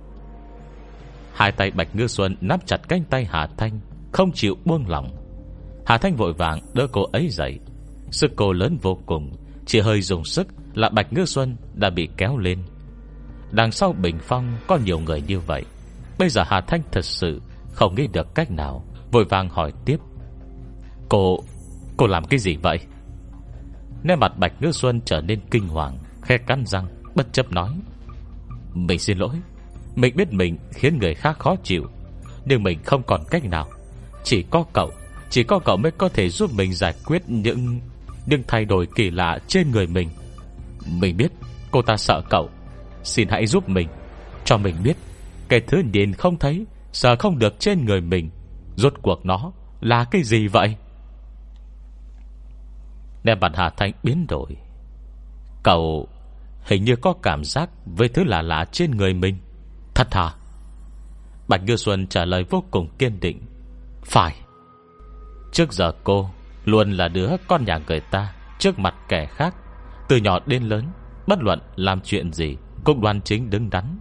Hai 1.33 1.53
tay 1.53 1.71
Bạch 1.71 1.97
Ngư 1.97 2.07
Xuân 2.07 2.37
nắm 2.41 2.61
chặt 2.67 2.89
cánh 2.89 3.05
tay 3.05 3.25
Hà 3.25 3.47
Thanh, 3.57 3.81
Không 4.13 4.33
chịu 4.33 4.57
buông 4.65 4.89
lỏng. 4.89 5.17
Hà 5.87 5.99
Thanh 5.99 6.17
vội 6.17 6.33
vàng 6.33 6.61
đỡ 6.75 6.87
cô 6.93 7.03
ấy 7.13 7.29
dậy. 7.31 7.59
Sức 8.11 8.31
cô 8.37 8.53
lớn 8.53 8.79
vô 8.83 8.99
cùng, 9.07 9.33
Chỉ 9.67 9.81
hơi 9.81 10.01
dùng 10.01 10.25
sức 10.25 10.47
là 10.75 10.89
Bạch 10.89 11.13
Ngư 11.13 11.25
Xuân 11.25 11.57
Đã 11.75 11.91
bị 11.91 12.09
kéo 12.17 12.39
lên. 12.39 12.59
Đằng 13.51 13.73
sau 13.73 13.93
Bình 13.93 14.19
Phong 14.23 14.57
có 14.67 14.79
nhiều 14.85 15.01
người 15.01 15.23
như 15.27 15.41
vậy. 15.41 15.65
Bây 16.19 16.29
giờ 16.29 16.43
Hà 16.47 16.61
Thanh 16.61 16.83
thật 16.93 17.05
sự 17.05 17.41
Không 17.73 17.95
nghĩ 17.95 18.07
được 18.07 18.35
cách 18.35 18.51
nào. 18.51 18.85
Vội 19.13 19.25
vàng 19.25 19.49
hỏi 19.49 19.73
tiếp. 19.85 19.97
Cô, 21.09 21.39
cô 21.97 22.07
làm 22.07 22.25
cái 22.25 22.39
gì 22.39 22.57
vậy? 22.57 22.79
Nét 24.03 24.17
mặt 24.17 24.39
Bạch 24.39 24.53
Ngư 24.61 24.73
Xuân 24.73 25.01
trở 25.05 25.21
nên 25.21 25.41
kinh 25.51 25.69
hoàng 25.69 25.99
Khe 26.23 26.39
cắn 26.39 26.67
răng 26.67 26.87
Bất 27.15 27.33
chấp 27.33 27.53
nói. 27.53 27.71
Mình 28.75 28.99
xin 28.99 29.19
lỗi. 29.19 29.37
Mình 29.97 30.17
biết 30.17 30.33
mình 30.33 30.59
khiến 30.73 30.99
người 30.99 31.15
khác 31.15 31.39
khó 31.39 31.57
chịu 31.63 31.85
Nhưng 32.45 32.63
mình 32.63 32.79
không 32.85 33.03
còn 33.03 33.21
cách 33.31 33.45
nào. 33.45 33.69
Chỉ 34.25 34.43
có 34.43 34.65
cậu 34.73 34.91
Chỉ 35.31 35.43
có 35.43 35.59
cậu 35.59 35.77
mới 35.77 35.93
có 35.93 36.09
thể 36.09 36.29
giúp 36.29 36.51
mình 36.55 36.75
giải 36.75 36.95
quyết 37.07 37.23
những 37.27 37.81
Những 38.27 38.43
thay 38.49 38.65
đổi 38.65 38.87
kỳ 38.95 39.11
lạ 39.11 39.39
trên 39.49 39.71
người 39.71 39.87
mình. 39.87 40.09
Mình 41.01 41.17
biết 41.17 41.33
cô 41.71 41.83
ta 41.83 41.97
sợ 41.97 42.23
cậu. 42.31 42.51
Xin 43.05 43.29
hãy 43.29 43.47
giúp 43.47 43.69
mình 43.69 43.89
Cho 44.45 44.57
mình 44.57 44.75
biết. 44.85 44.97
Cái 45.49 45.61
thứ 45.61 45.83
nhìn 45.93 46.13
không 46.13 46.39
thấy 46.39 46.67
Sợ 46.93 47.17
không 47.17 47.39
được 47.39 47.61
trên 47.61 47.85
người 47.85 48.01
mình. 48.01 48.31
Rốt 48.79 48.95
cuộc 49.03 49.27
nó 49.27 49.53
là 49.81 50.05
cái 50.05 50.23
gì 50.23 50.49
vậy? 50.49 50.77
Nè 53.25 53.35
bạn 53.35 53.53
Hà 53.55 53.71
Thanh 53.71 53.93
biến 54.03 54.27
đổi. 54.29 54.57
Cậu 55.63 56.09
Hình 56.63 56.85
như 56.85 56.97
có 56.97 57.15
cảm 57.23 57.45
giác 57.45 57.71
Với 57.87 58.09
thứ 58.09 58.25
lạ 58.25 58.43
lạ 58.43 58.65
trên 58.73 58.91
người 58.91 59.15
mình. 59.15 59.39
Thật 59.95 60.15
hả? 60.15 60.31
Bạch 61.49 61.63
Ngư 61.63 61.77
Xuân 61.77 62.07
trả 62.07 62.25
lời 62.25 62.45
vô 62.51 62.65
cùng 62.71 62.89
kiên 62.99 63.21
định. 63.21 63.41
Phải. 64.05 64.37
Trước 65.53 65.73
giờ 65.73 65.93
cô 66.05 66.31
Luôn 66.65 66.93
là 66.93 67.09
đứa 67.09 67.31
con 67.49 67.65
nhà 67.65 67.79
người 67.89 68.01
ta 68.01 68.35
Trước 68.59 68.79
mặt 68.79 68.95
kẻ 69.09 69.27
khác. 69.27 69.55
Từ 70.09 70.17
nhỏ 70.17 70.39
đến 70.47 70.63
lớn, 70.63 70.85
Bất 71.27 71.43
luận 71.43 71.61
làm 71.77 72.01
chuyện 72.01 72.33
gì, 72.33 72.57
Cũng 72.85 73.01
đoan 73.01 73.21
chính 73.21 73.51
đứng 73.51 73.71
đắn. 73.71 73.99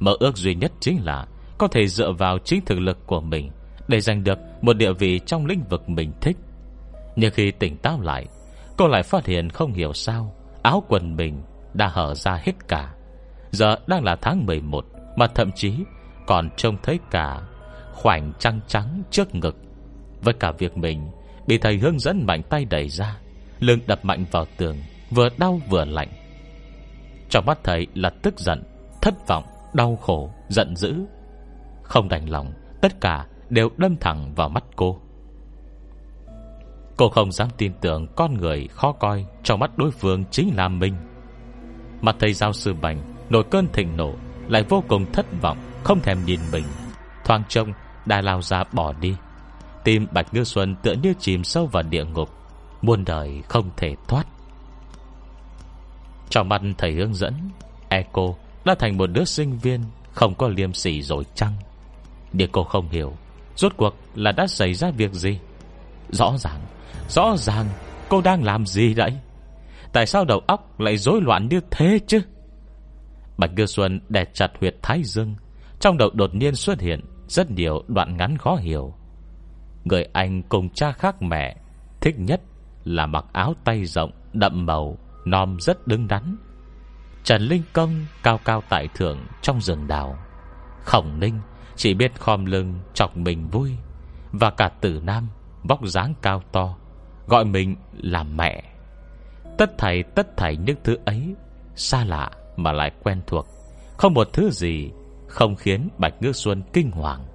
Mơ 0.00 0.12
ước 0.20 0.36
duy 0.36 0.54
nhất 0.54 0.72
chính 0.80 1.04
là 1.04 1.26
Có 1.58 1.68
thể 1.68 1.86
dựa 1.86 2.12
vào 2.12 2.38
chính 2.38 2.64
thực 2.64 2.78
lực 2.78 3.06
của 3.06 3.20
mình 3.20 3.50
để 3.88 4.00
giành 4.00 4.24
được 4.24 4.38
một 4.60 4.76
địa 4.76 4.92
vị 4.92 5.20
trong 5.26 5.46
lĩnh 5.46 5.62
vực 5.70 5.88
mình 5.88 6.12
thích. 6.20 6.36
Nhưng 7.16 7.32
khi 7.34 7.50
tỉnh 7.50 7.76
táo 7.76 8.00
lại 8.00 8.26
Cô 8.76 8.88
lại 8.88 9.02
phát 9.02 9.26
hiện 9.26 9.50
không 9.50 9.72
hiểu 9.72 9.92
sao 9.92 10.34
Áo 10.62 10.82
quần 10.88 11.16
mình 11.16 11.42
đã 11.74 11.88
hở 11.88 12.14
ra 12.14 12.40
hết 12.42 12.68
cả. 12.68 12.94
Giờ 13.50 13.76
đang 13.86 14.04
là 14.04 14.16
tháng 14.16 14.46
11 14.46 14.84
Mà 15.16 15.26
thậm 15.26 15.50
chí 15.52 15.72
còn 16.26 16.50
trông 16.56 16.76
thấy 16.82 16.98
cả 17.10 17.40
Khoảnh 17.92 18.32
trăng 18.38 18.60
trắng 18.66 19.02
trước 19.10 19.34
ngực. 19.34 19.56
Với 20.22 20.34
cả 20.34 20.52
việc 20.58 20.76
mình 20.76 21.10
Bị 21.46 21.58
thầy 21.58 21.78
hướng 21.78 21.98
dẫn 21.98 22.26
mạnh 22.26 22.42
tay 22.50 22.64
đẩy 22.64 22.88
ra 22.88 23.18
Lưng 23.60 23.80
đập 23.86 24.04
mạnh 24.04 24.24
vào 24.30 24.46
tường 24.56 24.76
Vừa 25.10 25.28
đau 25.38 25.60
vừa 25.68 25.84
lạnh. 25.84 26.08
Trong 27.28 27.46
mắt 27.46 27.58
thầy 27.64 27.86
là 27.94 28.10
tức 28.22 28.38
giận 28.38 28.62
Thất 29.02 29.28
vọng, 29.28 29.44
đau 29.74 29.96
khổ, 29.96 30.30
giận 30.48 30.76
dữ. 30.76 30.94
Không 31.82 32.08
đành 32.08 32.30
lòng 32.30 32.52
Tất 32.80 33.00
cả 33.00 33.26
đều 33.50 33.70
đâm 33.76 33.96
thẳng 33.96 34.34
vào 34.34 34.48
mắt 34.48 34.64
cô. 34.76 35.00
Cô 36.96 37.08
không 37.08 37.32
dám 37.32 37.48
tin 37.56 37.72
tưởng 37.80 38.06
con 38.16 38.34
người 38.34 38.68
khó 38.68 38.92
coi 38.92 39.26
Trong 39.42 39.60
mắt 39.60 39.78
đối 39.78 39.90
phương 39.90 40.24
chính 40.30 40.56
là 40.56 40.68
mình. 40.68 40.94
Mặt 42.00 42.16
thầy 42.18 42.32
giáo 42.32 42.52
sư 42.52 42.74
bành 42.80 42.98
Nổi 43.30 43.44
cơn 43.50 43.66
thịnh 43.72 43.96
nộ 43.96 44.14
Lại 44.48 44.62
vô 44.68 44.84
cùng 44.88 45.12
thất 45.12 45.26
vọng, 45.40 45.58
Không 45.84 46.00
thèm 46.00 46.24
nhìn 46.24 46.40
mình. 46.52 46.64
Thoang 47.24 47.42
trông, 47.48 47.72
đã 48.06 48.20
lao 48.20 48.42
ra 48.42 48.64
bỏ 48.72 48.92
đi. 48.92 49.14
Tim 49.84 50.06
Bạch 50.12 50.34
Ngư 50.34 50.44
Xuân 50.44 50.76
tựa 50.82 50.92
như 51.02 51.14
chìm 51.18 51.44
sâu 51.44 51.66
vào 51.66 51.82
địa 51.82 52.04
ngục, 52.04 52.28
Muôn 52.82 53.04
đời 53.04 53.42
không 53.48 53.70
thể 53.76 53.94
thoát. 54.08 54.26
Trong 56.30 56.48
mặt 56.48 56.62
thầy 56.78 56.92
hướng 56.92 57.14
dẫn, 57.14 57.34
Echo 57.88 58.34
đã 58.64 58.74
thành 58.78 58.96
một 58.96 59.06
đứa 59.06 59.24
sinh 59.24 59.58
viên 59.58 59.80
Không 60.12 60.34
có 60.34 60.48
liêm 60.48 60.72
sỉ 60.72 61.02
rồi 61.02 61.24
chăng 61.34 61.52
Nhưng 62.32 62.50
cô 62.52 62.64
không 62.64 62.88
hiểu 62.88 63.12
Rốt 63.58 63.72
cuộc 63.76 63.94
là 64.14 64.32
đã 64.32 64.46
xảy 64.46 64.74
ra 64.74 64.90
việc 64.90 65.12
gì? 65.12 65.38
Rõ 66.10 66.34
ràng 66.38 66.60
Rõ 67.08 67.36
ràng 67.36 67.66
cô 68.08 68.20
đang 68.20 68.44
làm 68.44 68.66
gì 68.66 68.94
đấy? 68.94 69.18
Tại 69.92 70.06
sao 70.06 70.24
đầu 70.24 70.40
óc 70.46 70.80
lại 70.80 70.96
rối 70.96 71.20
loạn 71.22 71.48
như 71.48 71.60
thế 71.70 71.98
chứ? 72.06 72.20
Bạch 73.38 73.50
Ngư 73.56 73.66
Xuân 73.66 74.00
đè 74.08 74.24
chặt 74.32 74.50
huyệt 74.60 74.76
thái 74.82 75.02
dương. 75.04 75.34
Trong 75.80 75.98
đầu 75.98 76.10
đột 76.14 76.34
nhiên 76.34 76.54
xuất 76.54 76.80
hiện 76.80 77.00
Rất 77.28 77.50
nhiều 77.50 77.82
đoạn 77.88 78.16
ngắn 78.16 78.38
khó 78.38 78.56
hiểu. 78.56 78.94
Người 79.84 80.04
anh 80.12 80.42
cùng 80.42 80.68
cha 80.70 80.92
khác 80.92 81.22
mẹ, 81.22 81.56
Thích 82.00 82.14
nhất 82.18 82.40
là 82.84 83.06
mặc 83.06 83.24
áo 83.32 83.54
tay 83.64 83.84
rộng, 83.84 84.10
Đậm 84.32 84.66
màu, 84.66 84.98
Nom 85.24 85.60
rất 85.60 85.86
đứng 85.86 86.08
đắn. 86.08 86.36
Trần 87.24 87.42
Linh 87.42 87.62
Công 87.72 88.06
cao 88.22 88.38
cao 88.44 88.62
tại 88.68 88.88
thượng 88.94 89.18
Trong 89.42 89.60
rừng 89.60 89.86
đào. 89.86 90.18
Khổng 90.84 91.20
Ninh 91.20 91.40
chỉ 91.78 91.94
biết 91.94 92.20
khom 92.20 92.44
lưng, 92.44 92.74
Chọc 92.94 93.16
mình 93.16 93.48
vui. 93.48 93.70
Và 94.32 94.50
cả 94.50 94.68
tử 94.80 95.00
nam, 95.04 95.28
Vóc 95.62 95.86
dáng 95.86 96.14
cao 96.22 96.42
to, 96.52 96.76
Gọi 97.26 97.44
mình 97.44 97.76
là 97.96 98.22
mẹ. 98.22 98.62
Tất 99.58 99.78
thảy 99.78 100.02
tất 100.02 100.36
thảy 100.36 100.56
những 100.56 100.76
thứ 100.84 100.96
ấy, 101.04 101.34
Xa 101.74 102.04
lạ 102.04 102.30
mà 102.56 102.72
lại 102.72 102.90
quen 103.02 103.20
thuộc. 103.26 103.46
Không 103.96 104.14
một 104.14 104.28
thứ 104.32 104.50
gì 104.50 104.90
Không 105.26 105.56
khiến 105.56 105.88
Bạch 105.98 106.14
Ngư 106.22 106.32
Xuân 106.32 106.62
kinh 106.72 106.90
hoàng. 106.90 107.26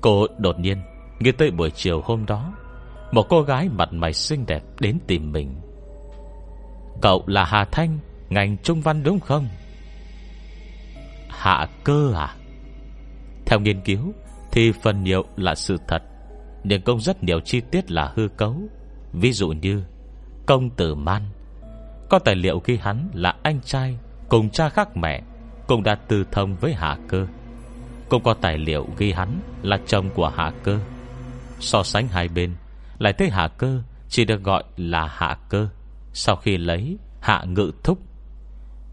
Cô 0.00 0.26
đột 0.38 0.58
nhiên 0.58 0.82
Nghĩ 1.20 1.32
tới 1.32 1.50
buổi 1.50 1.70
chiều 1.70 2.00
hôm 2.04 2.26
đó, 2.26 2.52
Một 3.12 3.26
cô 3.28 3.42
gái 3.42 3.68
mặt 3.68 3.92
mày 3.92 4.12
xinh 4.12 4.46
đẹp 4.46 4.62
đến 4.80 4.98
tìm 5.06 5.32
mình. 5.32 5.60
Cậu 7.02 7.24
là 7.26 7.44
Hà 7.44 7.64
Thanh, 7.64 7.98
Ngành 8.28 8.56
trung 8.62 8.80
văn 8.80 9.02
đúng 9.02 9.20
không? 9.20 9.48
Hạ 11.36 11.66
cơ 11.84 12.12
à? 12.14 12.34
Theo 13.46 13.60
nghiên 13.60 13.80
cứu, 13.80 14.12
Thì 14.52 14.72
phần 14.72 15.04
nhiều 15.04 15.24
là 15.36 15.54
sự 15.54 15.76
thật, 15.88 16.02
Nhưng 16.64 16.82
công 16.82 17.00
rất 17.00 17.22
nhiều 17.22 17.40
chi 17.40 17.60
tiết 17.60 17.90
là 17.90 18.12
hư 18.14 18.28
cấu. 18.28 18.56
Ví 19.12 19.32
dụ 19.32 19.48
như, 19.48 19.82
Công 20.46 20.70
tử 20.70 20.94
man. 20.94 21.22
Có 22.10 22.18
tài 22.18 22.34
liệu 22.34 22.60
khi 22.60 22.76
hắn 22.76 23.08
là 23.14 23.34
anh 23.42 23.60
trai 23.64 23.98
Cùng 24.28 24.50
cha 24.50 24.68
khác 24.68 24.96
mẹ, 24.96 25.22
Cũng 25.66 25.82
đã 25.82 25.94
tư 25.94 26.24
thông 26.32 26.56
với 26.56 26.74
hạ 26.74 26.98
cơ. 27.08 27.26
Cũng 28.08 28.22
có 28.22 28.34
tài 28.34 28.58
liệu 28.58 28.86
ghi 28.98 29.12
hắn 29.12 29.40
Là 29.62 29.78
chồng 29.86 30.10
của 30.14 30.28
Hạ 30.28 30.52
Cơ. 30.62 30.78
So 31.60 31.82
sánh 31.82 32.08
hai 32.08 32.28
bên, 32.28 32.54
Lại 32.98 33.12
thấy 33.12 33.30
Hạ 33.30 33.48
Cơ 33.48 33.82
chỉ 34.08 34.24
được 34.24 34.42
gọi 34.42 34.64
là 34.76 35.06
Hạ 35.06 35.36
Cơ 35.48 35.68
Sau 36.12 36.36
khi 36.36 36.56
lấy 36.56 36.98
Hạ 37.20 37.44
Ngự 37.44 37.72
Thúc. 37.84 37.98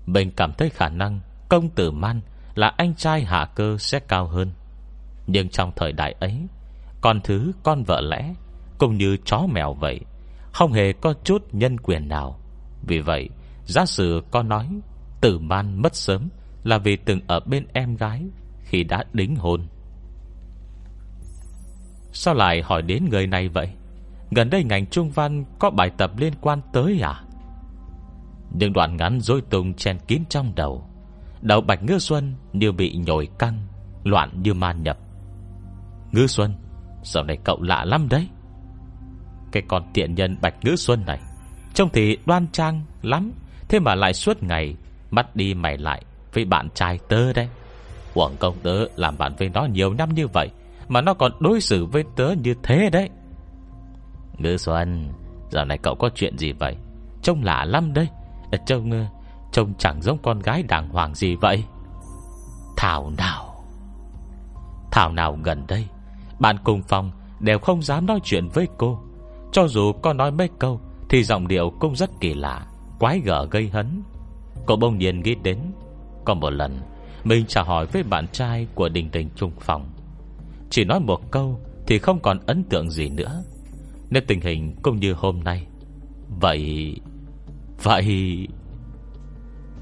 Mình 0.05 0.31
cảm 0.31 0.53
thấy 0.53 0.69
khả 0.69 0.89
năng 0.89 1.19
Công 1.49 1.69
tử 1.69 1.91
Man 1.91 2.21
là 2.55 2.67
anh 2.77 2.95
trai 2.95 3.23
Hạ 3.23 3.45
Cơ 3.55 3.77
sẽ 3.79 3.99
cao 3.99 4.27
hơn. 4.27 4.51
Nhưng 5.27 5.49
trong 5.49 5.71
thời 5.75 5.91
đại 5.91 6.15
ấy 6.19 6.47
Con 7.01 7.21
thứ 7.23 7.51
con 7.63 7.83
vợ 7.83 8.01
lẽ 8.01 8.33
Cũng 8.77 8.97
như 8.97 9.17
chó 9.25 9.41
mèo 9.51 9.73
vậy, 9.73 9.99
Không 10.53 10.73
hề 10.73 10.93
có 10.93 11.13
chút 11.23 11.47
nhân 11.51 11.77
quyền 11.79 12.07
nào. 12.07 12.39
Vì 12.81 12.99
vậy, 12.99 13.29
Giả 13.65 13.85
sử 13.85 14.23
có 14.31 14.43
nói, 14.43 14.67
Tử 15.21 15.39
man 15.39 15.81
mất 15.81 15.95
sớm 15.95 16.29
Là 16.63 16.77
vì 16.77 16.95
từng 16.95 17.19
ở 17.27 17.39
bên 17.39 17.65
em 17.73 17.95
gái 17.95 18.25
Khi 18.63 18.83
đã 18.83 19.03
đính 19.13 19.35
hôn. 19.35 19.67
Sao 22.11 22.33
lại 22.33 22.61
hỏi 22.61 22.81
đến 22.81 23.09
người 23.09 23.27
này 23.27 23.49
vậy? 23.49 23.69
Gần 24.31 24.49
đây 24.49 24.63
ngành 24.63 24.87
trung 24.87 25.09
văn 25.09 25.45
Có 25.59 25.69
bài 25.69 25.91
tập 25.97 26.11
liên 26.17 26.33
quan 26.41 26.61
tới 26.73 26.99
à? 27.01 27.23
Những 28.53 28.73
đoạn 28.73 28.97
ngắn 28.97 29.19
dối 29.19 29.41
tung 29.49 29.73
Chen 29.73 29.97
kín 30.07 30.23
trong 30.29 30.55
đầu. 30.55 30.92
Đầu 31.43 31.61
Bạch 31.61 31.83
Ngư 31.83 31.99
Xuân 31.99 32.33
như 32.53 32.71
bị 32.71 32.95
nhồi 33.07 33.27
căng, 33.39 33.67
Loạn 34.03 34.29
như 34.43 34.53
ma 34.53 34.73
nhập. 34.73 34.97
Ngư 36.11 36.27
Xuân 36.27 36.53
Giờ 37.03 37.23
này 37.23 37.37
cậu 37.43 37.61
lạ 37.61 37.85
lắm 37.85 38.07
đấy. 38.09 38.27
Cái 39.51 39.63
con 39.67 39.83
tiện 39.93 40.15
nhân 40.15 40.37
Bạch 40.41 40.55
Ngư 40.61 40.75
Xuân 40.75 41.03
này, 41.05 41.19
Trông 41.73 41.89
thì 41.93 42.17
đoan 42.25 42.47
trang 42.51 42.81
lắm, 43.01 43.31
Thế 43.69 43.79
mà 43.79 43.95
lại 43.95 44.13
suốt 44.13 44.43
ngày 44.43 44.75
Mắt 45.11 45.35
đi 45.35 45.53
mày 45.53 45.77
lại 45.77 46.03
với 46.33 46.45
bạn 46.45 46.69
trai 46.69 46.99
tớ 47.09 47.33
đấy. 47.33 47.47
Quảng 48.13 48.35
công 48.39 48.55
tớ 48.63 48.85
làm 48.95 49.17
bạn 49.17 49.33
với 49.37 49.49
nó 49.49 49.65
nhiều 49.65 49.93
năm 49.93 50.13
như 50.13 50.27
vậy, 50.27 50.49
Mà 50.87 51.01
nó 51.01 51.13
còn 51.13 51.31
đối 51.39 51.61
xử 51.61 51.85
với 51.85 52.03
tớ 52.15 52.33
như 52.43 52.53
thế 52.63 52.89
đấy. 52.89 53.09
Ngư 54.37 54.57
Xuân 54.57 55.07
Giờ 55.49 55.65
này 55.65 55.77
cậu 55.77 55.95
có 55.95 56.09
chuyện 56.15 56.37
gì 56.37 56.51
vậy? 56.51 56.75
Trông 57.21 57.43
lạ 57.43 57.65
lắm 57.65 57.93
đấy. 57.93 58.07
Ờ, 58.51 58.57
trông 58.65 58.91
ờ, 58.91 59.05
Trông 59.53 59.73
chẳng 59.77 60.01
giống 60.01 60.17
con 60.23 60.39
gái 60.39 60.63
đàng 60.63 60.89
hoàng 60.89 61.15
gì 61.15 61.35
vậy. 61.35 61.63
Thảo 62.77 63.11
nào? 63.17 63.65
Thảo 64.91 65.11
nào 65.11 65.37
gần 65.43 65.63
đây, 65.67 65.87
Bạn 66.39 66.57
cùng 66.63 66.83
phòng 66.83 67.11
đều 67.39 67.59
không 67.59 67.81
dám 67.81 68.05
nói 68.05 68.19
chuyện 68.23 68.47
với 68.47 68.67
cô. 68.77 68.99
Cho 69.51 69.67
dù 69.67 69.93
có 69.93 70.13
nói 70.13 70.31
mấy 70.31 70.49
câu, 70.59 70.81
Thì 71.09 71.23
giọng 71.23 71.47
điệu 71.47 71.73
cũng 71.79 71.95
rất 71.95 72.09
kỳ 72.19 72.33
lạ, 72.33 72.67
Quái 72.99 73.19
gở 73.19 73.47
gây 73.51 73.69
hấn. 73.69 74.03
Cô 74.65 74.75
bông 74.75 74.97
nhiên 74.97 75.21
nghĩ 75.21 75.35
đến, 75.35 75.57
Có 76.25 76.33
một 76.33 76.49
lần, 76.49 76.79
Mình 77.23 77.45
trả 77.47 77.63
hỏi 77.63 77.85
với 77.85 78.03
bạn 78.03 78.27
trai 78.27 78.67
của 78.75 78.89
Đình 78.89 79.09
Đình 79.11 79.29
Trung 79.35 79.51
Phòng. 79.59 79.89
Chỉ 80.69 80.85
nói 80.85 80.99
một 80.99 81.31
câu 81.31 81.59
Thì 81.87 81.99
không 81.99 82.19
còn 82.19 82.39
ấn 82.45 82.63
tượng 82.63 82.89
gì 82.89 83.09
nữa. 83.09 83.43
Nên 84.09 84.23
tình 84.27 84.41
hình 84.41 84.75
cũng 84.83 84.99
như 84.99 85.13
hôm 85.13 85.43
nay. 85.43 85.67
Vậy 86.29 86.95
Vậy 87.83 88.47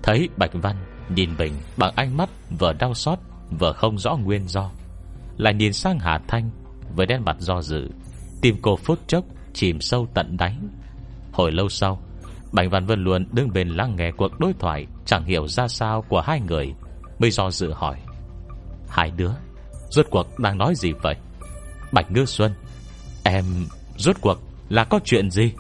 Thấy 0.04 0.30
Bạch 0.38 0.52
Văn 0.54 0.76
nhìn 1.16 1.30
mình 1.38 1.54
bằng 1.78 1.94
ánh 1.96 2.18
mắt 2.18 2.30
vừa 2.60 2.74
đau 2.74 2.94
xót 2.94 3.20
vừa 3.60 3.74
không 3.74 3.98
rõ 3.98 4.16
nguyên 4.16 4.48
do. 4.48 4.72
Lại 5.38 5.54
nhìn 5.54 5.74
sang 5.74 6.00
Hà 6.00 6.20
Thanh 6.28 6.50
với 6.96 7.06
đen 7.06 7.26
mặt 7.26 7.36
do 7.40 7.62
dự. 7.62 7.90
Tim 8.42 8.56
cô 8.62 8.76
phút 8.76 9.00
chốc 9.08 9.26
chìm 9.54 9.82
sâu 9.82 10.08
tận 10.14 10.38
đáy. 10.38 10.56
Hồi 11.32 11.52
lâu 11.52 11.70
sau, 11.70 12.02
Bạch 12.52 12.72
Văn 12.72 12.86
Vân 12.86 13.04
luôn 13.04 13.26
đứng 13.32 13.54
bên 13.54 13.70
lắng 13.70 13.96
nghe 13.96 14.12
cuộc 14.12 14.40
đối 14.40 14.54
thoại 14.54 14.88
chẳng 15.06 15.26
hiểu 15.26 15.48
ra 15.48 15.68
sao 15.68 16.02
của 16.02 16.22
hai 16.22 16.42
người. 16.42 16.74
Mới 17.20 17.32
do 17.32 17.52
dự 17.52 17.74
hỏi. 17.74 17.98
Hai 18.90 19.12
đứa, 19.12 19.32
rốt 19.90 20.06
cuộc 20.12 20.40
đang 20.40 20.58
nói 20.58 20.74
gì 20.76 20.92
vậy? 20.92 21.16
Bạch 21.92 22.12
Ngư 22.12 22.26
Xuân, 22.26 22.54
em 23.24 23.46
rốt 23.98 24.16
cuộc 24.22 24.40
là 24.70 24.84
có 24.84 25.00
chuyện 25.04 25.32
gì? 25.32 25.54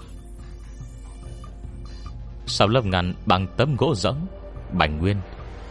Sau 2.45 2.67
lớp 2.67 2.85
ngăn 2.85 3.13
bằng 3.25 3.47
tấm 3.57 3.75
gỗ 3.75 3.95
rỗng? 3.95 4.27
Bành 4.73 4.99
Nguyên 4.99 5.17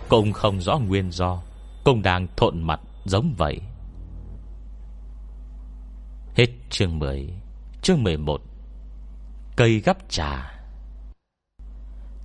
Cũng 0.09 0.33
không 0.33 0.61
rõ 0.61 0.79
nguyên 0.79 1.11
do. 1.11 1.43
Cũng 1.85 2.03
đang 2.03 2.27
thộn 2.37 2.63
mặt 2.63 2.81
giống 3.05 3.35
vậy. 3.39 3.61
Hết 6.37 6.47
chương 6.71 6.99
10 6.99 7.29
Chương 7.83 8.03
11 8.03 8.41
Cây 9.57 9.81
gắp 9.81 9.97
trà. 10.09 10.61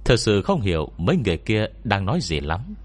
Thật 0.05 0.15
sự 0.17 0.41
không 0.41 0.61
hiểu 0.61 0.91
Mấy 0.97 1.17
người 1.17 1.37
kia 1.37 1.65
đang 1.83 2.05
nói 2.05 2.19
gì 2.21 2.39
lắm. 2.39 2.75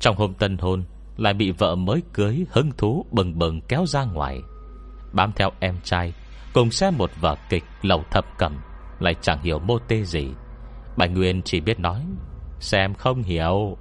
Trong 0.00 0.16
hôm 0.16 0.34
tân 0.34 0.58
hôn, 0.58 0.84
Lại 1.16 1.34
bị 1.34 1.50
vợ 1.50 1.74
mới 1.74 2.02
cưới 2.12 2.46
hứng 2.50 2.70
thú 2.76 3.06
bừng 3.10 3.38
bừng 3.38 3.60
kéo 3.60 3.86
ra 3.86 4.04
ngoài. 4.04 4.40
Bám 5.12 5.32
theo 5.36 5.50
em 5.60 5.76
trai, 5.84 6.14
Cùng 6.54 6.70
xem 6.70 6.98
một 6.98 7.10
vở 7.20 7.36
kịch 7.48 7.64
lầu 7.82 8.04
thập 8.10 8.24
cầm 8.38 8.58
Lại 8.98 9.14
chẳng 9.20 9.42
hiểu 9.42 9.58
mô 9.58 9.78
tê 9.78 10.04
gì. 10.04 10.28
Bạch 10.98 11.10
Nguyên 11.10 11.42
chỉ 11.42 11.60
biết 11.60 11.80
nói, 11.80 12.04
Xem 12.60 12.94
không 12.94 13.22
hiểu. 13.22 13.76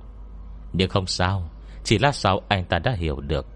Nhưng 0.73 0.89
không 0.89 1.05
sao, 1.05 1.49
Chỉ 1.83 1.97
lát 1.97 2.15
sau 2.15 2.41
anh 2.47 2.65
ta 2.65 2.79
đã 2.79 2.91
hiểu 2.91 3.19
được. 3.19 3.47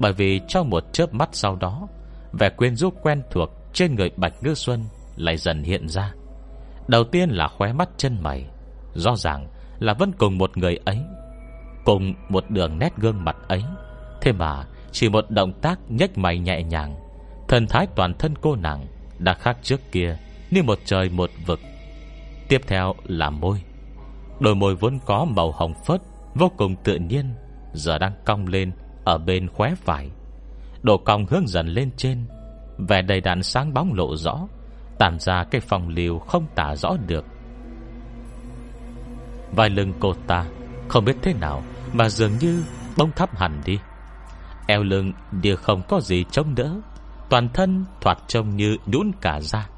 Bởi 0.00 0.12
vì 0.12 0.40
trong 0.48 0.70
một 0.70 0.84
chớp 0.92 1.14
mắt 1.14 1.28
sau 1.32 1.56
đó, 1.56 1.88
Vẻ 2.32 2.50
quyến 2.50 2.76
rũ 2.76 2.90
quen 3.02 3.22
thuộc 3.30 3.50
Trên 3.72 3.94
người 3.94 4.10
Bạch 4.16 4.32
Ngư 4.42 4.54
Xuân 4.54 4.84
Lại 5.16 5.36
dần 5.36 5.62
hiện 5.62 5.88
ra. 5.88 6.12
Đầu 6.88 7.04
tiên 7.04 7.30
là 7.30 7.48
khóe 7.48 7.72
mắt 7.72 7.88
chân 7.96 8.18
mày, 8.20 8.46
Rõ 8.94 9.16
ràng 9.16 9.48
là 9.78 9.94
vẫn 9.94 10.12
cùng 10.18 10.38
một 10.38 10.56
người 10.56 10.78
ấy, 10.84 10.98
Cùng 11.84 12.14
một 12.28 12.50
đường 12.50 12.78
nét 12.78 12.96
gương 12.96 13.24
mặt 13.24 13.36
ấy. 13.48 13.62
Thế 14.20 14.32
mà 14.32 14.64
chỉ 14.92 15.08
một 15.08 15.30
động 15.30 15.52
tác 15.62 15.78
nhếch 15.88 16.18
mày 16.18 16.38
nhẹ 16.38 16.62
nhàng, 16.62 16.96
Thần 17.48 17.66
thái 17.66 17.86
toàn 17.96 18.14
thân 18.18 18.34
cô 18.40 18.56
nàng 18.56 18.86
Đã 19.18 19.34
khác 19.34 19.56
trước 19.62 19.80
kia 19.92 20.16
Như 20.50 20.62
một 20.62 20.78
trời 20.84 21.08
một 21.08 21.30
vực. 21.46 21.60
Tiếp 22.48 22.60
theo 22.66 22.94
là 23.04 23.30
môi. 23.30 23.62
Đôi 24.40 24.54
môi 24.54 24.74
vốn 24.74 24.98
có 25.06 25.24
màu 25.24 25.52
hồng 25.52 25.74
phớt, 25.86 26.00
Vô 26.34 26.52
cùng 26.56 26.76
tự 26.84 26.96
nhiên, 26.96 27.34
Giờ 27.72 27.98
đang 27.98 28.12
cong 28.24 28.46
lên 28.46 28.72
Ở 29.04 29.18
bên 29.18 29.48
khóe 29.48 29.74
phải. 29.84 30.10
Độ 30.82 30.96
cong 30.96 31.26
hướng 31.26 31.48
dần 31.48 31.66
lên 31.66 31.90
trên, 31.96 32.26
Vẻ 32.78 33.02
đầy 33.02 33.20
đặn 33.20 33.42
sáng 33.42 33.74
bóng 33.74 33.94
lộ 33.94 34.16
rõ, 34.16 34.46
Tản 34.98 35.18
ra 35.18 35.44
cái 35.44 35.60
phòng 35.60 35.88
liều 35.88 36.18
không 36.18 36.46
tả 36.54 36.76
rõ 36.76 36.96
được. 37.06 37.24
Vai 39.52 39.70
lưng 39.70 39.92
cô 40.00 40.14
ta 40.26 40.46
Không 40.88 41.04
biết 41.04 41.16
thế 41.22 41.32
nào 41.32 41.62
Mà 41.92 42.08
dường 42.08 42.32
như 42.40 42.64
bông 42.96 43.10
thắp 43.16 43.36
hẳn 43.38 43.60
đi. 43.64 43.78
Eo 44.66 44.82
lưng 44.82 45.12
đều 45.42 45.56
không 45.56 45.82
có 45.88 46.00
gì 46.00 46.24
chống 46.30 46.54
đỡ, 46.54 46.80
Toàn 47.28 47.48
thân 47.48 47.84
thoạt 48.00 48.18
trông 48.28 48.56
như 48.56 48.76
nhũn 48.86 49.10
cả 49.20 49.40
ra 49.40 49.68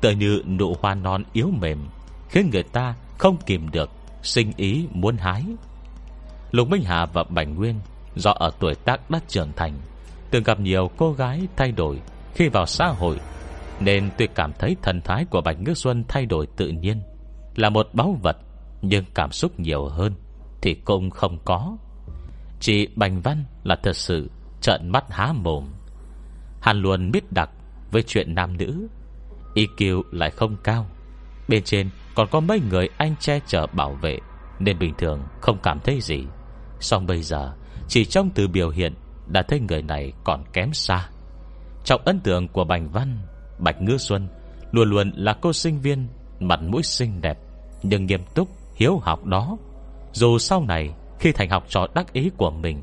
Tựa 0.00 0.10
như 0.10 0.42
nụ 0.46 0.76
hoa 0.80 0.94
non 0.94 1.22
yếu 1.32 1.50
mềm. 1.60 1.78
Khiến 2.34 2.50
người 2.52 2.62
ta 2.62 2.94
không 3.18 3.36
kìm 3.46 3.70
được 3.70 3.90
Sinh 4.22 4.52
ý 4.56 4.86
muốn 4.92 5.16
hái. 5.16 5.44
Lục 6.50 6.68
Minh 6.68 6.82
Hà 6.84 7.06
và 7.06 7.24
Bành 7.24 7.54
Nguyên, 7.54 7.80
Do 8.14 8.30
ở 8.30 8.50
tuổi 8.60 8.74
tác 8.74 9.10
đã 9.10 9.20
trưởng 9.28 9.52
thành, 9.56 9.72
Từng 10.30 10.42
gặp 10.42 10.60
nhiều 10.60 10.90
cô 10.96 11.12
gái 11.12 11.48
thay 11.56 11.72
đổi 11.72 12.00
Khi 12.34 12.48
vào 12.48 12.66
xã 12.66 12.86
hội, 12.86 13.20
Nên 13.80 14.10
tuy 14.18 14.26
cảm 14.34 14.52
thấy 14.58 14.76
thần 14.82 15.00
thái 15.00 15.24
của 15.24 15.40
Bạch 15.40 15.60
Ngư 15.60 15.74
Xuân 15.74 16.04
Thay 16.08 16.26
đổi 16.26 16.46
tự 16.46 16.68
nhiên, 16.68 17.02
Là 17.56 17.70
một 17.70 17.88
báu 17.92 18.18
vật, 18.22 18.36
Nhưng 18.82 19.04
cảm 19.14 19.32
xúc 19.32 19.60
nhiều 19.60 19.88
hơn 19.88 20.14
Thì 20.62 20.74
cũng 20.74 21.10
không 21.10 21.38
có. 21.44 21.76
Chỉ 22.60 22.88
Bành 22.96 23.20
Văn 23.20 23.44
là 23.64 23.76
thật 23.82 23.96
sự 23.96 24.30
Trợn 24.60 24.88
mắt 24.88 25.04
há 25.10 25.32
mồm. 25.32 25.64
Hàn 26.60 26.76
luôn 26.76 27.10
biết 27.10 27.32
đặc 27.32 27.50
với 27.90 28.02
chuyện 28.02 28.34
nam 28.34 28.56
nữ 28.56 28.88
EQ 29.54 30.02
lại 30.12 30.30
không 30.30 30.56
cao, 30.64 30.86
Bên 31.48 31.62
trên 31.62 31.90
còn 32.14 32.28
có 32.30 32.40
mấy 32.40 32.60
người 32.70 32.88
anh 32.96 33.14
che 33.20 33.40
chở 33.46 33.66
bảo 33.66 33.92
vệ, 33.92 34.18
Nên 34.58 34.78
bình 34.78 34.94
thường 34.98 35.22
không 35.40 35.58
cảm 35.62 35.80
thấy 35.80 36.00
gì. 36.00 36.24
Xong 36.80 37.06
bây 37.06 37.22
giờ, 37.22 37.52
Chỉ 37.88 38.04
trong 38.04 38.30
từ 38.34 38.48
biểu 38.48 38.70
hiện 38.70 38.94
Đã 39.26 39.42
thấy 39.42 39.60
người 39.60 39.82
này 39.82 40.12
còn 40.24 40.44
kém 40.52 40.72
xa. 40.72 41.08
Trong 41.84 42.00
ấn 42.04 42.20
tượng 42.20 42.48
của 42.48 42.64
Bành 42.64 42.90
Văn, 42.90 43.18
Bạch 43.58 43.82
Ngư 43.82 43.96
Xuân 43.96 44.28
Luôn 44.72 44.90
luôn 44.90 45.12
là 45.16 45.32
cô 45.42 45.52
sinh 45.52 45.80
viên, 45.80 46.08
Mặt 46.40 46.60
mũi 46.62 46.82
xinh 46.82 47.20
đẹp, 47.20 47.38
Nhưng 47.82 48.06
nghiêm 48.06 48.20
túc, 48.34 48.48
hiếu 48.74 48.98
học 49.02 49.24
đó. 49.24 49.56
Dù 50.12 50.38
sau 50.38 50.64
này, 50.64 50.94
khi 51.18 51.32
thành 51.32 51.50
học 51.50 51.64
trò 51.68 51.86
đắc 51.94 52.12
ý 52.12 52.30
của 52.36 52.50
mình, 52.50 52.82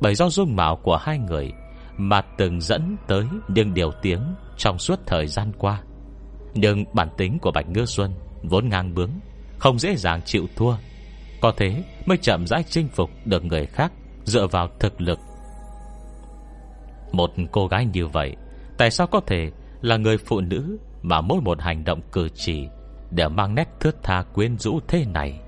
Bởi 0.00 0.14
do 0.14 0.28
dung 0.28 0.56
mạo 0.56 0.76
của 0.76 0.96
hai 0.96 1.18
người 1.18 1.52
Mà 1.96 2.20
từng 2.20 2.60
dẫn 2.60 2.96
tới 3.06 3.24
những 3.48 3.74
điều 3.74 3.92
tiếng 4.02 4.20
Trong 4.56 4.78
suốt 4.78 5.00
thời 5.06 5.26
gian 5.26 5.52
qua. 5.58 5.82
Nhưng 6.54 6.84
bản 6.92 7.08
tính 7.16 7.38
của 7.38 7.50
Bạch 7.50 7.68
Ngư 7.68 7.84
Xuân 7.84 8.14
Vốn 8.42 8.68
ngang 8.68 8.94
bướng, 8.94 9.10
Không 9.58 9.78
dễ 9.78 9.96
dàng 9.96 10.22
chịu 10.24 10.46
thua. 10.56 10.74
Có 11.40 11.52
thế 11.56 11.84
mới 12.06 12.18
chậm 12.18 12.46
rãi 12.46 12.62
chinh 12.62 12.88
phục 12.88 13.10
được 13.24 13.44
người 13.44 13.66
khác 13.66 13.92
Dựa 14.24 14.46
vào 14.46 14.68
thực 14.80 15.00
lực. 15.00 15.18
Một 17.12 17.30
cô 17.52 17.66
gái 17.66 17.86
như 17.86 18.06
vậy, 18.06 18.36
Tại 18.78 18.90
sao 18.90 19.06
có 19.06 19.20
thể 19.26 19.50
là 19.80 19.96
người 19.96 20.18
phụ 20.18 20.40
nữ 20.40 20.78
Mà 21.02 21.20
mỗi 21.20 21.40
một 21.40 21.60
hành 21.60 21.84
động 21.84 22.00
cử 22.12 22.28
chỉ 22.34 22.68
Đều 23.10 23.28
mang 23.28 23.54
nét 23.54 23.68
thướt 23.80 24.02
tha 24.02 24.22
quyến 24.22 24.58
rũ 24.58 24.80
thế 24.88 25.04
này? 25.04 25.40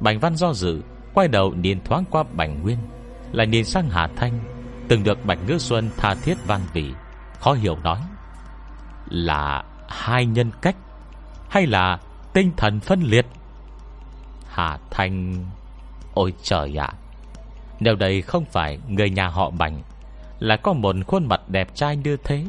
Bành 0.00 0.18
văn 0.18 0.36
do 0.36 0.52
dự, 0.52 0.82
Quay 1.14 1.28
đầu 1.28 1.54
nhìn 1.54 1.80
thoáng 1.84 2.04
qua 2.10 2.24
Bành 2.32 2.62
Nguyên, 2.62 2.78
Lại 3.32 3.46
nhìn 3.46 3.64
sang 3.64 3.88
Hà 3.90 4.08
Thanh, 4.16 4.40
Từng 4.88 5.04
được 5.04 5.24
Bạch 5.24 5.38
Ngư 5.46 5.58
Xuân 5.58 5.90
tha 5.96 6.14
thiết 6.14 6.34
van 6.46 6.60
vị, 6.72 6.92
Khó 7.40 7.52
hiểu 7.52 7.76
nói, 7.84 7.98
Là 9.08 9.64
hai 9.88 10.26
nhân 10.26 10.50
cách 10.62 10.76
hay 11.50 11.66
là 11.66 11.98
tinh 12.32 12.50
thần 12.56 12.80
phân 12.80 13.00
liệt? 13.02 13.26
Hà 14.48 14.78
Thanh, 14.90 15.44
Ôi 16.14 16.32
trời 16.42 16.80
ạ. 16.80 16.88
Nếu 17.80 17.94
đây 17.94 18.22
không 18.22 18.44
phải 18.44 18.78
người 18.88 19.10
nhà 19.10 19.28
họ 19.28 19.50
Bành, 19.50 19.82
Là 20.38 20.56
có 20.56 20.72
một 20.72 20.96
khuôn 21.06 21.26
mặt 21.26 21.40
đẹp 21.48 21.74
trai 21.74 21.96
như 21.96 22.16
thế, 22.24 22.44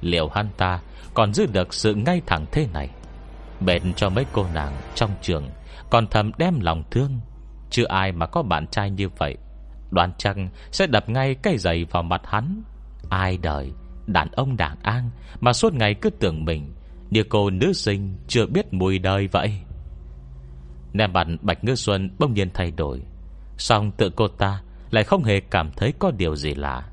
Liệu 0.00 0.28
hắn 0.28 0.48
ta 0.56 0.80
Còn 1.14 1.34
giữ 1.34 1.46
được 1.46 1.74
sự 1.74 1.94
ngay 1.94 2.22
thẳng 2.26 2.46
thế 2.52 2.66
này? 2.72 2.90
Bền 3.60 3.94
cho 3.94 4.10
mấy 4.10 4.26
cô 4.32 4.46
nàng 4.54 4.76
trong 4.94 5.10
trường, 5.22 5.50
Còn 5.90 6.06
thầm 6.06 6.30
đem 6.38 6.60
lòng 6.60 6.82
thương. 6.90 7.20
Chưa 7.70 7.86
ai 7.86 8.12
mà 8.12 8.26
có 8.26 8.42
bạn 8.42 8.66
trai 8.66 8.90
như 8.90 9.08
vậy, 9.08 9.36
Đoán 9.90 10.12
chăng 10.18 10.48
sẽ 10.72 10.86
đập 10.86 11.08
ngay 11.08 11.34
cây 11.34 11.58
giày 11.58 11.84
vào 11.84 12.02
mặt 12.02 12.20
hắn. 12.24 12.62
Ai 13.10 13.38
đời, 13.38 13.72
Đàn 14.06 14.30
ông 14.30 14.56
đàn 14.56 14.76
an 14.82 15.10
Mà 15.40 15.52
suốt 15.52 15.74
ngày 15.74 15.94
cứ 15.94 16.10
tưởng 16.10 16.44
mình 16.44 16.72
như 17.12 17.22
cô 17.28 17.50
nữ 17.50 17.72
sinh 17.72 18.16
chưa 18.28 18.46
biết 18.46 18.72
mùi 18.72 18.98
đời 18.98 19.28
vậy. 19.32 19.52
Nè 20.92 21.06
mặt 21.06 21.26
Bạch 21.42 21.64
Ngư 21.64 21.74
Xuân 21.74 22.10
bỗng 22.18 22.34
nhiên 22.34 22.50
thay 22.54 22.70
đổi. 22.70 23.02
Xong 23.58 23.90
tự 23.90 24.10
cô 24.16 24.28
ta 24.28 24.62
Lại 24.90 25.04
không 25.04 25.24
hề 25.24 25.40
cảm 25.40 25.70
thấy 25.76 25.92
có 25.98 26.10
điều 26.10 26.36
gì 26.36 26.54
lạ. 26.54 26.90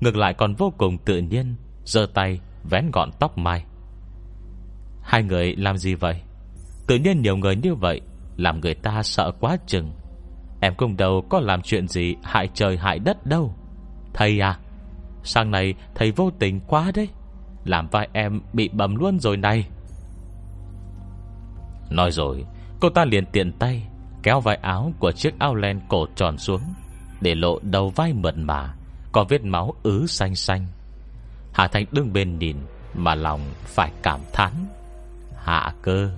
Ngược 0.00 0.16
lại 0.16 0.34
còn 0.34 0.54
vô 0.54 0.72
cùng 0.78 0.98
tự 0.98 1.18
nhiên, 1.18 1.54
giơ 1.84 2.06
tay, 2.14 2.40
vén 2.70 2.90
gọn 2.92 3.10
tóc 3.20 3.38
mai. 3.38 3.64
Hai 5.02 5.22
người 5.22 5.56
làm 5.56 5.76
gì 5.78 5.94
vậy? 5.94 6.20
Tự 6.86 6.96
nhiên 6.96 7.22
nhiều 7.22 7.36
người 7.36 7.56
như 7.56 7.74
vậy 7.74 8.00
Làm 8.36 8.60
người 8.60 8.74
ta 8.74 9.02
sợ 9.02 9.32
quá 9.40 9.56
chừng. 9.66 9.92
Em 10.60 10.74
cùng 10.74 10.96
đầu 10.96 11.26
có 11.30 11.40
làm 11.40 11.62
chuyện 11.62 11.88
gì 11.88 12.16
Hại 12.22 12.48
trời 12.54 12.76
hại 12.76 12.98
đất 12.98 13.26
đâu. 13.26 13.54
Thầy 14.14 14.40
à 14.40 14.58
sáng 15.24 15.50
này 15.50 15.74
thầy 15.94 16.10
vô 16.10 16.30
tình 16.38 16.60
quá 16.60 16.92
đấy. 16.94 17.08
Làm 17.64 17.88
vai 17.88 18.08
em 18.12 18.40
bị 18.52 18.68
bầm 18.68 18.94
luôn 18.94 19.20
rồi 19.20 19.36
này. 19.36 19.68
Nói 21.90 22.10
rồi, 22.10 22.44
Cô 22.80 22.90
ta 22.90 23.04
liền 23.04 23.26
tiện 23.26 23.52
tay 23.52 23.88
Kéo 24.22 24.40
vai 24.40 24.56
áo 24.56 24.92
của 24.98 25.12
chiếc 25.12 25.38
áo 25.38 25.54
len 25.54 25.80
cổ 25.88 26.06
tròn 26.16 26.38
xuống 26.38 26.60
Để 27.20 27.34
lộ 27.34 27.58
đầu 27.62 27.90
vai 27.90 28.12
mượt 28.12 28.34
mà, 28.36 28.74
Có 29.12 29.24
vết 29.28 29.44
máu 29.44 29.74
ứ 29.82 30.06
xanh 30.06 30.34
xanh. 30.34 30.66
Hà 31.52 31.68
Thành 31.68 31.84
đứng 31.90 32.12
bên 32.12 32.38
nhìn 32.38 32.56
Mà 32.94 33.14
lòng 33.14 33.40
phải 33.64 33.92
cảm 34.02 34.20
thán. 34.32 34.52
Hạ 35.36 35.74
cơ, 35.82 36.10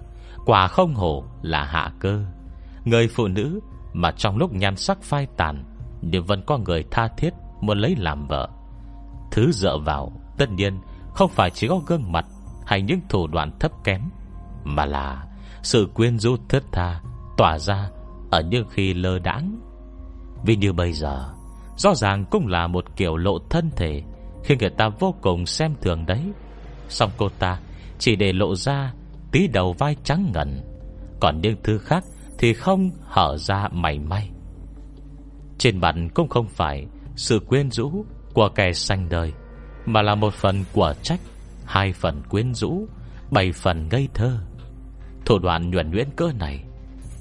Quả 0.47 0.68
không 0.68 0.95
hổ 0.95 1.24
là 1.43 1.64
hạ 1.64 1.93
cơ. 1.99 2.24
Người 2.84 3.09
phụ 3.09 3.28
nữ 3.28 3.61
Mà 3.93 4.11
trong 4.11 4.36
lúc 4.36 4.53
nhan 4.53 4.76
sắc 4.76 5.03
phai 5.03 5.26
tàn 5.36 5.64
Nhưng 6.03 6.24
vẫn 6.24 6.43
có 6.47 6.59
người 6.59 6.84
tha 6.90 7.09
thiết 7.16 7.30
Muốn 7.61 7.78
lấy 7.78 7.97
làm 7.99 8.26
vợ. 8.28 8.49
Thứ 9.30 9.53
dựa 9.53 9.78
vào, 9.78 10.12
Tất 10.38 10.51
nhiên 10.51 10.80
không 11.14 11.30
phải 11.30 11.50
chỉ 11.50 11.68
có 11.68 11.80
gương 11.86 12.12
mặt 12.12 12.26
Hay 12.66 12.82
những 12.82 13.00
thủ 13.08 13.26
đoạn 13.26 13.50
thấp 13.60 13.72
kém, 13.84 14.00
Mà 14.64 14.86
là 14.86 15.24
sự 15.62 15.88
quyến 15.94 16.18
rũ 16.18 16.36
thất 16.48 16.64
tha 16.72 17.00
Tỏa 17.36 17.58
ra 17.58 17.90
Ở 18.30 18.40
những 18.40 18.66
khi 18.70 18.94
lơ 18.94 19.18
đãng. 19.18 19.60
Vì 20.44 20.56
như 20.56 20.72
bây 20.72 20.92
giờ, 20.92 21.32
Rõ 21.76 21.94
ràng 21.94 22.24
cũng 22.30 22.46
là 22.46 22.66
một 22.66 22.96
kiểu 22.96 23.16
lộ 23.16 23.38
thân 23.50 23.70
thể 23.76 24.02
Khiến 24.44 24.58
người 24.58 24.70
ta 24.70 24.88
vô 24.88 25.14
cùng 25.20 25.46
xem 25.46 25.74
thường 25.80 26.06
đấy. 26.06 26.32
Xong 26.88 27.10
cô 27.16 27.28
ta 27.28 27.58
Chỉ 27.98 28.16
để 28.16 28.32
lộ 28.32 28.54
ra 28.54 28.92
Tí 29.32 29.48
đầu 29.48 29.72
vai 29.72 29.96
trắng 30.04 30.30
ngần, 30.34 30.60
Còn 31.20 31.40
những 31.40 31.56
thứ 31.64 31.78
khác 31.78 32.04
Thì 32.38 32.54
không 32.54 32.90
hở 33.02 33.36
ra 33.36 33.68
mảy 33.72 33.98
may. 33.98 34.30
Trên 35.58 35.78
mặt 35.78 35.94
cũng 36.14 36.28
không 36.28 36.48
phải 36.48 36.86
Sự 37.16 37.38
quyến 37.38 37.70
rũ 37.70 38.04
của 38.34 38.48
kẻ 38.48 38.72
xanh 38.72 39.08
đời 39.08 39.32
mà 39.87 40.03
là 40.03 40.14
một 40.14 40.35
phần 40.35 40.64
của 40.72 40.95
trách, 41.03 41.20
Hai 41.64 41.93
phần 41.93 42.22
quyến 42.28 42.55
rũ, 42.55 42.87
Bảy 43.30 43.53
phần 43.53 43.89
ngây 43.89 44.09
thơ. 44.14 44.39
Thủ 45.24 45.39
đoạn 45.39 45.70
nhuẩn 45.70 45.91
nhuyễn 45.91 46.09
cỡ 46.16 46.33
này, 46.39 46.64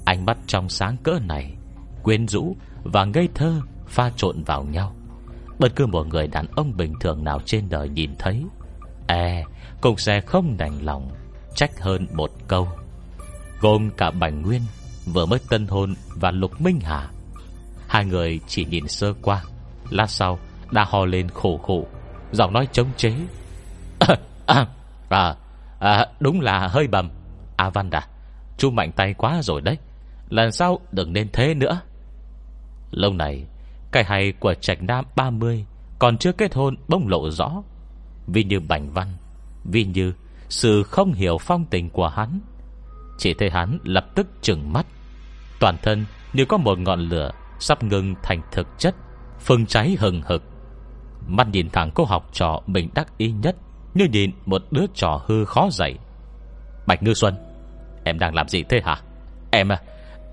Ánh 0.04 0.26
mắt 0.26 0.38
trong 0.46 0.68
sáng 0.68 0.96
cỡ 1.02 1.18
này, 1.28 1.54
Quyến 2.02 2.28
rũ 2.28 2.56
và 2.82 3.04
ngây 3.04 3.28
thơ 3.34 3.60
Pha 3.86 4.10
trộn 4.16 4.42
vào 4.42 4.64
nhau. 4.64 4.94
Bất 5.58 5.76
cứ 5.76 5.86
một 5.86 6.06
người 6.06 6.26
đàn 6.26 6.46
ông 6.46 6.76
bình 6.76 6.94
thường 7.00 7.24
nào 7.24 7.40
trên 7.44 7.68
đời 7.68 7.88
nhìn 7.88 8.10
thấy 8.18 8.44
E 9.06 9.44
Cũng 9.80 9.96
sẽ 9.96 10.20
không 10.20 10.56
đành 10.56 10.84
lòng 10.84 11.10
Trách 11.54 11.80
hơn 11.80 12.06
một 12.12 12.30
câu. 12.48 12.68
Gồm 13.60 13.90
cả 13.90 14.10
Bành 14.10 14.42
Nguyên 14.42 14.62
Vừa 15.06 15.26
mới 15.26 15.38
tân 15.48 15.66
hôn 15.66 15.94
và 16.14 16.30
Lục 16.30 16.60
Minh 16.60 16.80
Hà. 16.82 17.08
Hai 17.86 18.04
người 18.04 18.40
chỉ 18.46 18.64
nhìn 18.64 18.88
sơ 18.88 19.12
qua, 19.22 19.42
Lát 19.90 20.10
sau 20.10 20.38
đã 20.70 20.84
hò 20.88 21.04
lên 21.04 21.28
khổ 21.28 21.58
khổ. 21.58 21.86
Giọng 22.32 22.52
nói 22.52 22.68
chống 22.72 22.88
chế 22.96 23.12
à, 24.46 24.66
à, 25.08 25.36
à, 25.78 26.06
Đúng 26.20 26.40
là 26.40 26.68
hơi 26.68 26.88
bầm. 26.88 27.10
A 27.56 27.70
Văn 27.70 27.90
à 27.90 28.08
Chú 28.58 28.70
mạnh 28.70 28.92
tay 28.92 29.14
quá 29.14 29.42
rồi 29.42 29.60
đấy. 29.60 29.78
Lần 30.28 30.52
sau 30.52 30.80
đừng 30.92 31.12
nên 31.12 31.28
thế 31.32 31.54
nữa. 31.54 31.80
Lâu 32.90 33.12
này 33.12 33.44
Cái 33.92 34.04
hay 34.04 34.32
của 34.32 34.54
Trạch 34.54 34.82
Nam 34.82 35.04
30 35.16 35.66
Còn 35.98 36.18
chưa 36.18 36.32
kết 36.32 36.54
hôn 36.54 36.76
bông 36.88 37.08
lộ 37.08 37.30
rõ. 37.30 37.62
Vì 38.26 38.44
như 38.44 38.60
Bành 38.60 38.90
Văn 38.90 39.08
Vì 39.64 39.84
như 39.84 40.12
sự 40.48 40.82
không 40.82 41.12
hiểu 41.12 41.38
phong 41.38 41.64
tình 41.64 41.90
của 41.90 42.08
hắn 42.08 42.40
Chỉ 43.18 43.34
thấy 43.34 43.50
hắn 43.50 43.78
lập 43.84 44.06
tức 44.14 44.26
trừng 44.42 44.72
mắt. 44.72 44.86
Toàn 45.60 45.76
thân 45.82 46.04
như 46.32 46.44
có 46.44 46.56
một 46.56 46.78
ngọn 46.78 47.00
lửa 47.00 47.30
Sắp 47.58 47.82
ngừng 47.82 48.14
thành 48.22 48.40
thực 48.52 48.66
chất 48.78 48.94
Phương 49.40 49.66
cháy 49.66 49.96
hừng 49.98 50.22
hực. 50.22 50.51
Mắt 51.26 51.48
nhìn 51.52 51.70
thẳng 51.70 51.90
cô 51.94 52.04
học 52.04 52.28
trò 52.32 52.60
mình 52.66 52.88
đắc 52.94 53.18
ý 53.18 53.32
nhất 53.32 53.56
Như 53.94 54.04
nhìn 54.12 54.30
một 54.46 54.62
đứa 54.70 54.86
trò 54.94 55.22
hư 55.26 55.44
khó 55.44 55.68
dạy 55.70 55.94
Bạch 56.86 57.02
Ngư 57.02 57.14
Xuân 57.14 57.34
Em 58.04 58.18
đang 58.18 58.34
làm 58.34 58.48
gì 58.48 58.62
thế 58.62 58.80
hả? 58.84 58.96
Em 59.50 59.72
à 59.72 59.80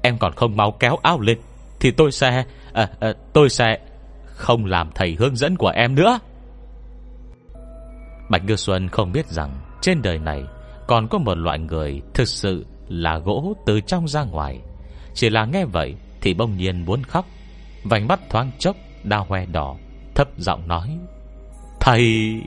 Em 0.02 0.18
còn 0.18 0.34
không 0.34 0.58
mau 0.58 0.72
kéo 0.72 0.98
áo 1.04 1.20
lên 1.20 1.38
Thì 1.80 1.92
tôi 1.92 2.12
sẽ 2.12 2.44
à, 2.74 2.90
à, 3.00 3.14
Tôi 3.34 3.50
sẽ 3.50 3.78
Không 4.26 4.66
làm 4.66 4.90
thầy 4.96 5.16
hướng 5.20 5.36
dẫn 5.36 5.56
của 5.56 5.70
em 5.70 5.96
nữa. 5.96 6.20
Bạch 8.30 8.46
Ngư 8.46 8.56
Xuân 8.56 8.90
không 8.90 9.12
biết 9.12 9.28
rằng 9.28 9.60
Trên 9.82 10.02
đời 10.02 10.20
này 10.20 10.44
Còn 10.88 11.08
có 11.08 11.18
một 11.18 11.38
loại 11.38 11.60
người 11.60 12.02
Thực 12.14 12.28
sự 12.28 12.66
là 12.88 13.18
gỗ 13.18 13.54
từ 13.66 13.82
trong 13.82 14.08
ra 14.08 14.24
ngoài. 14.24 14.60
Chỉ 15.14 15.30
là 15.30 15.46
nghe 15.46 15.66
vậy 15.66 15.96
Thì 16.22 16.34
bông 16.34 16.58
nhiên 16.58 16.86
muốn 16.86 17.04
khóc 17.04 17.26
Vành 17.84 18.08
mắt 18.08 18.20
thoáng 18.30 18.52
chốc 18.60 18.76
Đau 19.04 19.26
hoe 19.30 19.46
đỏ. 19.46 19.76
Thấp 20.20 20.30
giọng 20.38 20.68
nói, 20.68 20.98
Thầy. 21.80 22.42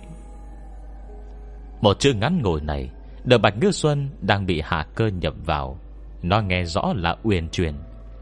Một 1.81 2.01
chữ 2.01 2.12
ngắn 2.12 2.43
ngồi 2.43 2.61
này, 2.61 2.91
Đờ 3.25 3.39
Bạch 3.39 3.55
Ngư 3.61 3.70
Xuân 3.70 4.11
đang 4.20 4.47
bị 4.47 4.62
hạ 4.64 4.87
cơ 4.95 5.07
nhập 5.07 5.35
vào. 5.47 5.79
Nó 6.23 6.41
nghe 6.41 6.64
rõ 6.64 6.93
là 6.97 7.16
uyển 7.23 7.49
truyền 7.49 7.75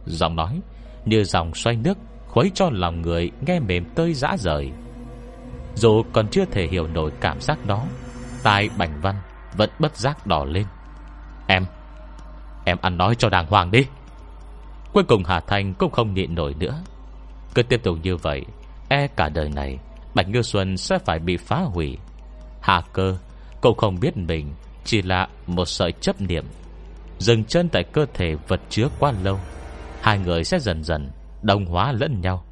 Giọng 0.07 0.37
nói 0.37 0.61
Như 1.05 1.25
dòng 1.25 1.55
xoay 1.55 1.77
nước 1.77 1.99
Khuấy 2.29 2.51
cho 2.55 2.71
lòng 2.73 3.03
người 3.03 3.31
nghe 3.47 3.61
mềm 3.61 3.85
tơi 3.95 4.15
dã 4.15 4.37
rời. 4.39 4.71
Dù 5.75 6.03
còn 6.13 6.29
chưa 6.29 6.45
thể 6.45 6.67
hiểu 6.67 6.87
nổi 6.87 7.13
cảm 7.21 7.41
giác 7.41 7.67
đó, 7.67 7.85
Tai 8.43 8.71
Bành 8.79 9.01
Văn 9.01 9.15
Vẫn 9.57 9.71
bất 9.79 9.97
giác 9.97 10.27
đỏ 10.27 10.45
lên. 10.45 10.67
Em 11.47 11.65
Em 12.65 12.79
ăn 12.81 12.99
nói 12.99 13.15
cho 13.15 13.29
đàng 13.29 13.47
hoàng 13.47 13.71
đi. 13.71 13.87
Cuối 14.93 15.05
cùng 15.05 15.25
Hà 15.25 15.41
Thanh 15.41 15.75
cũng 15.75 15.91
không 15.91 16.15
nhịn 16.15 16.35
nổi 16.35 16.55
nữa. 16.59 16.83
Cứ 17.55 17.63
tiếp 17.63 17.81
tục 17.83 17.99
như 18.03 18.17
vậy 18.17 18.45
E 18.91 19.07
cả 19.17 19.29
đời 19.29 19.49
này, 19.49 19.79
Bạch 20.15 20.29
Ngư 20.29 20.43
Xuân 20.43 20.77
sẽ 20.77 20.99
phải 20.99 21.19
bị 21.19 21.37
phá 21.37 21.57
hủy. 21.57 21.99
Hà 22.61 22.83
cơ, 22.93 23.17
cậu 23.63 23.75
không 23.75 24.01
biết 24.01 24.17
mình, 24.17 24.55
chỉ 24.85 25.03
là 25.03 25.29
một 25.47 25.65
sợi 25.65 25.93
chấp 25.93 26.21
niệm. 26.21 26.45
Dừng 27.19 27.45
chân 27.45 27.69
tại 27.69 27.85
cơ 27.93 28.07
thể 28.15 28.35
vật 28.49 28.61
chứa 28.69 28.89
quá 28.99 29.13
lâu, 29.23 29.39
Hai 30.01 30.19
người 30.19 30.45
sẽ 30.45 30.59
dần 30.59 30.85
dần 30.85 31.11
Đồng 31.43 31.67
hóa 31.67 31.93
lẫn 31.93 32.21
nhau. 32.21 32.45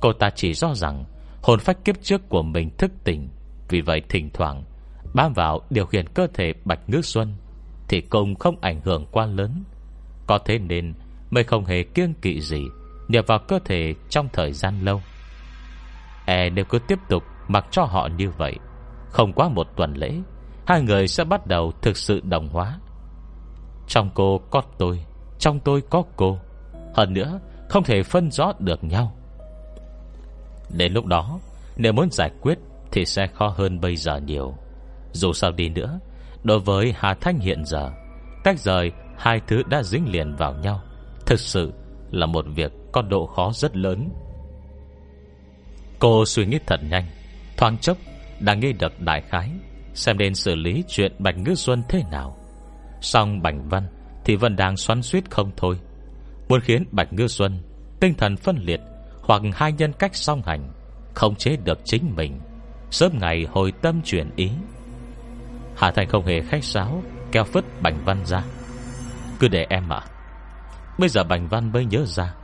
Cô 0.00 0.12
ta 0.12 0.30
chỉ 0.34 0.54
do 0.54 0.74
rằng 0.74 1.04
Hồn 1.42 1.60
phách 1.60 1.84
kiếp 1.84 2.02
trước 2.02 2.28
của 2.28 2.42
mình 2.42 2.70
thức 2.78 2.90
tỉnh, 3.04 3.28
Vì 3.68 3.80
vậy 3.80 4.02
thỉnh 4.08 4.30
thoảng 4.34 4.64
Bám 5.14 5.32
vào 5.32 5.60
điều 5.70 5.86
khiển 5.86 6.06
cơ 6.08 6.26
thể 6.34 6.52
Bạch 6.64 6.80
Ngư 6.86 7.02
Xuân 7.02 7.34
Thì 7.88 8.00
cũng 8.00 8.34
không 8.34 8.56
ảnh 8.60 8.80
hưởng 8.84 9.06
quá 9.10 9.26
lớn. 9.26 9.64
Có 10.26 10.38
thế 10.38 10.58
nên 10.58 10.94
Mới 11.30 11.44
không 11.44 11.64
hề 11.64 11.82
kiêng 11.82 12.14
kỵ 12.14 12.40
gì 12.40 12.62
Nhập 13.08 13.24
vào 13.28 13.38
cơ 13.48 13.58
thể 13.64 13.94
trong 14.08 14.28
thời 14.32 14.52
gian 14.52 14.84
lâu. 14.84 15.00
E 16.26 16.50
nếu 16.50 16.64
cứ 16.64 16.78
tiếp 16.78 16.98
tục 17.08 17.22
Mặc 17.48 17.66
cho 17.70 17.84
họ 17.84 18.08
như 18.16 18.30
vậy, 18.30 18.54
Không 19.10 19.32
quá 19.32 19.48
một 19.48 19.66
tuần 19.76 19.94
lễ, 19.94 20.12
Hai 20.66 20.82
người 20.82 21.08
sẽ 21.08 21.24
bắt 21.24 21.46
đầu 21.46 21.72
thực 21.82 21.96
sự 21.96 22.20
đồng 22.20 22.48
hóa. 22.48 22.78
Trong 23.86 24.10
cô 24.14 24.40
có 24.50 24.62
tôi, 24.78 25.04
Trong 25.38 25.60
tôi 25.60 25.82
có 25.90 26.02
cô. 26.16 26.38
Hơn 26.94 27.12
nữa, 27.12 27.40
không 27.68 27.84
thể 27.84 28.02
phân 28.02 28.30
rõ 28.30 28.52
được 28.58 28.84
nhau. 28.84 29.12
Đến 30.76 30.92
lúc 30.92 31.06
đó, 31.06 31.38
Nếu 31.76 31.92
muốn 31.92 32.10
giải 32.10 32.30
quyết 32.40 32.58
Thì 32.92 33.04
sẽ 33.04 33.26
khó 33.26 33.48
hơn 33.48 33.80
bây 33.80 33.96
giờ 33.96 34.16
nhiều. 34.16 34.54
Dù 35.12 35.32
sao 35.32 35.50
đi 35.52 35.68
nữa, 35.68 35.98
Đối 36.42 36.58
với 36.58 36.94
Hà 36.96 37.14
Thanh 37.14 37.38
hiện 37.38 37.64
giờ 37.64 37.90
Tách 38.44 38.58
rời 38.58 38.92
hai 39.16 39.40
thứ 39.46 39.62
đã 39.62 39.82
dính 39.82 40.08
liền 40.08 40.36
vào 40.36 40.54
nhau. 40.54 40.80
Thực 41.26 41.40
sự 41.40 41.72
là 42.10 42.26
một 42.26 42.44
việc 42.54 42.72
có 42.92 43.02
độ 43.02 43.26
khó 43.26 43.50
rất 43.54 43.76
lớn. 43.76 44.08
Cô 45.98 46.24
suy 46.24 46.46
nghĩ 46.46 46.58
thật 46.66 46.80
nhanh, 46.90 47.04
Thoáng 47.56 47.78
chốc 47.78 47.98
đã 48.40 48.54
nghĩ 48.54 48.72
được 48.72 49.00
đại 49.00 49.22
khái 49.28 49.50
Xem 49.94 50.18
nên 50.18 50.34
xử 50.34 50.54
lý 50.54 50.84
chuyện 50.88 51.12
Bạch 51.18 51.38
Ngư 51.38 51.54
Xuân 51.54 51.82
thế 51.88 52.02
nào. 52.10 52.36
Xong 53.00 53.42
Bạch 53.42 53.54
Văn 53.64 53.86
Thì 54.24 54.36
vẫn 54.36 54.56
đang 54.56 54.76
xoắn 54.76 55.02
suýt 55.02 55.30
không 55.30 55.50
thôi. 55.56 55.78
Muốn 56.48 56.60
khiến 56.60 56.84
Bạch 56.90 57.12
Ngư 57.12 57.26
Xuân 57.26 57.58
Tinh 58.00 58.14
thần 58.14 58.36
phân 58.36 58.56
liệt 58.56 58.80
Hoặc 59.22 59.42
hai 59.54 59.72
nhân 59.72 59.92
cách 59.98 60.16
song 60.16 60.42
hành, 60.46 60.72
Không 61.14 61.34
chế 61.34 61.56
được 61.64 61.78
chính 61.84 62.14
mình, 62.16 62.40
Sớm 62.90 63.18
ngày 63.20 63.46
hồi 63.50 63.72
tâm 63.82 64.02
chuyển 64.04 64.30
ý. 64.36 64.50
Hà 65.76 65.90
Thành 65.90 66.08
không 66.08 66.26
hề 66.26 66.40
khách 66.40 66.64
sáo, 66.64 67.02
Kéo 67.32 67.44
phứt 67.44 67.64
Bạch 67.82 67.94
Văn 68.04 68.26
ra. 68.26 68.44
Cứ 69.40 69.48
để 69.48 69.66
em 69.68 69.88
ạ. 69.88 70.00
Bây 70.98 71.08
giờ 71.08 71.24
Bạch 71.24 71.40
Văn 71.50 71.72
mới 71.72 71.84
nhớ 71.84 72.04
ra, 72.06 72.34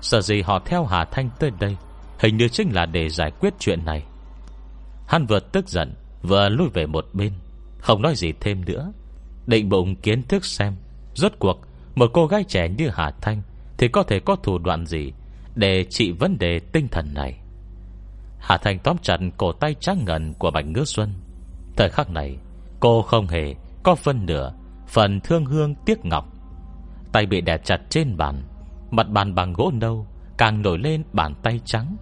Sợ 0.00 0.20
gì 0.20 0.42
họ 0.42 0.58
theo 0.66 0.84
Hà 0.84 1.04
Thanh 1.04 1.30
tới 1.38 1.50
đây 1.60 1.76
Hình 2.18 2.36
như 2.36 2.48
chính 2.48 2.74
là 2.74 2.86
để 2.86 3.08
giải 3.08 3.30
quyết 3.40 3.54
chuyện 3.58 3.84
này. 3.84 4.04
Hắn 5.06 5.26
vừa 5.26 5.40
tức 5.40 5.68
giận, 5.68 5.94
Vừa 6.22 6.48
lui 6.48 6.68
về 6.68 6.86
một 6.86 7.06
bên, 7.12 7.32
Không 7.78 8.02
nói 8.02 8.14
gì 8.14 8.32
thêm 8.40 8.64
nữa. 8.64 8.92
Định 9.46 9.68
bụng 9.68 9.96
kiến 9.96 10.22
thức 10.22 10.44
xem, 10.44 10.76
Rốt 11.14 11.32
cuộc, 11.38 11.60
một 11.94 12.10
cô 12.12 12.26
gái 12.26 12.44
trẻ 12.44 12.68
như 12.68 12.88
Hà 12.88 13.10
Thanh 13.20 13.42
Thì 13.78 13.88
có 13.88 14.02
thể 14.02 14.20
có 14.20 14.36
thủ 14.36 14.58
đoạn 14.58 14.86
gì 14.86 15.12
Để 15.54 15.84
trị 15.84 16.10
vấn 16.10 16.38
đề 16.38 16.60
tinh 16.72 16.88
thần 16.88 17.14
này? 17.14 17.38
Hà 18.38 18.56
Thanh 18.56 18.78
tóm 18.78 18.96
chặt 19.02 19.16
cổ 19.36 19.52
tay 19.52 19.74
trắng 19.80 20.04
ngần 20.06 20.34
của 20.38 20.50
Bạch 20.50 20.66
Ngữ 20.66 20.84
Xuân. 20.84 21.14
Thời 21.76 21.90
khắc 21.90 22.10
này, 22.10 22.36
Cô 22.80 23.02
không 23.02 23.26
hề 23.26 23.54
có 23.82 23.94
phân 23.94 24.26
nửa 24.26 24.52
Phần 24.88 25.20
thương 25.20 25.44
hương 25.44 25.74
tiếc 25.86 26.04
ngọc. 26.04 26.28
Tay 27.12 27.26
bị 27.26 27.40
đè 27.40 27.58
chặt 27.58 27.78
trên 27.90 28.16
bàn, 28.16 28.42
Mặt 28.90 29.08
bàn 29.08 29.34
bằng 29.34 29.52
gỗ 29.52 29.70
nâu 29.74 30.06
Càng 30.38 30.62
nổi 30.62 30.78
lên 30.78 31.02
bàn 31.12 31.34
tay 31.42 31.60
trắng. 31.64 31.96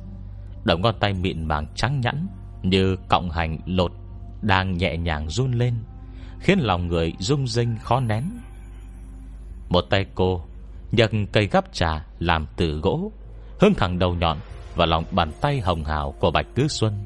Đầu 0.65 0.79
ngón 0.79 0.95
tay 1.01 1.15
mịn 1.15 1.45
màng 1.45 1.67
trắng 1.75 2.01
nhẵn 2.01 2.27
Như 2.63 2.97
cọng 3.09 3.31
hành 3.31 3.59
lột 3.67 3.93
Đang 4.43 4.77
nhẹ 4.77 4.97
nhàng 4.97 5.31
run 5.31 5.53
lên, 5.53 5.75
Khiến 6.41 6.59
lòng 6.59 6.87
người 6.87 7.13
rung 7.19 7.47
rinh 7.47 7.77
khó 7.83 8.01
nén. 8.01 8.25
Một 9.69 9.81
tay 9.91 10.07
cô 10.15 10.45
Nhấc 10.93 11.11
cây 11.33 11.47
gắp 11.47 11.73
trà 11.73 12.07
làm 12.19 12.47
từ 12.57 12.81
gỗ, 12.81 13.13
Hướng 13.61 13.75
thẳng 13.75 13.99
đầu 13.99 14.15
nhọn 14.15 14.39
và 14.77 14.87
lòng 14.87 15.05
bàn 15.11 15.33
tay 15.41 15.61
hồng 15.61 15.85
hào 15.85 16.13
của 16.13 16.31
Bạch 16.31 16.47
Cứ 16.55 16.69
Xuân. 16.69 17.05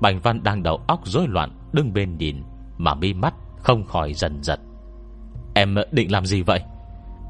Bành 0.00 0.20
Văn 0.20 0.42
đang 0.42 0.62
đầu 0.62 0.80
óc 0.86 1.00
rối 1.04 1.28
loạn 1.28 1.50
Đứng 1.72 1.92
bên 1.92 2.18
nhìn 2.18 2.42
Mà 2.78 2.94
mi 2.94 3.14
mắt 3.14 3.34
không 3.58 3.86
khỏi 3.86 4.14
dần 4.14 4.42
giật. 4.42 4.60
Em 5.54 5.76
định 5.90 6.12
làm 6.12 6.26
gì 6.26 6.42
vậy? 6.42 6.60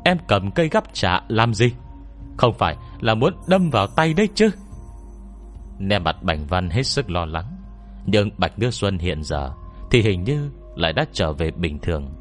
Em 0.05 0.19
cầm 0.29 0.51
cây 0.51 0.69
gắp 0.69 0.85
trà 0.93 1.21
làm 1.29 1.55
gì? 1.55 1.73
Không 2.43 2.55
phải 2.55 2.77
là 3.01 3.15
muốn 3.15 3.35
đâm 3.47 3.71
vào 3.71 3.87
tay 3.87 4.15
đấy 4.15 4.29
chứ? 4.35 4.51
Nè 5.79 5.99
mặt 5.99 6.23
Bành 6.23 6.47
Văn 6.47 6.71
hết 6.71 6.83
sức 6.83 7.11
lo 7.11 7.25
lắng. 7.25 7.57
Nhưng 8.07 8.31
Bạch 8.39 8.59
Đưa 8.59 8.71
Xuân 8.71 8.99
hiện 8.99 9.23
giờ 9.23 9.53
Thì 9.91 10.03
hình 10.03 10.25
như 10.25 10.51
lại 10.75 10.93
đã 10.93 11.05
trở 11.13 11.33
về 11.33 11.51
bình 11.51 11.79
thường. 11.79 12.15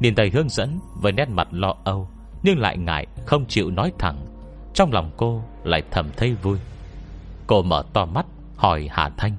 Nhìn 0.00 0.14
thầy 0.14 0.30
hướng 0.30 0.48
dẫn 0.48 0.78
Với 1.00 1.12
nét 1.12 1.28
mặt 1.28 1.48
lo 1.50 1.74
âu, 1.84 2.08
Nhưng 2.42 2.58
lại 2.58 2.78
ngại 2.78 3.06
không 3.26 3.46
chịu 3.46 3.70
nói 3.70 3.92
thẳng. 3.98 4.26
Trong 4.74 4.92
lòng 4.92 5.10
cô 5.16 5.42
lại 5.64 5.82
thầm 5.90 6.10
thấy 6.16 6.34
vui. 6.34 6.58
Cô 7.46 7.62
mở 7.62 7.82
to 7.92 8.04
mắt 8.04 8.26
Hỏi 8.56 8.88
Hà 8.90 9.10
Thanh. 9.16 9.36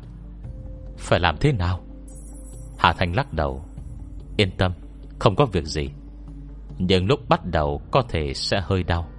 Phải 0.97 1.19
làm 1.19 1.37
thế 1.37 1.51
nào? 1.51 1.79
Hà 2.77 2.93
Thanh 2.93 3.15
lắc 3.15 3.33
đầu. 3.33 3.65
Yên 4.37 4.51
tâm, 4.57 4.71
Không 5.19 5.35
có 5.35 5.45
việc 5.45 5.65
gì. 5.65 5.89
Nhưng 6.77 7.05
lúc 7.05 7.19
bắt 7.29 7.45
đầu 7.45 7.81
có 7.91 8.01
thể 8.01 8.33
sẽ 8.33 8.61
hơi 8.65 8.83
đau. 8.83 9.12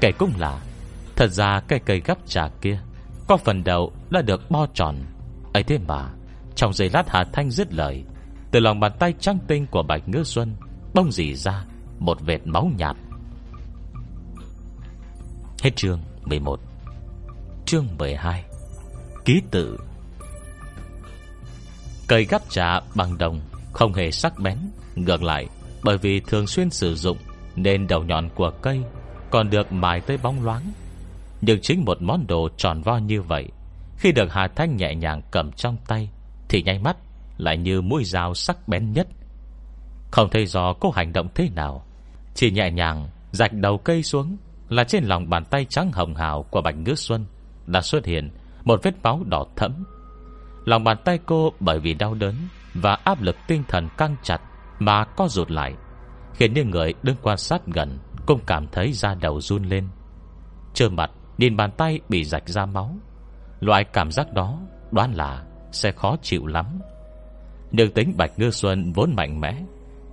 Kể 0.00 0.12
cũng 0.12 0.32
là 0.38 0.60
Thật 1.16 1.28
ra 1.28 1.60
cây 1.68 1.78
cây 1.78 2.02
gấp 2.04 2.18
trà 2.26 2.48
kia 2.60 2.80
có 3.28 3.36
phần 3.36 3.64
đầu 3.64 3.92
đã 4.10 4.22
được 4.22 4.50
bo 4.50 4.66
tròn. 4.74 4.96
Ấy 5.52 5.62
thế 5.62 5.78
mà, 5.78 6.10
Trong 6.54 6.72
giây 6.72 6.90
lát 6.92 7.04
Hà 7.08 7.24
Thanh 7.32 7.50
dứt 7.50 7.72
lời, 7.72 8.04
Từ 8.50 8.60
lòng 8.60 8.80
bàn 8.80 8.92
tay 8.98 9.14
trắng 9.20 9.38
tinh 9.48 9.66
của 9.66 9.82
Bạch 9.82 10.08
Ngư 10.08 10.24
Xuân 10.24 10.56
Bông 10.94 11.12
dì 11.12 11.34
ra 11.34 11.64
Một 11.98 12.20
vệt 12.20 12.40
máu 12.44 12.70
nhạt. 12.76 12.96
Hết 15.62 15.76
chương 15.76 16.00
11 16.24 16.60
Chương 17.66 17.86
12 17.98 18.44
Ký 19.24 19.42
tự. 19.50 19.78
Cây 22.08 22.24
gắp 22.24 22.42
trà 22.48 22.80
bằng 22.94 23.18
đồng 23.18 23.40
Không 23.72 23.92
hề 23.92 24.10
sắc 24.10 24.38
bén, 24.38 24.58
Ngược 24.94 25.22
lại, 25.22 25.46
Bởi 25.82 25.98
vì 25.98 26.20
thường 26.20 26.46
xuyên 26.46 26.70
sử 26.70 26.94
dụng 26.94 27.16
Nên 27.56 27.86
đầu 27.86 28.04
nhọn 28.04 28.28
của 28.34 28.50
cây 28.62 28.82
còn 29.30 29.50
được 29.50 29.72
mài 29.72 30.00
tới 30.00 30.18
bóng 30.22 30.44
loáng. 30.44 30.72
Nhưng 31.40 31.60
chính 31.60 31.84
một 31.84 32.02
món 32.02 32.26
đồ 32.26 32.48
tròn 32.56 32.82
vo 32.82 32.96
như 32.98 33.22
vậy, 33.22 33.48
Khi 33.96 34.12
được 34.12 34.32
Hà 34.32 34.48
Thanh 34.48 34.76
nhẹ 34.76 34.94
nhàng 34.94 35.22
cầm 35.30 35.52
trong 35.52 35.76
tay, 35.86 36.10
Thì 36.48 36.62
nháy 36.62 36.78
mắt 36.78 36.96
Lại 37.36 37.56
như 37.56 37.80
mũi 37.80 38.04
dao 38.04 38.34
sắc 38.34 38.68
bén 38.68 38.92
nhất. 38.92 39.08
Không 40.10 40.28
thấy 40.30 40.46
rõ 40.46 40.72
cô 40.80 40.90
hành 40.90 41.12
động 41.12 41.28
thế 41.34 41.48
nào, 41.54 41.86
Chỉ 42.34 42.50
nhẹ 42.50 42.70
nhàng 42.70 43.08
Rạch 43.32 43.52
đầu 43.52 43.78
cây 43.78 44.02
xuống 44.02 44.36
Là 44.68 44.84
trên 44.84 45.04
lòng 45.04 45.30
bàn 45.30 45.44
tay 45.44 45.66
trắng 45.68 45.92
hồng 45.92 46.14
hào 46.14 46.42
của 46.42 46.60
Bạch 46.60 46.76
Ngữ 46.76 46.94
Xuân 46.94 47.26
Đã 47.66 47.80
xuất 47.80 48.06
hiện 48.06 48.30
Một 48.64 48.80
vết 48.82 48.94
máu 49.02 49.22
đỏ 49.26 49.46
thẫm. 49.56 49.84
Lòng 50.64 50.84
bàn 50.84 50.96
tay 51.04 51.18
cô 51.26 51.52
bởi 51.60 51.80
vì 51.80 51.94
đau 51.94 52.14
đớn 52.14 52.34
Và 52.74 52.94
áp 53.04 53.22
lực 53.22 53.36
tinh 53.46 53.62
thần 53.68 53.88
căng 53.96 54.16
chặt 54.22 54.40
Mà 54.78 55.04
co 55.04 55.28
rụt 55.28 55.50
lại, 55.50 55.74
Khiến 56.34 56.54
những 56.54 56.70
người 56.70 56.94
đứng 57.02 57.16
quan 57.22 57.36
sát 57.36 57.66
gần 57.66 57.98
cũng 58.28 58.40
cảm 58.46 58.66
thấy 58.72 58.92
da 58.92 59.14
đầu 59.14 59.40
run 59.40 59.64
lên. 59.64 59.88
Trơ 60.74 60.88
mặt, 60.88 61.10
Nhìn 61.38 61.56
bàn 61.56 61.70
tay 61.70 62.00
bị 62.08 62.24
rạch 62.24 62.48
ra 62.48 62.66
máu. 62.66 62.96
Loại 63.60 63.84
cảm 63.84 64.10
giác 64.10 64.32
đó, 64.32 64.58
Đoán 64.90 65.12
là 65.12 65.44
sẽ 65.72 65.92
khó 65.92 66.16
chịu 66.22 66.46
lắm. 66.46 66.66
Nhưng 67.70 67.92
tính 67.92 68.14
Bạch 68.16 68.38
Ngư 68.38 68.50
Xuân 68.50 68.92
vốn 68.92 69.14
mạnh 69.16 69.40
mẽ, 69.40 69.62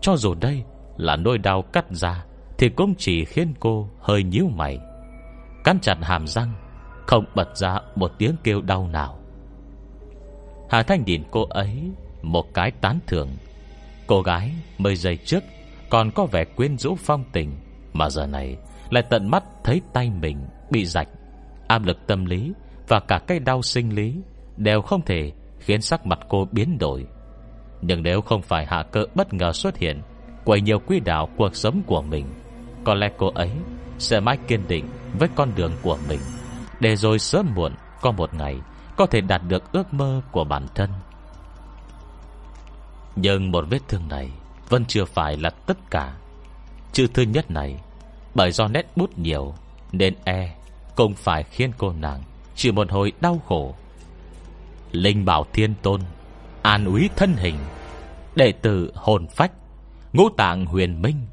Cho 0.02 0.16
dù 0.18 0.34
đây 0.34 0.64
là 0.98 1.16
nỗi 1.16 1.38
đau 1.38 1.62
cắt 1.62 1.86
ra, 1.92 2.26
Thì 2.58 2.70
cũng 2.70 2.96
chỉ 2.98 3.26
khiến 3.26 3.54
cô 3.60 3.90
hơi 4.00 4.24
nhíu 4.24 4.48
mày. 4.48 4.80
Cắn 5.64 5.80
chặt 5.80 5.98
hàm 6.02 6.28
răng, 6.28 6.54
Không 7.08 7.26
bật 7.36 7.58
ra 7.58 7.80
một 7.96 8.12
tiếng 8.18 8.36
kêu 8.44 8.62
đau 8.62 8.88
nào. 8.88 9.20
Hà 10.70 10.84
Thanh 10.84 11.04
nhìn 11.06 11.24
cô 11.32 11.46
ấy 11.50 11.92
Một 12.22 12.54
cái 12.54 12.72
tán 12.72 13.00
thưởng. 13.08 13.30
Cô 14.08 14.22
gái 14.22 14.52
mới 14.78 14.96
giây 14.96 15.18
trước 15.18 15.44
Còn 15.90 16.12
có 16.12 16.26
vẻ 16.26 16.46
quyến 16.46 16.78
rũ 16.78 16.96
phong 17.00 17.24
tình. 17.32 17.52
Mà 17.96 18.10
giờ 18.10 18.28
này 18.28 18.58
lại 18.90 19.04
tận 19.10 19.32
mắt 19.32 19.44
thấy 19.64 19.82
tay 19.94 20.12
mình 20.22 20.48
Bị 20.72 20.86
rạch, 20.86 21.08
Áp 21.68 21.86
lực 21.86 22.08
tâm 22.08 22.26
lý 22.26 22.54
Và 22.88 23.00
cả 23.00 23.20
cái 23.28 23.40
đau 23.40 23.62
sinh 23.62 23.96
lý 23.96 24.16
Đều 24.58 24.82
không 24.82 25.02
thể 25.02 25.32
khiến 25.60 25.82
sắc 25.82 26.06
mặt 26.06 26.20
cô 26.30 26.48
biến 26.52 26.78
đổi. 26.78 27.06
Nhưng 27.82 28.04
nếu 28.04 28.22
không 28.22 28.42
phải 28.42 28.66
hạ 28.66 28.84
cơ 28.92 29.06
bất 29.16 29.34
ngờ 29.34 29.52
xuất 29.52 29.78
hiện 29.78 30.02
Quay 30.46 30.62
nhiều 30.62 30.80
quy 30.80 31.00
đạo 31.00 31.30
cuộc 31.38 31.56
sống 31.56 31.82
của 31.86 32.02
mình, 32.02 32.26
Có 32.84 32.94
lẽ 32.94 33.10
cô 33.18 33.32
ấy 33.36 33.52
Sẽ 33.98 34.20
mãi 34.20 34.38
kiên 34.48 34.68
định 34.68 34.86
với 35.20 35.30
con 35.36 35.52
đường 35.56 35.72
của 35.82 35.98
mình, 36.10 36.20
Để 36.80 36.96
rồi 36.96 37.20
sớm 37.20 37.54
muộn 37.56 37.72
Có 38.02 38.12
một 38.12 38.34
ngày 38.34 38.58
Có 38.98 39.06
thể 39.06 39.22
đạt 39.22 39.42
được 39.48 39.72
ước 39.72 39.94
mơ 39.94 40.22
của 40.32 40.44
bản 40.44 40.66
thân. 40.76 40.90
Nhưng 43.16 43.52
một 43.52 43.66
vết 43.70 43.80
thương 43.88 44.08
này 44.08 44.32
Vẫn 44.70 44.86
chưa 44.86 45.06
phải 45.06 45.38
là 45.38 45.50
tất 45.50 45.78
cả. 45.92 46.14
Chữ 46.94 47.08
thứ 47.14 47.24
nhất 47.24 47.52
này 47.52 47.80
bởi 48.36 48.52
do 48.52 48.68
nét 48.68 48.92
bút 48.96 49.20
nhiều, 49.20 49.54
Nên 49.92 50.16
e 50.24 50.56
cũng 50.96 51.14
phải 51.14 51.44
khiến 51.44 51.72
cô 51.78 51.94
nàng 51.94 52.24
Chịu 52.56 52.74
một 52.74 52.92
hồi 52.92 53.12
đau 53.22 53.42
khổ. 53.48 53.76
Linh 54.92 55.26
bảo 55.26 55.46
thiên 55.54 55.74
tôn 55.82 56.02
An 56.62 56.86
úy 56.86 57.10
thân 57.16 57.34
hình, 57.38 57.56
Đệ 58.36 58.52
tử 58.52 58.92
hồn 58.96 59.28
phách, 59.28 59.52
Ngũ 60.14 60.30
tạng 60.30 60.66
huyền 60.66 61.02
minh, 61.02 61.26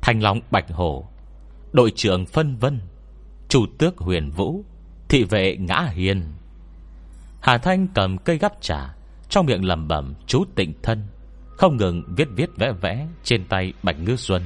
Thanh 0.00 0.22
long 0.22 0.40
bạch 0.50 0.70
hổ, 0.72 1.08
Đội 1.72 1.92
trưởng 1.96 2.26
phân 2.26 2.56
vân, 2.56 2.80
Chủ 3.48 3.66
tước 3.78 3.98
huyền 3.98 4.30
vũ, 4.30 4.64
Thị 5.08 5.24
vệ 5.24 5.56
ngã 5.56 5.88
hiền. 5.92 6.32
Hà 7.40 7.58
Thanh 7.58 7.88
cầm 7.94 8.18
cây 8.18 8.38
gắp 8.38 8.52
trà, 8.60 8.94
Trong 9.28 9.46
miệng 9.46 9.64
lầm 9.64 9.88
bẩm 9.88 10.14
chú 10.26 10.44
tịnh 10.54 10.72
thân, 10.82 11.06
Không 11.56 11.76
ngừng 11.76 12.02
viết 12.16 12.28
viết 12.36 12.50
vẽ 12.56 12.72
vẽ 12.72 13.06
Trên 13.24 13.44
tay 13.44 13.72
Bạch 13.82 13.96
Ngư 14.00 14.16
Xuân. 14.16 14.42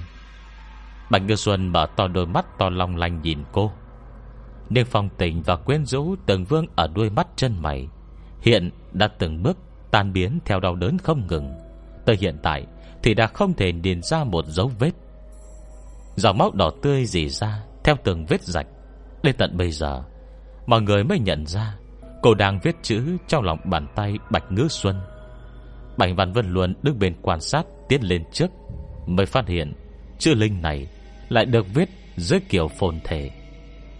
Bạch 1.12 1.22
Ngư 1.22 1.34
Xuân 1.34 1.68
mở 1.68 1.86
to 1.96 2.08
đôi 2.08 2.26
mắt 2.26 2.58
to 2.58 2.70
long 2.70 2.96
lanh 2.96 3.22
nhìn 3.22 3.38
cô. 3.52 3.72
Niên 4.70 4.84
phong 4.84 5.08
tình 5.18 5.42
và 5.42 5.56
quyến 5.56 5.86
rũ 5.86 6.14
Từng 6.26 6.44
vương 6.44 6.66
ở 6.76 6.88
đuôi 6.94 7.10
mắt 7.10 7.26
chân 7.36 7.56
mày. 7.60 7.88
Hiện 8.40 8.70
đã 8.92 9.08
từng 9.18 9.42
bước 9.42 9.58
tan 9.90 10.12
biến 10.12 10.38
Theo 10.44 10.60
đau 10.60 10.74
đớn 10.74 10.98
không 10.98 11.26
ngừng. 11.26 11.52
Tới 12.06 12.16
hiện 12.20 12.36
tại 12.42 12.66
thì 13.02 13.14
đã 13.14 13.26
không 13.26 13.54
thể 13.54 13.72
điền 13.72 14.02
ra 14.02 14.24
một 14.24 14.46
dấu 14.46 14.70
vết. 14.78 14.90
Dòng 16.16 16.38
máu 16.38 16.50
đỏ 16.54 16.70
tươi 16.82 17.04
dì 17.06 17.28
ra 17.28 17.62
Theo 17.84 17.96
từng 18.04 18.26
vết 18.26 18.42
rạch. 18.42 18.66
Đến 19.22 19.34
tận 19.38 19.56
bây 19.56 19.70
giờ, 19.70 20.02
Mọi 20.66 20.82
người 20.82 21.04
mới 21.04 21.18
nhận 21.18 21.46
ra 21.46 21.76
Cô 22.22 22.34
đang 22.34 22.60
viết 22.62 22.76
chữ 22.82 23.16
trong 23.28 23.44
lòng 23.44 23.58
bàn 23.64 23.86
tay 23.94 24.14
Bạch 24.30 24.52
Ngữ 24.52 24.66
Xuân. 24.70 25.00
Bạch 25.96 26.10
Văn 26.16 26.32
Vân 26.32 26.52
luân 26.52 26.74
đứng 26.82 26.98
bên 26.98 27.14
quan 27.22 27.40
sát 27.40 27.66
Tiến 27.88 28.02
lên 28.02 28.22
trước, 28.32 28.50
Mới 29.06 29.26
phát 29.26 29.48
hiện 29.48 29.72
chữ 30.18 30.34
linh 30.34 30.62
này 30.62 30.88
lại 31.33 31.47
được 31.47 31.74
viết 31.74 31.89
dưới 32.16 32.41
kiểu 32.41 32.68
phồn 32.68 33.01
thể. 33.05 33.30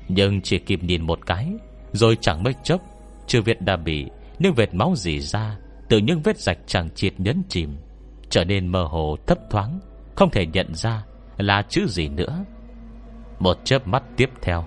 Nhưng 0.09 0.41
chỉ 0.41 0.59
kịp 0.59 0.83
nhìn 0.83 1.03
một 1.03 1.19
cái, 1.27 1.53
Rồi 1.93 2.17
chẳng 2.21 2.43
mấy 2.43 2.55
chốc 2.65 2.81
Chư 3.27 3.43
Việt 3.43 3.61
đã 3.61 3.77
bị 3.77 4.07
những 4.39 4.55
vệt 4.55 4.75
máu 4.75 4.95
dì 4.97 5.21
ra 5.21 5.57
Từ 5.89 5.99
những 5.99 6.23
vết 6.23 6.39
rạch 6.39 6.59
chẳng 6.67 6.89
chịt 6.95 7.15
nhấn 7.19 7.43
chìm, 7.49 7.77
Trở 8.31 8.45
nên 8.45 8.67
mơ 8.67 8.85
hồ 8.85 9.17
thấp 9.27 9.39
thoáng, 9.51 9.81
Không 10.17 10.31
thể 10.31 10.47
nhận 10.47 10.75
ra 10.75 11.05
là 11.37 11.63
chữ 11.69 11.87
gì 11.87 12.09
nữa. 12.09 12.45
Một 13.39 13.57
chớp 13.65 13.87
mắt 13.87 14.03
tiếp 14.17 14.31
theo 14.43 14.65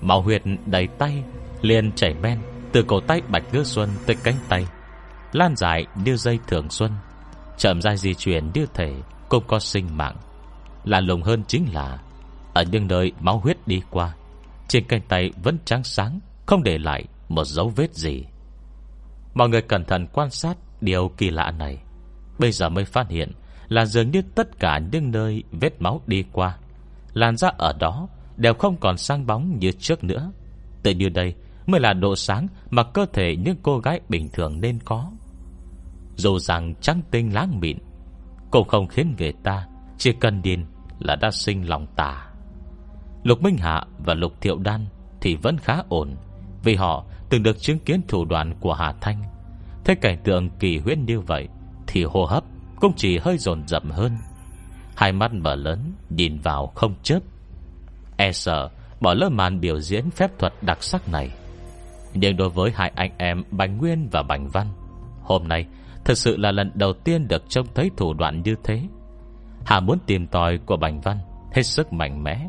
Máu 0.00 0.22
huyệt 0.22 0.42
đầy 0.66 0.88
tay, 0.98 1.22
liền 1.62 1.92
chảy 1.92 2.14
men 2.14 2.38
Từ 2.72 2.82
cổ 2.82 3.00
tay 3.00 3.20
Bạch 3.28 3.54
Ngư 3.54 3.64
Xuân 3.64 3.90
tới 4.06 4.16
cánh 4.24 4.36
tay, 4.48 4.66
Lan 5.32 5.56
dài 5.56 5.86
như 6.04 6.16
dây 6.16 6.38
thường 6.48 6.70
xuân, 6.70 6.92
Chậm 7.58 7.82
dài 7.82 7.96
di 7.96 8.14
chuyển 8.14 8.50
như 8.54 8.66
thể 8.74 8.94
Cũng 9.28 9.44
có 9.46 9.58
sinh 9.58 9.96
mạng. 9.96 10.16
Là 10.86 11.00
lùng 11.00 11.22
hơn 11.22 11.42
chính 11.48 11.66
là, 11.72 11.98
Ở 12.54 12.62
những 12.62 12.86
nơi 12.86 13.12
máu 13.20 13.38
huyết 13.38 13.56
đi 13.66 13.80
qua, 13.90 14.14
Trên 14.68 14.84
cánh 14.88 15.00
tay 15.08 15.30
vẫn 15.42 15.58
trắng 15.64 15.84
sáng, 15.84 16.20
Không 16.46 16.62
để 16.62 16.78
lại 16.78 17.04
một 17.28 17.44
dấu 17.44 17.68
vết 17.68 17.94
gì. 17.94 18.24
Mọi 19.34 19.48
người 19.48 19.62
cẩn 19.62 19.84
thận 19.84 20.06
quan 20.12 20.30
sát 20.30 20.56
Điều 20.80 21.08
kỳ 21.16 21.30
lạ 21.30 21.50
này. 21.50 21.78
Bây 22.38 22.52
giờ 22.52 22.68
mới 22.68 22.84
phát 22.84 23.08
hiện 23.08 23.32
Là 23.68 23.84
dường 23.84 24.10
như 24.10 24.22
tất 24.34 24.58
cả 24.58 24.80
những 24.92 25.10
nơi 25.10 25.42
vết 25.50 25.82
máu 25.82 26.00
đi 26.06 26.24
qua, 26.32 26.58
Làn 27.12 27.36
da 27.36 27.48
ở 27.58 27.72
đó 27.80 28.08
Đều 28.36 28.54
không 28.54 28.76
còn 28.76 28.96
sang 28.96 29.26
bóng 29.26 29.58
như 29.58 29.72
trước 29.72 30.04
nữa. 30.04 30.32
Tự 30.82 30.90
như 30.90 31.08
đây 31.08 31.34
mới 31.66 31.80
là 31.80 31.92
độ 31.92 32.16
sáng 32.16 32.48
Mà 32.70 32.82
cơ 32.82 33.06
thể 33.12 33.36
những 33.36 33.56
cô 33.62 33.78
gái 33.78 34.00
bình 34.08 34.28
thường 34.32 34.60
nên 34.60 34.78
có. 34.84 35.10
Dù 36.16 36.38
rằng 36.38 36.74
trắng 36.80 37.00
tinh 37.10 37.34
láng 37.34 37.60
mịn, 37.60 37.78
Cũng 38.50 38.68
không 38.68 38.86
khiến 38.86 39.14
người 39.18 39.32
ta 39.42 39.66
Chỉ 39.98 40.12
cần 40.20 40.42
điên 40.42 40.66
là 40.98 41.16
đã 41.16 41.30
sinh 41.30 41.68
lòng 41.68 41.86
tà. 41.96 42.26
Lục 43.22 43.42
Minh 43.42 43.56
Hạ 43.56 43.82
và 43.98 44.14
Lục 44.14 44.40
Thiệu 44.40 44.58
Đan 44.58 44.86
Thì 45.20 45.36
vẫn 45.36 45.58
khá 45.58 45.82
ổn, 45.88 46.16
Vì 46.62 46.74
họ 46.74 47.04
từng 47.30 47.42
được 47.42 47.60
chứng 47.60 47.78
kiến 47.78 48.00
thủ 48.08 48.24
đoạn 48.24 48.54
của 48.60 48.72
Hà 48.72 48.92
Thanh. 49.00 49.22
Thấy 49.84 49.96
cảnh 49.96 50.18
tượng 50.24 50.50
kỳ 50.50 50.78
huyết 50.78 50.98
như 50.98 51.20
vậy 51.20 51.48
Thì 51.86 52.04
hô 52.04 52.24
hấp 52.24 52.44
cũng 52.80 52.92
chỉ 52.96 53.18
hơi 53.18 53.38
dồn 53.38 53.68
dập 53.68 53.82
hơn. 53.90 54.16
Hai 54.96 55.12
mắt 55.12 55.32
mở 55.34 55.54
lớn, 55.54 55.92
Nhìn 56.10 56.38
vào 56.38 56.66
không 56.66 56.94
chớp. 57.02 57.20
E 58.16 58.32
sợ 58.32 58.68
bỏ 59.00 59.14
lỡ 59.14 59.28
màn 59.28 59.60
biểu 59.60 59.80
diễn 59.80 60.10
phép 60.10 60.30
thuật 60.38 60.52
đặc 60.62 60.82
sắc 60.82 61.08
này. 61.08 61.30
Nhưng 62.14 62.36
đối 62.36 62.48
với 62.48 62.72
hai 62.74 62.92
anh 62.94 63.10
em 63.18 63.42
Bành 63.50 63.78
Nguyên 63.78 64.08
và 64.12 64.22
Bành 64.22 64.48
Văn, 64.48 64.66
Hôm 65.22 65.48
nay 65.48 65.66
Thật 66.06 66.18
sự 66.18 66.36
là 66.36 66.52
lần 66.52 66.70
đầu 66.74 66.92
tiên 66.92 67.28
được 67.28 67.44
trông 67.48 67.66
thấy 67.74 67.90
thủ 67.96 68.14
đoạn 68.14 68.42
như 68.42 68.54
thế. 68.64 68.82
Hà 69.66 69.80
muốn 69.80 69.98
tìm 70.06 70.26
tòi 70.26 70.58
của 70.66 70.76
Bành 70.76 71.00
Văn 71.00 71.18
Hết 71.52 71.62
sức 71.62 71.92
mạnh 71.92 72.24
mẽ. 72.24 72.48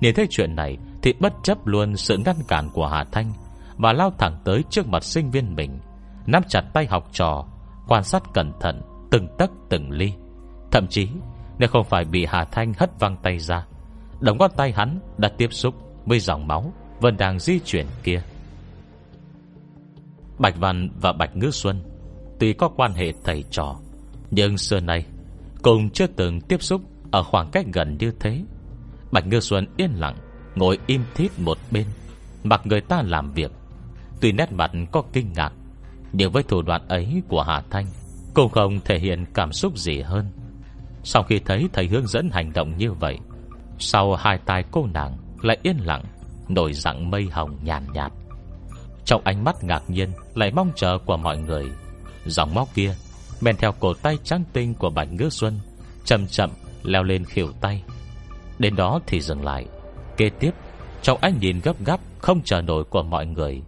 Nhìn 0.00 0.14
thấy 0.14 0.26
chuyện 0.30 0.54
này 0.54 0.78
Thì 1.02 1.12
bất 1.20 1.32
chấp 1.42 1.66
luôn 1.66 1.96
sự 1.96 2.16
ngăn 2.16 2.36
cản 2.48 2.70
của 2.70 2.86
Hà 2.86 3.04
Thanh 3.12 3.32
Và 3.76 3.92
lao 3.92 4.10
thẳng 4.18 4.38
tới 4.44 4.64
trước 4.70 4.88
mặt 4.88 5.04
sinh 5.04 5.30
viên 5.30 5.54
mình, 5.54 5.78
Nắm 6.26 6.42
chặt 6.48 6.60
tay 6.72 6.86
học 6.86 7.08
trò, 7.12 7.46
Quan 7.88 8.04
sát 8.04 8.22
cẩn 8.34 8.52
thận, 8.60 8.82
Từng 9.10 9.28
tấc 9.38 9.50
từng 9.70 9.90
ly. 9.90 10.12
Thậm 10.70 10.86
chí, 10.90 11.08
nếu 11.58 11.68
không 11.68 11.84
phải 11.84 12.04
bị 12.04 12.26
Hà 12.28 12.44
Thanh 12.44 12.72
hất 12.78 13.00
văng 13.00 13.16
tay 13.22 13.38
ra 13.38 13.66
Đồng 14.20 14.38
ngón 14.38 14.50
tay 14.56 14.72
hắn 14.72 14.98
đã 15.18 15.28
tiếp 15.28 15.52
xúc 15.52 15.74
Với 16.06 16.20
dòng 16.20 16.46
máu 16.46 16.72
Vẫn 17.00 17.16
đang 17.16 17.38
di 17.38 17.60
chuyển 17.60 17.86
kia. 18.02 18.22
Bạch 20.38 20.56
Văn 20.56 20.88
và 21.00 21.12
Bạch 21.12 21.36
Ngư 21.36 21.50
Xuân 21.50 21.82
Tuy 22.38 22.52
có 22.52 22.68
quan 22.68 22.92
hệ 22.92 23.12
thầy 23.24 23.44
trò, 23.50 23.76
Nhưng 24.30 24.58
xưa 24.58 24.80
nay 24.80 25.04
Cùng 25.62 25.90
chưa 25.90 26.06
từng 26.06 26.40
tiếp 26.40 26.62
xúc 26.62 26.82
Ở 27.10 27.22
khoảng 27.22 27.50
cách 27.50 27.66
gần 27.72 27.96
như 28.00 28.12
thế. 28.20 28.44
Bạch 29.12 29.26
Ngư 29.26 29.40
Xuân 29.40 29.66
yên 29.76 29.90
lặng 29.94 30.16
Ngồi 30.54 30.78
im 30.86 31.04
thít 31.14 31.30
một 31.38 31.58
bên 31.70 31.86
Mặc 32.44 32.60
người 32.64 32.80
ta 32.80 33.02
làm 33.02 33.32
việc. 33.32 33.50
Tuy 34.20 34.32
nét 34.32 34.52
mặt 34.52 34.70
có 34.92 35.02
kinh 35.12 35.32
ngạc 35.32 35.52
Nhưng 36.12 36.32
với 36.32 36.42
thủ 36.42 36.62
đoạn 36.62 36.88
ấy 36.88 37.22
của 37.28 37.42
Hà 37.42 37.62
Thanh 37.70 37.86
Cũng 38.34 38.50
không 38.50 38.80
thể 38.84 38.98
hiện 38.98 39.24
cảm 39.34 39.52
xúc 39.52 39.78
gì 39.78 40.00
hơn. 40.00 40.30
Sau 41.04 41.22
khi 41.22 41.38
thấy 41.38 41.68
thầy 41.72 41.86
hướng 41.86 42.06
dẫn 42.06 42.30
hành 42.32 42.52
động 42.52 42.78
như 42.78 42.92
vậy 42.92 43.18
Sau 43.78 44.14
hai 44.14 44.38
tay 44.38 44.64
cô 44.70 44.86
nàng 44.86 45.16
Lại 45.42 45.58
yên 45.62 45.76
lặng 45.84 46.02
Nổi 46.48 46.72
dạng 46.72 47.10
mây 47.10 47.28
hồng 47.30 47.58
nhàn 47.62 47.84
nhạt, 47.84 47.92
nhạt 47.94 48.12
Trong 49.04 49.20
ánh 49.24 49.44
mắt 49.44 49.64
ngạc 49.64 49.82
nhiên 49.88 50.10
Lại 50.34 50.50
mong 50.50 50.72
chờ 50.76 50.98
của 51.06 51.16
mọi 51.16 51.38
người 51.38 51.70
Dòng 52.26 52.54
móc 52.54 52.74
kia 52.74 52.94
Men 53.40 53.56
theo 53.56 53.72
cổ 53.72 53.94
tay 53.94 54.18
trắng 54.24 54.44
tinh 54.52 54.74
của 54.74 54.90
Bạch 54.90 55.12
Ngư 55.12 55.28
Xuân, 55.30 55.58
Chậm 56.04 56.26
chậm 56.26 56.50
leo 56.82 57.02
lên 57.02 57.24
khỉu 57.24 57.52
tay. 57.60 57.82
Đến 58.58 58.76
đó 58.76 59.00
thì 59.06 59.20
dừng 59.20 59.44
lại. 59.44 59.66
Kế 60.16 60.30
tiếp, 60.30 60.50
Trong 61.02 61.18
ánh 61.20 61.38
nhìn 61.40 61.60
gấp 61.60 61.84
gáp, 61.84 62.00
Không 62.18 62.40
chờ 62.44 62.62
nổi 62.62 62.84
của 62.84 63.02
mọi 63.02 63.26
người, 63.26 63.62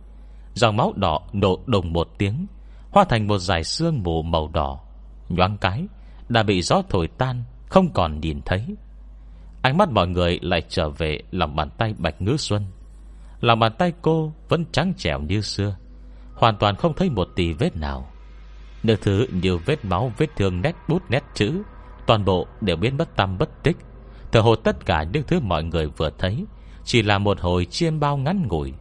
Dòng 0.55 0.77
máu 0.77 0.93
đỏ 0.97 1.21
nổ 1.33 1.59
đồng 1.67 1.93
một 1.93 2.09
tiếng, 2.19 2.47
Hóa 2.91 3.05
thành 3.05 3.27
một 3.27 3.39
dải 3.39 3.65
xương 3.65 4.03
mù 4.03 4.23
màu 4.23 4.51
đỏ. 4.53 4.81
Nhoáng 5.29 5.57
cái, 5.61 5.87
Đã 6.29 6.43
bị 6.43 6.63
gió 6.63 6.83
thổi 6.89 7.09
tan, 7.19 7.43
Không 7.69 7.93
còn 7.93 8.21
nhìn 8.21 8.41
thấy. 8.45 8.65
Ánh 9.63 9.77
mắt 9.77 9.91
mọi 9.91 10.09
người 10.09 10.39
lại 10.43 10.63
trở 10.69 10.91
về 10.91 11.23
Lòng 11.31 11.57
bàn 11.57 11.71
tay 11.79 11.95
Bạch 11.99 12.23
Ngữ 12.23 12.37
Xuân. 12.37 12.65
Lòng 13.41 13.59
bàn 13.59 13.73
tay 13.79 13.93
cô 14.03 14.33
vẫn 14.49 14.65
trắng 14.73 14.95
trẻo 14.97 15.21
như 15.21 15.41
xưa, 15.41 15.77
Hoàn 16.35 16.57
toàn 16.57 16.77
không 16.77 16.95
thấy 16.97 17.11
một 17.11 17.29
tì 17.37 17.53
vết 17.53 17.77
nào. 17.77 18.11
Nữ 18.83 18.97
thứ 19.03 19.27
nhiều 19.43 19.61
vết 19.67 19.85
máu, 19.85 20.13
Vết 20.19 20.31
thương, 20.37 20.63
nét 20.63 20.77
bút, 20.89 21.03
nét 21.09 21.25
chữ, 21.35 21.63
Toàn 22.07 22.25
bộ 22.25 22.47
đều 22.61 22.77
biến 22.77 22.97
mất 22.97 23.17
tâm 23.17 23.39
bất 23.39 23.63
tích. 23.63 23.77
Thờ 24.33 24.41
hồ 24.41 24.57
tất 24.57 24.87
cả 24.87 25.05
những 25.13 25.23
thứ 25.27 25.41
mọi 25.41 25.65
người 25.65 25.87
vừa 25.87 26.11
thấy, 26.19 26.45
Chỉ 26.85 27.03
là 27.03 27.19
một 27.19 27.41
hồi 27.41 27.65
chiêm 27.65 28.01
bao 28.01 28.17
ngắn 28.17 28.47
ngủi. 28.49 28.73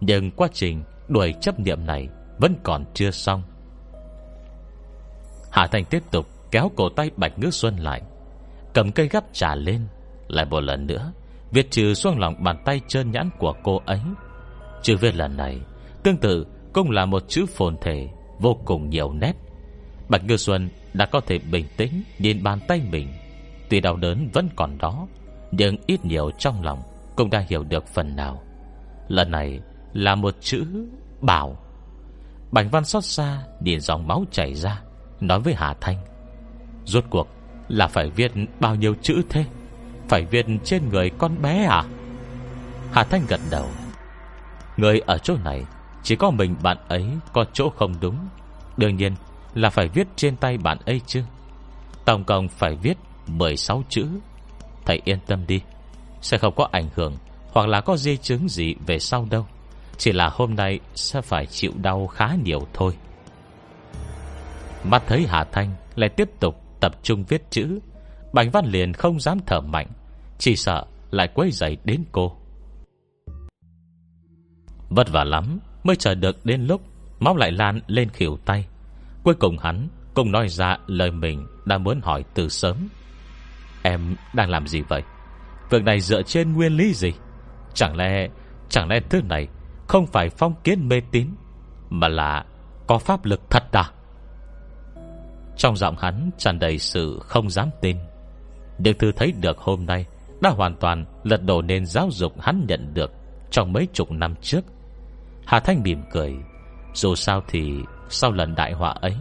Nhưng 0.00 0.30
quá 0.30 0.48
trình 0.52 0.82
đuổi 1.08 1.34
chấp 1.40 1.60
niệm 1.60 1.86
này 1.86 2.08
Vẫn 2.38 2.54
còn 2.62 2.84
chưa 2.94 3.10
xong. 3.10 3.42
Hạ 5.50 5.66
Thành 5.66 5.84
tiếp 5.84 6.02
tục 6.10 6.26
kéo 6.50 6.70
cổ 6.76 6.88
tay 6.88 7.10
Bạch 7.16 7.38
Ngữ 7.38 7.50
Xuân 7.50 7.76
lại, 7.76 8.02
Cầm 8.74 8.92
cây 8.92 9.08
gắp 9.08 9.24
trà 9.32 9.54
lên, 9.54 9.86
Lại 10.28 10.44
một 10.44 10.60
lần 10.60 10.86
nữa, 10.86 11.12
Viết 11.50 11.70
trừ 11.70 11.94
xuống 11.94 12.18
lòng 12.18 12.44
bàn 12.44 12.62
tay 12.64 12.80
trơn 12.88 13.10
nhãn 13.10 13.30
của 13.38 13.54
cô 13.62 13.80
ấy. 13.86 14.00
Chữ 14.82 14.96
viết 14.96 15.14
lần 15.14 15.36
này 15.36 15.60
Tương 16.02 16.16
tự 16.16 16.46
cũng 16.72 16.90
là 16.90 17.06
một 17.06 17.22
chữ 17.28 17.46
phồn 17.46 17.76
thể 17.82 18.08
Vô 18.42 18.56
cùng 18.64 18.90
nhiều 18.90 19.12
nét. 19.12 19.32
Bạch 20.08 20.24
Ngư 20.24 20.36
Xuân 20.36 20.68
đã 20.94 21.06
có 21.06 21.20
thể 21.20 21.38
bình 21.38 21.66
tĩnh 21.76 22.02
Nhìn 22.18 22.42
bàn 22.42 22.58
tay 22.68 22.80
mình. 22.90 23.08
Tuy 23.68 23.80
đau 23.80 23.96
đớn 23.96 24.28
vẫn 24.32 24.48
còn 24.56 24.78
đó, 24.78 25.06
Nhưng 25.50 25.76
ít 25.86 26.04
nhiều 26.04 26.30
trong 26.38 26.62
lòng 26.62 26.82
Cũng 27.16 27.30
đã 27.30 27.44
hiểu 27.48 27.64
được 27.64 27.86
phần 27.86 28.16
nào. 28.16 28.42
Lần 29.08 29.30
này 29.30 29.60
là 29.92 30.14
một 30.14 30.34
chữ 30.40 30.64
Bảo. 31.20 31.56
Bạch 32.50 32.66
Văn 32.70 32.84
xót 32.84 33.04
xa 33.04 33.42
Nhìn 33.60 33.80
dòng 33.80 34.06
máu 34.06 34.24
chảy 34.30 34.54
ra, 34.54 34.82
Nói 35.20 35.40
với 35.40 35.54
Hà 35.54 35.74
Thanh. 35.80 35.96
Rốt 36.84 37.04
cuộc 37.10 37.28
là 37.68 37.88
phải 37.88 38.10
viết 38.10 38.32
bao 38.60 38.74
nhiêu 38.74 38.94
chữ 39.02 39.22
thế? 39.28 39.44
Phải 40.08 40.24
viết 40.24 40.46
trên 40.64 40.88
người 40.88 41.10
con 41.18 41.42
bé 41.42 41.64
à? 41.64 41.84
Hà 42.92 43.04
Thanh 43.04 43.22
gật 43.28 43.40
đầu. 43.50 43.66
Người 44.76 45.00
ở 45.06 45.18
chỗ 45.18 45.36
này 45.44 45.64
chỉ 46.02 46.16
có 46.16 46.30
mình 46.30 46.56
bạn 46.62 46.76
ấy 46.88 47.06
có 47.32 47.44
chỗ 47.52 47.70
không 47.70 47.94
đúng. 48.00 48.16
Đương 48.76 48.96
nhiên 48.96 49.14
là 49.54 49.70
phải 49.70 49.88
viết 49.88 50.06
trên 50.16 50.36
tay 50.36 50.58
bạn 50.58 50.78
ấy 50.86 51.00
chứ. 51.06 51.22
Tổng 52.04 52.24
cộng 52.24 52.48
phải 52.48 52.76
viết 52.82 52.98
16 53.26 53.82
chữ. 53.88 54.08
Thầy 54.84 55.00
yên 55.04 55.18
tâm 55.26 55.46
đi. 55.46 55.60
Sẽ 56.20 56.38
không 56.38 56.54
có 56.56 56.68
ảnh 56.72 56.88
hưởng 56.94 57.16
Hoặc 57.52 57.68
là 57.68 57.80
có 57.80 57.96
di 57.96 58.16
chứng 58.16 58.48
gì 58.48 58.74
về 58.86 58.98
sau 58.98 59.26
đâu. 59.30 59.46
Chỉ 59.98 60.12
là 60.12 60.30
hôm 60.32 60.54
nay 60.54 60.80
sẽ 60.94 61.20
phải 61.20 61.46
chịu 61.46 61.72
đau 61.76 62.06
khá 62.06 62.34
nhiều 62.44 62.60
thôi. 62.72 62.92
Mắt 64.84 65.02
thấy 65.06 65.26
Hà 65.28 65.44
Thanh 65.44 65.74
Lại 65.94 66.08
tiếp 66.08 66.30
tục 66.40 66.62
tập 66.80 66.92
trung 67.02 67.24
viết 67.28 67.50
chữ. 67.50 67.78
Bành 68.32 68.50
Văn 68.50 68.66
liền 68.66 68.92
không 68.92 69.20
dám 69.20 69.38
thở 69.46 69.60
mạnh, 69.60 69.86
Chỉ 70.38 70.56
sợ 70.56 70.84
lại 71.10 71.28
quấy 71.34 71.50
dậy 71.50 71.76
đến 71.84 72.04
cô. 72.12 72.36
Vất 74.88 75.10
vả 75.10 75.24
lắm. 75.24 75.58
Mới 75.84 75.96
chờ 75.96 76.14
được 76.14 76.46
đến 76.46 76.66
lúc 76.66 76.82
Máu 77.20 77.36
lại 77.36 77.52
lan 77.52 77.80
lên 77.86 78.08
khỉu 78.08 78.38
tay. 78.44 78.66
Cuối 79.22 79.34
cùng 79.34 79.58
hắn 79.58 79.88
cũng 80.14 80.32
nói 80.32 80.48
ra 80.48 80.76
lời 80.86 81.10
mình 81.10 81.46
Đã 81.64 81.78
muốn 81.78 82.00
hỏi 82.02 82.24
từ 82.34 82.48
sớm. 82.48 82.88
Em 83.82 84.16
đang 84.34 84.50
làm 84.50 84.66
gì 84.66 84.80
vậy? 84.80 85.02
Việc 85.70 85.82
này 85.82 86.00
dựa 86.00 86.22
trên 86.22 86.52
nguyên 86.52 86.76
lý 86.76 86.94
gì? 86.94 87.12
Chẳng 87.74 87.96
lẽ 87.96 88.28
Chẳng 88.68 88.88
lẽ 88.88 89.00
thứ 89.10 89.20
này 89.22 89.48
Không 89.88 90.06
phải 90.06 90.28
phong 90.30 90.54
kiến 90.64 90.88
mê 90.88 91.00
tín, 91.10 91.28
Mà 91.90 92.08
là 92.08 92.44
có 92.86 92.98
pháp 92.98 93.24
lực 93.24 93.40
thật 93.50 93.62
à? 93.72 93.90
Trong 95.56 95.76
giọng 95.76 95.96
hắn 95.98 96.30
tràn 96.38 96.58
đầy 96.58 96.78
sự 96.78 97.18
không 97.22 97.50
dám 97.50 97.68
tin. 97.80 97.96
Những 98.78 98.98
thứ 98.98 99.12
thấy 99.12 99.32
được 99.32 99.58
hôm 99.58 99.86
nay 99.86 100.06
Đã 100.40 100.50
hoàn 100.50 100.76
toàn 100.76 101.04
lật 101.24 101.42
đổ 101.44 101.62
nền 101.62 101.86
giáo 101.86 102.08
dục 102.10 102.40
hắn 102.40 102.64
nhận 102.68 102.94
được 102.94 103.10
Trong 103.50 103.72
mấy 103.72 103.88
chục 103.92 104.10
năm 104.10 104.34
trước. 104.42 104.64
Hà 105.46 105.60
Thanh 105.60 105.82
mỉm 105.82 106.02
cười. 106.10 106.36
Dù 106.94 107.14
sao 107.14 107.42
thì 107.48 107.72
Sau 108.08 108.32
lần 108.32 108.54
đại 108.54 108.72
họa 108.72 108.90
ấy, 108.90 109.14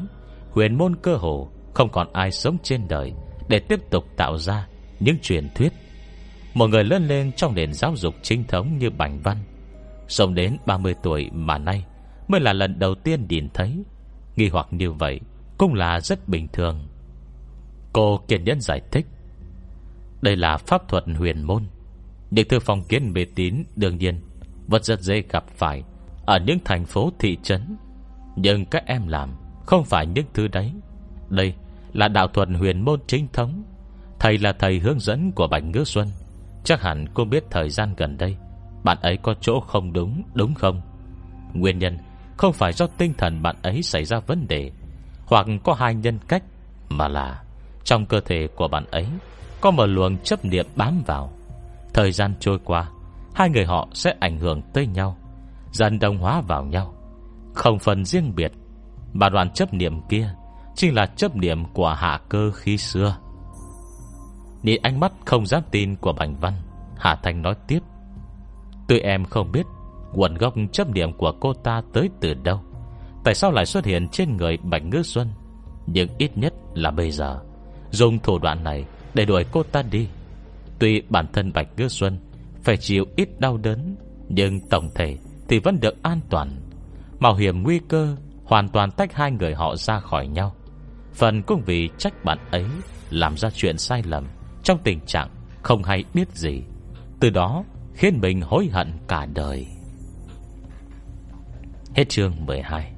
Huyền 0.52 0.78
môn 0.78 0.96
cơ 0.96 1.16
hồ 1.16 1.50
Không 1.74 1.90
còn 1.90 2.14
ai 2.14 2.32
sống 2.32 2.58
trên 2.64 2.88
đời 2.88 3.14
Để 3.48 3.60
tiếp 3.60 3.80
tục 3.90 4.06
tạo 4.18 4.38
ra 4.38 4.68
những 5.00 5.20
truyền 5.22 5.50
thuyết. 5.56 5.74
Một 6.54 6.68
người 6.68 6.84
lớn 6.84 7.08
lên 7.08 7.32
trong 7.32 7.56
nền 7.56 7.74
giáo 7.74 7.96
dục 7.96 8.16
chính 8.22 8.44
thống 8.44 8.78
như 8.78 8.90
Bành 8.90 9.20
Văn, 9.20 9.38
Sống 10.08 10.36
đến 10.36 10.58
30 10.66 10.96
tuổi 11.04 11.30
mà 11.34 11.58
nay 11.58 11.86
Mới 12.28 12.42
là 12.42 12.54
lần 12.54 12.80
đầu 12.80 12.96
tiên 12.96 13.26
nhìn 13.30 13.50
thấy. 13.54 13.84
Nghi 14.36 14.50
hoặc 14.50 14.68
như 14.72 14.92
vậy 14.92 15.20
Cũng 15.58 15.74
là 15.74 16.00
rất 16.00 16.28
bình 16.28 16.48
thường. 16.54 16.88
Cô 17.94 18.20
kiên 18.28 18.44
nhẫn 18.44 18.62
giải 18.62 18.82
thích, 18.92 19.06
Đây 20.22 20.36
là 20.36 20.58
pháp 20.58 20.88
thuật 20.88 21.04
huyền 21.18 21.44
môn. 21.44 21.64
Những 22.32 22.48
thư 22.48 22.60
phong 22.60 22.84
kiến 22.84 23.14
mê 23.14 23.26
tín 23.36 23.64
Đương 23.76 23.98
nhiên 23.98 24.22
Vẫn 24.68 24.84
rất 24.84 25.02
dễ 25.02 25.24
gặp 25.30 25.44
phải. 25.48 25.84
Ở 26.26 26.40
những 26.46 26.60
thành 26.66 26.86
phố 26.86 27.12
thị 27.20 27.38
trấn. 27.44 27.78
Nhưng 28.36 28.66
các 28.66 28.84
em 28.86 29.08
làm 29.08 29.30
Không 29.66 29.84
phải 29.86 30.06
những 30.06 30.26
thứ 30.34 30.48
đấy. 30.48 30.74
Đây 31.30 31.54
là 31.94 32.08
đạo 32.08 32.28
thuật 32.28 32.50
huyền 32.60 32.86
môn 32.86 33.00
chính 33.08 33.28
thống. 33.34 33.64
Thầy 34.20 34.38
là 34.38 34.54
thầy 34.54 34.80
hướng 34.80 35.00
dẫn 35.00 35.32
của 35.32 35.48
Bạch 35.48 35.64
Ngữ 35.64 35.84
Xuân. 35.84 36.08
Chắc 36.64 36.82
hẳn 36.82 37.06
cô 37.14 37.26
biết 37.26 37.44
thời 37.50 37.70
gian 37.70 37.94
gần 37.98 38.18
đây, 38.18 38.38
Bạn 38.84 38.98
ấy 39.02 39.18
có 39.18 39.34
chỗ 39.42 39.60
không 39.60 39.94
đúng 39.94 40.24
Đúng 40.34 40.54
không? 40.54 40.82
Nguyên 41.54 41.80
nhân 41.80 41.98
không 42.38 42.54
phải 42.54 42.74
do 42.74 42.88
tinh 42.98 43.14
thần 43.18 43.42
bạn 43.42 43.56
ấy 43.62 43.84
xảy 43.84 44.06
ra 44.06 44.20
vấn 44.20 44.48
đề, 44.48 44.72
Hoặc 45.26 45.48
có 45.64 45.74
hai 45.74 45.96
nhân 45.96 46.20
cách, 46.28 46.44
Mà 46.90 47.08
là 47.08 47.44
Trong 47.84 48.06
cơ 48.06 48.20
thể 48.20 48.48
của 48.56 48.68
bạn 48.68 48.86
ấy 48.92 49.06
Có 49.62 49.72
một 49.72 49.86
luồng 49.86 50.18
chấp 50.18 50.46
niệm 50.46 50.66
bám 50.76 51.04
vào. 51.06 51.34
Thời 51.94 52.12
gian 52.12 52.34
trôi 52.40 52.60
qua, 52.64 52.90
Hai 53.36 53.50
người 53.50 53.66
họ 53.66 53.88
sẽ 53.94 54.14
ảnh 54.20 54.38
hưởng 54.38 54.62
tới 54.74 54.88
nhau. 54.88 55.18
Dần 55.72 56.00
đồng 56.00 56.18
hóa 56.18 56.42
vào 56.42 56.66
nhau. 56.66 56.94
Không 57.54 57.80
phần 57.80 58.06
riêng 58.06 58.36
biệt, 58.36 58.52
Mà 59.14 59.30
đoàn 59.30 59.52
chấp 59.52 59.74
niệm 59.74 60.02
kia 60.10 60.36
Chính 60.76 60.96
là 60.96 61.06
chấp 61.06 61.36
niệm 61.36 61.66
của 61.74 61.94
hạ 61.98 62.20
cơ 62.30 62.52
khi 62.52 62.78
xưa. 62.78 63.18
Nhìn 64.64 64.82
ánh 64.82 65.00
mắt 65.00 65.12
không 65.26 65.46
dám 65.46 65.64
tin 65.72 65.96
của 65.96 66.14
Bành 66.14 66.36
Văn, 66.36 66.54
hà 66.98 67.16
Thành 67.16 67.42
nói 67.42 67.56
tiếp. 67.68 67.80
Tuy 68.88 69.00
em 69.00 69.26
không 69.26 69.52
biết 69.52 69.66
Nguồn 70.14 70.36
gốc 70.36 70.54
chấp 70.72 70.90
niệm 70.90 71.14
của 71.14 71.32
cô 71.40 71.54
ta 71.54 71.82
tới 71.94 72.10
từ 72.22 72.34
đâu, 72.34 72.62
Tại 73.24 73.36
sao 73.36 73.52
lại 73.52 73.66
xuất 73.66 73.86
hiện 73.86 74.08
trên 74.12 74.38
người 74.38 74.58
Bạch 74.58 74.84
Ngư 74.86 75.04
Xuân, 75.04 75.28
Nhưng 75.88 76.08
ít 76.18 76.38
nhất 76.38 76.54
là 76.74 76.92
bây 76.92 77.12
giờ, 77.12 77.40
Dùng 77.92 78.20
thủ 78.20 78.40
đoạn 78.40 78.64
này 78.64 78.86
Để 79.14 79.26
đuổi 79.26 79.46
cô 79.52 79.64
ta 79.64 79.82
đi. 79.92 80.08
Tuy 80.80 81.02
bản 81.10 81.26
thân 81.34 81.54
Bạch 81.54 81.68
Ngư 81.78 81.88
Xuân 81.88 82.18
Phải 82.64 82.78
chịu 82.78 83.06
ít 83.16 83.40
đau 83.40 83.58
đớn, 83.58 83.96
Nhưng 84.30 84.60
tổng 84.70 84.90
thể 84.96 85.18
thì 85.52 85.60
vẫn 85.60 85.80
được 85.80 86.04
an 86.04 86.20
toàn. 86.30 86.49
Mạo 87.20 87.36
hiểm 87.36 87.64
nguy 87.64 87.80
cơ 87.88 88.16
Hoàn 88.43 88.70
toàn 88.70 88.91
tách 88.91 89.14
hai 89.14 89.32
người 89.32 89.56
họ 89.56 89.76
ra 89.76 89.99
khỏi 89.99 90.28
nhau. 90.28 90.56
Phần 91.14 91.41
cũng 91.43 91.62
vì 91.66 91.89
trách 91.97 92.24
bạn 92.24 92.38
ấy 92.52 92.66
Làm 93.10 93.38
ra 93.38 93.49
chuyện 93.49 93.78
sai 93.78 94.04
lầm, 94.06 94.28
Trong 94.64 94.80
tình 94.84 94.99
trạng 95.06 95.30
không 95.62 95.84
hay 95.84 96.04
biết 96.14 96.32
gì. 96.32 96.62
Từ 97.20 97.30
đó 97.30 97.64
khiến 97.93 98.20
mình 98.22 98.41
hối 98.41 98.68
hận 98.72 98.93
cả 99.08 99.26
đời. 99.26 99.68
Hết 101.95 102.10
chương 102.10 102.45
12 102.45 102.91